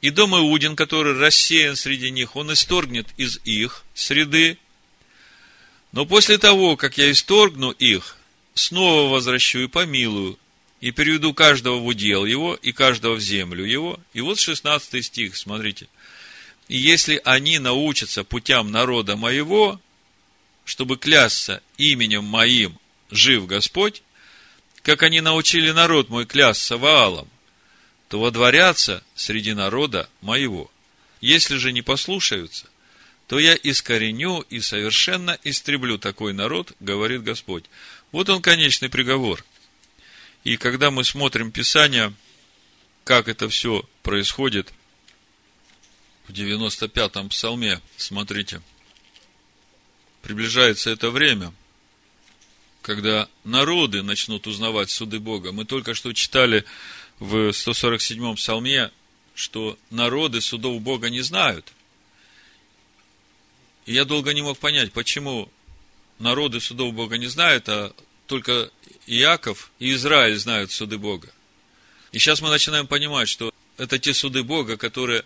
И 0.00 0.10
дом 0.10 0.34
Иудин, 0.34 0.74
который 0.74 1.16
рассеян 1.16 1.76
среди 1.76 2.10
них, 2.10 2.34
он 2.34 2.52
исторгнет 2.52 3.06
из 3.16 3.38
их 3.44 3.84
среды. 3.94 4.58
Но 5.92 6.04
после 6.04 6.38
того, 6.38 6.76
как 6.76 6.98
я 6.98 7.08
исторгну 7.12 7.70
их, 7.70 8.16
снова 8.54 9.12
возвращу 9.12 9.60
и 9.60 9.68
помилую, 9.68 10.40
и 10.80 10.90
переведу 10.90 11.32
каждого 11.32 11.76
в 11.76 11.86
удел 11.86 12.24
его, 12.24 12.56
и 12.56 12.72
каждого 12.72 13.14
в 13.14 13.20
землю 13.20 13.64
его. 13.64 14.00
И 14.12 14.20
вот 14.22 14.40
16 14.40 15.04
стих, 15.04 15.36
смотрите. 15.36 15.86
И 16.66 16.76
если 16.76 17.20
они 17.24 17.60
научатся 17.60 18.24
путям 18.24 18.72
народа 18.72 19.14
моего, 19.14 19.80
чтобы 20.64 20.96
клясться 20.96 21.62
именем 21.78 22.24
моим, 22.24 22.76
жив 23.12 23.46
Господь, 23.46 24.02
как 24.86 25.02
они 25.02 25.20
научили 25.20 25.72
народ 25.72 26.10
мой 26.10 26.26
клясться 26.26 26.76
Ваалом, 26.76 27.28
то 28.08 28.20
водворятся 28.20 29.02
среди 29.16 29.52
народа 29.52 30.08
моего. 30.20 30.70
Если 31.20 31.56
же 31.56 31.72
не 31.72 31.82
послушаются, 31.82 32.68
то 33.26 33.40
я 33.40 33.56
искореню 33.56 34.42
и 34.48 34.60
совершенно 34.60 35.36
истреблю 35.42 35.98
такой 35.98 36.32
народ, 36.34 36.72
говорит 36.78 37.24
Господь. 37.24 37.64
Вот 38.12 38.28
он 38.28 38.40
конечный 38.40 38.88
приговор. 38.88 39.44
И 40.44 40.56
когда 40.56 40.92
мы 40.92 41.02
смотрим 41.02 41.50
Писание, 41.50 42.14
как 43.02 43.26
это 43.26 43.48
все 43.48 43.88
происходит, 44.04 44.72
в 46.28 46.32
95-м 46.32 47.30
псалме, 47.30 47.80
смотрите, 47.96 48.62
приближается 50.22 50.90
это 50.90 51.10
время– 51.10 51.52
когда 52.86 53.28
народы 53.42 54.04
начнут 54.04 54.46
узнавать 54.46 54.90
суды 54.90 55.18
Бога. 55.18 55.50
Мы 55.50 55.64
только 55.64 55.92
что 55.92 56.12
читали 56.12 56.64
в 57.18 57.48
147-м 57.48 58.36
псалме, 58.36 58.92
что 59.34 59.76
народы 59.90 60.40
судов 60.40 60.80
Бога 60.80 61.10
не 61.10 61.20
знают. 61.20 61.72
И 63.86 63.92
я 63.92 64.04
долго 64.04 64.32
не 64.32 64.42
мог 64.42 64.58
понять, 64.58 64.92
почему 64.92 65.50
народы 66.20 66.60
судов 66.60 66.94
Бога 66.94 67.18
не 67.18 67.26
знают, 67.26 67.68
а 67.68 67.92
только 68.28 68.70
Иаков 69.08 69.72
и 69.80 69.92
Израиль 69.92 70.38
знают 70.38 70.70
суды 70.70 70.96
Бога. 70.96 71.28
И 72.12 72.20
сейчас 72.20 72.40
мы 72.40 72.50
начинаем 72.50 72.86
понимать, 72.86 73.28
что 73.28 73.52
это 73.78 73.98
те 73.98 74.14
суды 74.14 74.44
Бога, 74.44 74.76
которые 74.76 75.24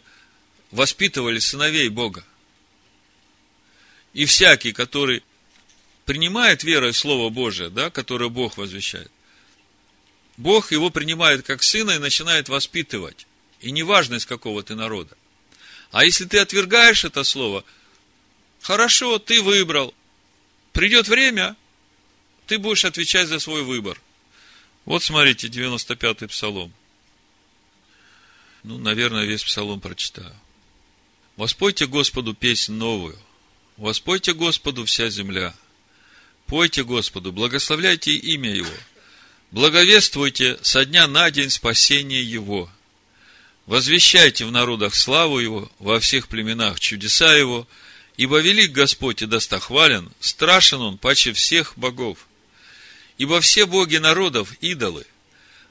воспитывали 0.71 1.39
сыновей 1.39 1.91
Бога. 1.91 2.25
И 4.15 4.25
всякий, 4.25 4.73
который 4.73 5.23
принимает 6.05 6.65
верой 6.65 6.93
Слово 6.95 7.31
Божие, 7.31 7.71
да, 7.71 7.91
которое 7.91 8.29
Бог 8.29 8.57
возвещает, 8.57 9.11
Бог 10.37 10.73
его 10.73 10.91
принимает 10.91 11.45
как 11.45 11.63
сына 11.63 11.93
и 11.93 11.99
начинает 11.99 12.49
воспитывать. 12.49 13.27
И 13.61 13.71
неважно, 13.73 14.15
из 14.15 14.25
какого 14.25 14.63
ты 14.63 14.75
народа. 14.75 15.17
А 15.91 16.05
если 16.05 16.25
ты 16.25 16.39
отвергаешь 16.39 17.05
это 17.05 17.25
слово, 17.25 17.65
хорошо, 18.63 19.19
ты 19.19 19.43
выбрал. 19.43 19.93
Придет 20.73 21.09
время, 21.09 21.57
ты 22.47 22.59
будешь 22.59 22.87
отвечать 22.87 23.29
за 23.29 23.39
свой 23.39 23.63
выбор. 23.63 24.01
Вот 24.87 25.03
смотрите, 25.03 25.49
95-й 25.49 26.29
псалом. 26.29 26.73
Ну, 28.63 28.79
наверное, 28.79 29.27
весь 29.27 29.45
псалом 29.45 29.81
прочитаю. 29.81 30.35
Воспойте 31.37 31.87
Господу 31.87 32.35
песнь 32.35 32.73
новую. 32.73 33.19
Воспойте 33.77 34.33
Господу 34.33 34.85
вся 34.85 35.11
земля. 35.11 35.55
Пойте 36.51 36.83
Господу, 36.83 37.31
благословляйте 37.31 38.11
имя 38.11 38.53
Его. 38.53 38.75
Благовествуйте 39.53 40.59
со 40.63 40.85
дня 40.85 41.07
на 41.07 41.31
день 41.31 41.49
спасение 41.49 42.25
Его. 42.25 42.69
Возвещайте 43.67 44.45
в 44.45 44.51
народах 44.51 44.97
славу 44.97 45.39
Его, 45.39 45.71
во 45.79 46.01
всех 46.01 46.27
племенах 46.27 46.81
чудеса 46.81 47.37
Его, 47.37 47.69
ибо 48.17 48.41
велик 48.41 48.73
Господь 48.73 49.23
и 49.23 49.27
достохвален, 49.27 50.11
страшен 50.19 50.81
Он 50.81 50.99
паче 50.99 51.33
всех 51.35 51.75
богов. 51.79 52.27
Ибо 53.17 53.41
все 53.41 53.65
боги 53.65 53.99
народов– 53.99 54.53
идолы, 54.61 55.07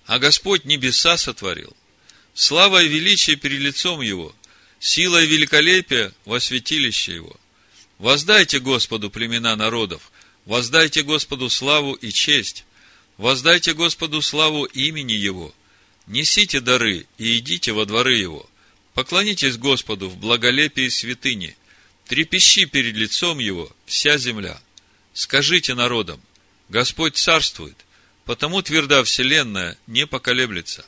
а 0.05 0.17
Господь 0.17 0.63
небеса 0.63 1.17
сотворил. 1.17 1.75
Слава 2.33 2.81
и 2.81 2.87
величие 2.87 3.35
перед 3.35 3.59
лицом 3.59 3.99
Его, 3.99 4.33
сила 4.79 5.21
и 5.21 5.27
великолепие 5.27 6.13
во 6.23 6.39
святилище 6.39 7.15
Его. 7.15 7.35
Воздайте 7.97 8.61
Господу 8.61 9.09
племена 9.09 9.57
народов, 9.57 10.09
воздайте 10.49 11.03
Господу 11.03 11.47
славу 11.47 11.93
и 11.93 12.11
честь, 12.11 12.65
воздайте 13.17 13.75
Господу 13.75 14.23
славу 14.23 14.63
имени 14.65 15.13
Его, 15.13 15.53
несите 16.07 16.59
дары 16.59 17.05
и 17.19 17.37
идите 17.37 17.71
во 17.71 17.85
дворы 17.85 18.15
Его, 18.15 18.49
поклонитесь 18.95 19.57
Господу 19.57 20.09
в 20.09 20.17
благолепии 20.17 20.89
святыни, 20.89 21.55
трепещи 22.07 22.65
перед 22.65 22.95
лицом 22.95 23.37
Его 23.37 23.71
вся 23.85 24.17
земля. 24.17 24.59
Скажите 25.13 25.75
народам, 25.75 26.19
Господь 26.67 27.15
царствует, 27.15 27.77
потому 28.25 28.63
тверда 28.63 29.03
вселенная 29.03 29.77
не 29.85 30.07
поколеблется. 30.07 30.83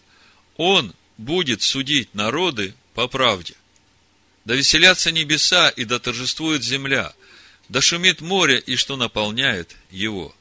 Он 0.57 0.91
будет 1.20 1.62
судить 1.62 2.16
народы 2.16 2.74
по 2.95 3.07
правде. 3.07 3.53
Да 4.43 4.55
веселятся 4.55 5.12
небеса 5.12 5.70
и 5.70 5.86
да 5.86 5.99
торжествует 5.99 6.64
земля, 6.64 7.14
да 7.72 7.80
шумит 7.80 8.20
море 8.20 8.60
и 8.60 8.76
что 8.76 8.98
наполняет 8.98 9.78
его. 9.92 10.36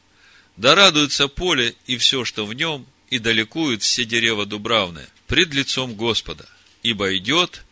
Да 0.56 0.74
радуется 0.74 1.28
поле 1.28 1.76
и 1.86 1.96
все, 1.96 2.24
что 2.24 2.44
в 2.44 2.54
нем, 2.54 2.84
и 3.08 3.20
далекуют 3.20 3.84
все 3.84 4.04
дерева 4.04 4.46
дубравные 4.46 5.08
пред 5.28 5.54
лицом 5.54 5.94
Господа, 5.94 6.48
ибо 6.82 7.16
идет, 7.16 7.62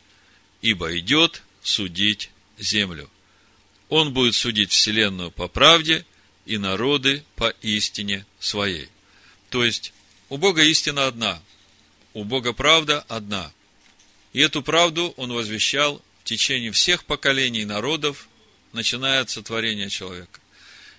ибо 0.63 0.97
идет 0.97 1.43
судить 1.61 2.31
землю. 2.57 3.11
Он 3.89 4.13
будет 4.13 4.37
судить 4.37 4.71
вселенную 4.71 5.33
по 5.33 5.49
правде 5.49 6.07
и 6.47 6.57
народы 6.57 7.25
по 7.35 7.49
истине 7.61 8.27
своей. 8.39 8.89
То 9.51 9.65
есть, 9.65 9.93
у 10.29 10.37
Бога 10.37 10.63
истина 10.63 11.09
одна, 11.09 11.43
у 12.15 12.23
Бога 12.23 12.53
правда 12.53 13.05
одна. 13.09 13.53
И 14.33 14.39
эту 14.39 14.63
правду 14.63 15.15
Он 15.17 15.33
возвещал 15.33 16.01
в 16.21 16.25
течение 16.29 16.71
всех 16.71 17.05
поколений 17.05 17.65
народов, 17.65 18.29
начиная 18.73 19.21
от 19.21 19.31
сотворения 19.31 19.89
человека. 19.89 20.41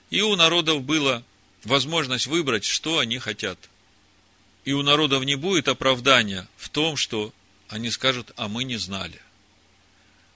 И 0.09 0.21
у 0.21 0.35
народов 0.35 0.83
была 0.83 1.23
возможность 1.63 2.27
выбрать, 2.27 2.63
что 2.63 2.99
они 2.99 3.19
хотят. 3.19 3.57
И 4.65 4.73
у 4.73 4.81
народов 4.81 5.23
не 5.23 5.35
будет 5.35 5.67
оправдания 5.67 6.47
в 6.57 6.69
том, 6.69 6.95
что 6.95 7.33
они 7.67 7.91
скажут, 7.91 8.31
а 8.35 8.47
мы 8.47 8.63
не 8.63 8.77
знали. 8.77 9.21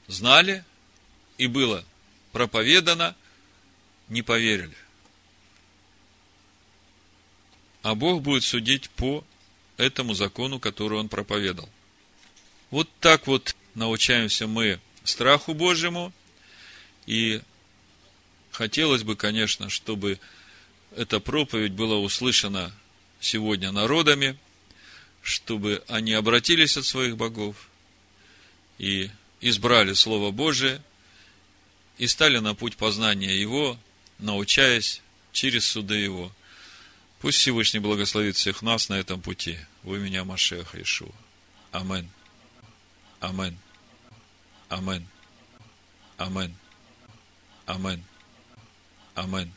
Знали, 0.07 0.63
и 1.37 1.47
было 1.47 1.83
проповедано, 2.31 3.15
не 4.09 4.21
поверили. 4.21 4.75
А 7.81 7.95
Бог 7.95 8.21
будет 8.21 8.43
судить 8.43 8.89
по 8.91 9.23
этому 9.77 10.13
закону, 10.13 10.59
который 10.59 10.99
Он 10.99 11.09
проповедал. 11.09 11.69
Вот 12.69 12.89
так 12.99 13.27
вот 13.27 13.55
научаемся 13.75 14.47
мы 14.47 14.79
страху 15.03 15.53
Божьему. 15.53 16.13
И 17.05 17.41
хотелось 18.51 19.03
бы, 19.03 19.15
конечно, 19.15 19.69
чтобы 19.69 20.19
эта 20.95 21.19
проповедь 21.19 21.73
была 21.73 21.97
услышана 21.97 22.73
сегодня 23.19 23.71
народами, 23.71 24.37
чтобы 25.21 25.83
они 25.87 26.13
обратились 26.13 26.77
от 26.77 26.85
своих 26.85 27.17
богов 27.17 27.69
и 28.77 29.09
избрали 29.41 29.93
Слово 29.93 30.31
Божие– 30.31 30.81
и 31.97 32.07
стали 32.07 32.39
на 32.39 32.55
путь 32.55 32.77
познания 32.77 33.35
Его, 33.35 33.77
научаясь 34.19 35.01
через 35.31 35.65
суды 35.65 35.95
Его. 35.95 36.31
Пусть 37.19 37.37
Всевышний 37.37 37.79
благословит 37.79 38.35
всех 38.35 38.61
нас 38.61 38.89
на 38.89 38.95
этом 38.95 39.21
пути. 39.21 39.57
Вы 39.83 39.99
меня, 39.99 40.25
Машеха 40.25 40.81
Ишуа. 40.81 41.11
Амен. 41.71 42.09
Амен. 43.19 43.57
Амен. 44.69 45.07
Амен. 46.17 46.55
Амен. 47.65 48.03
Амен. 49.15 49.51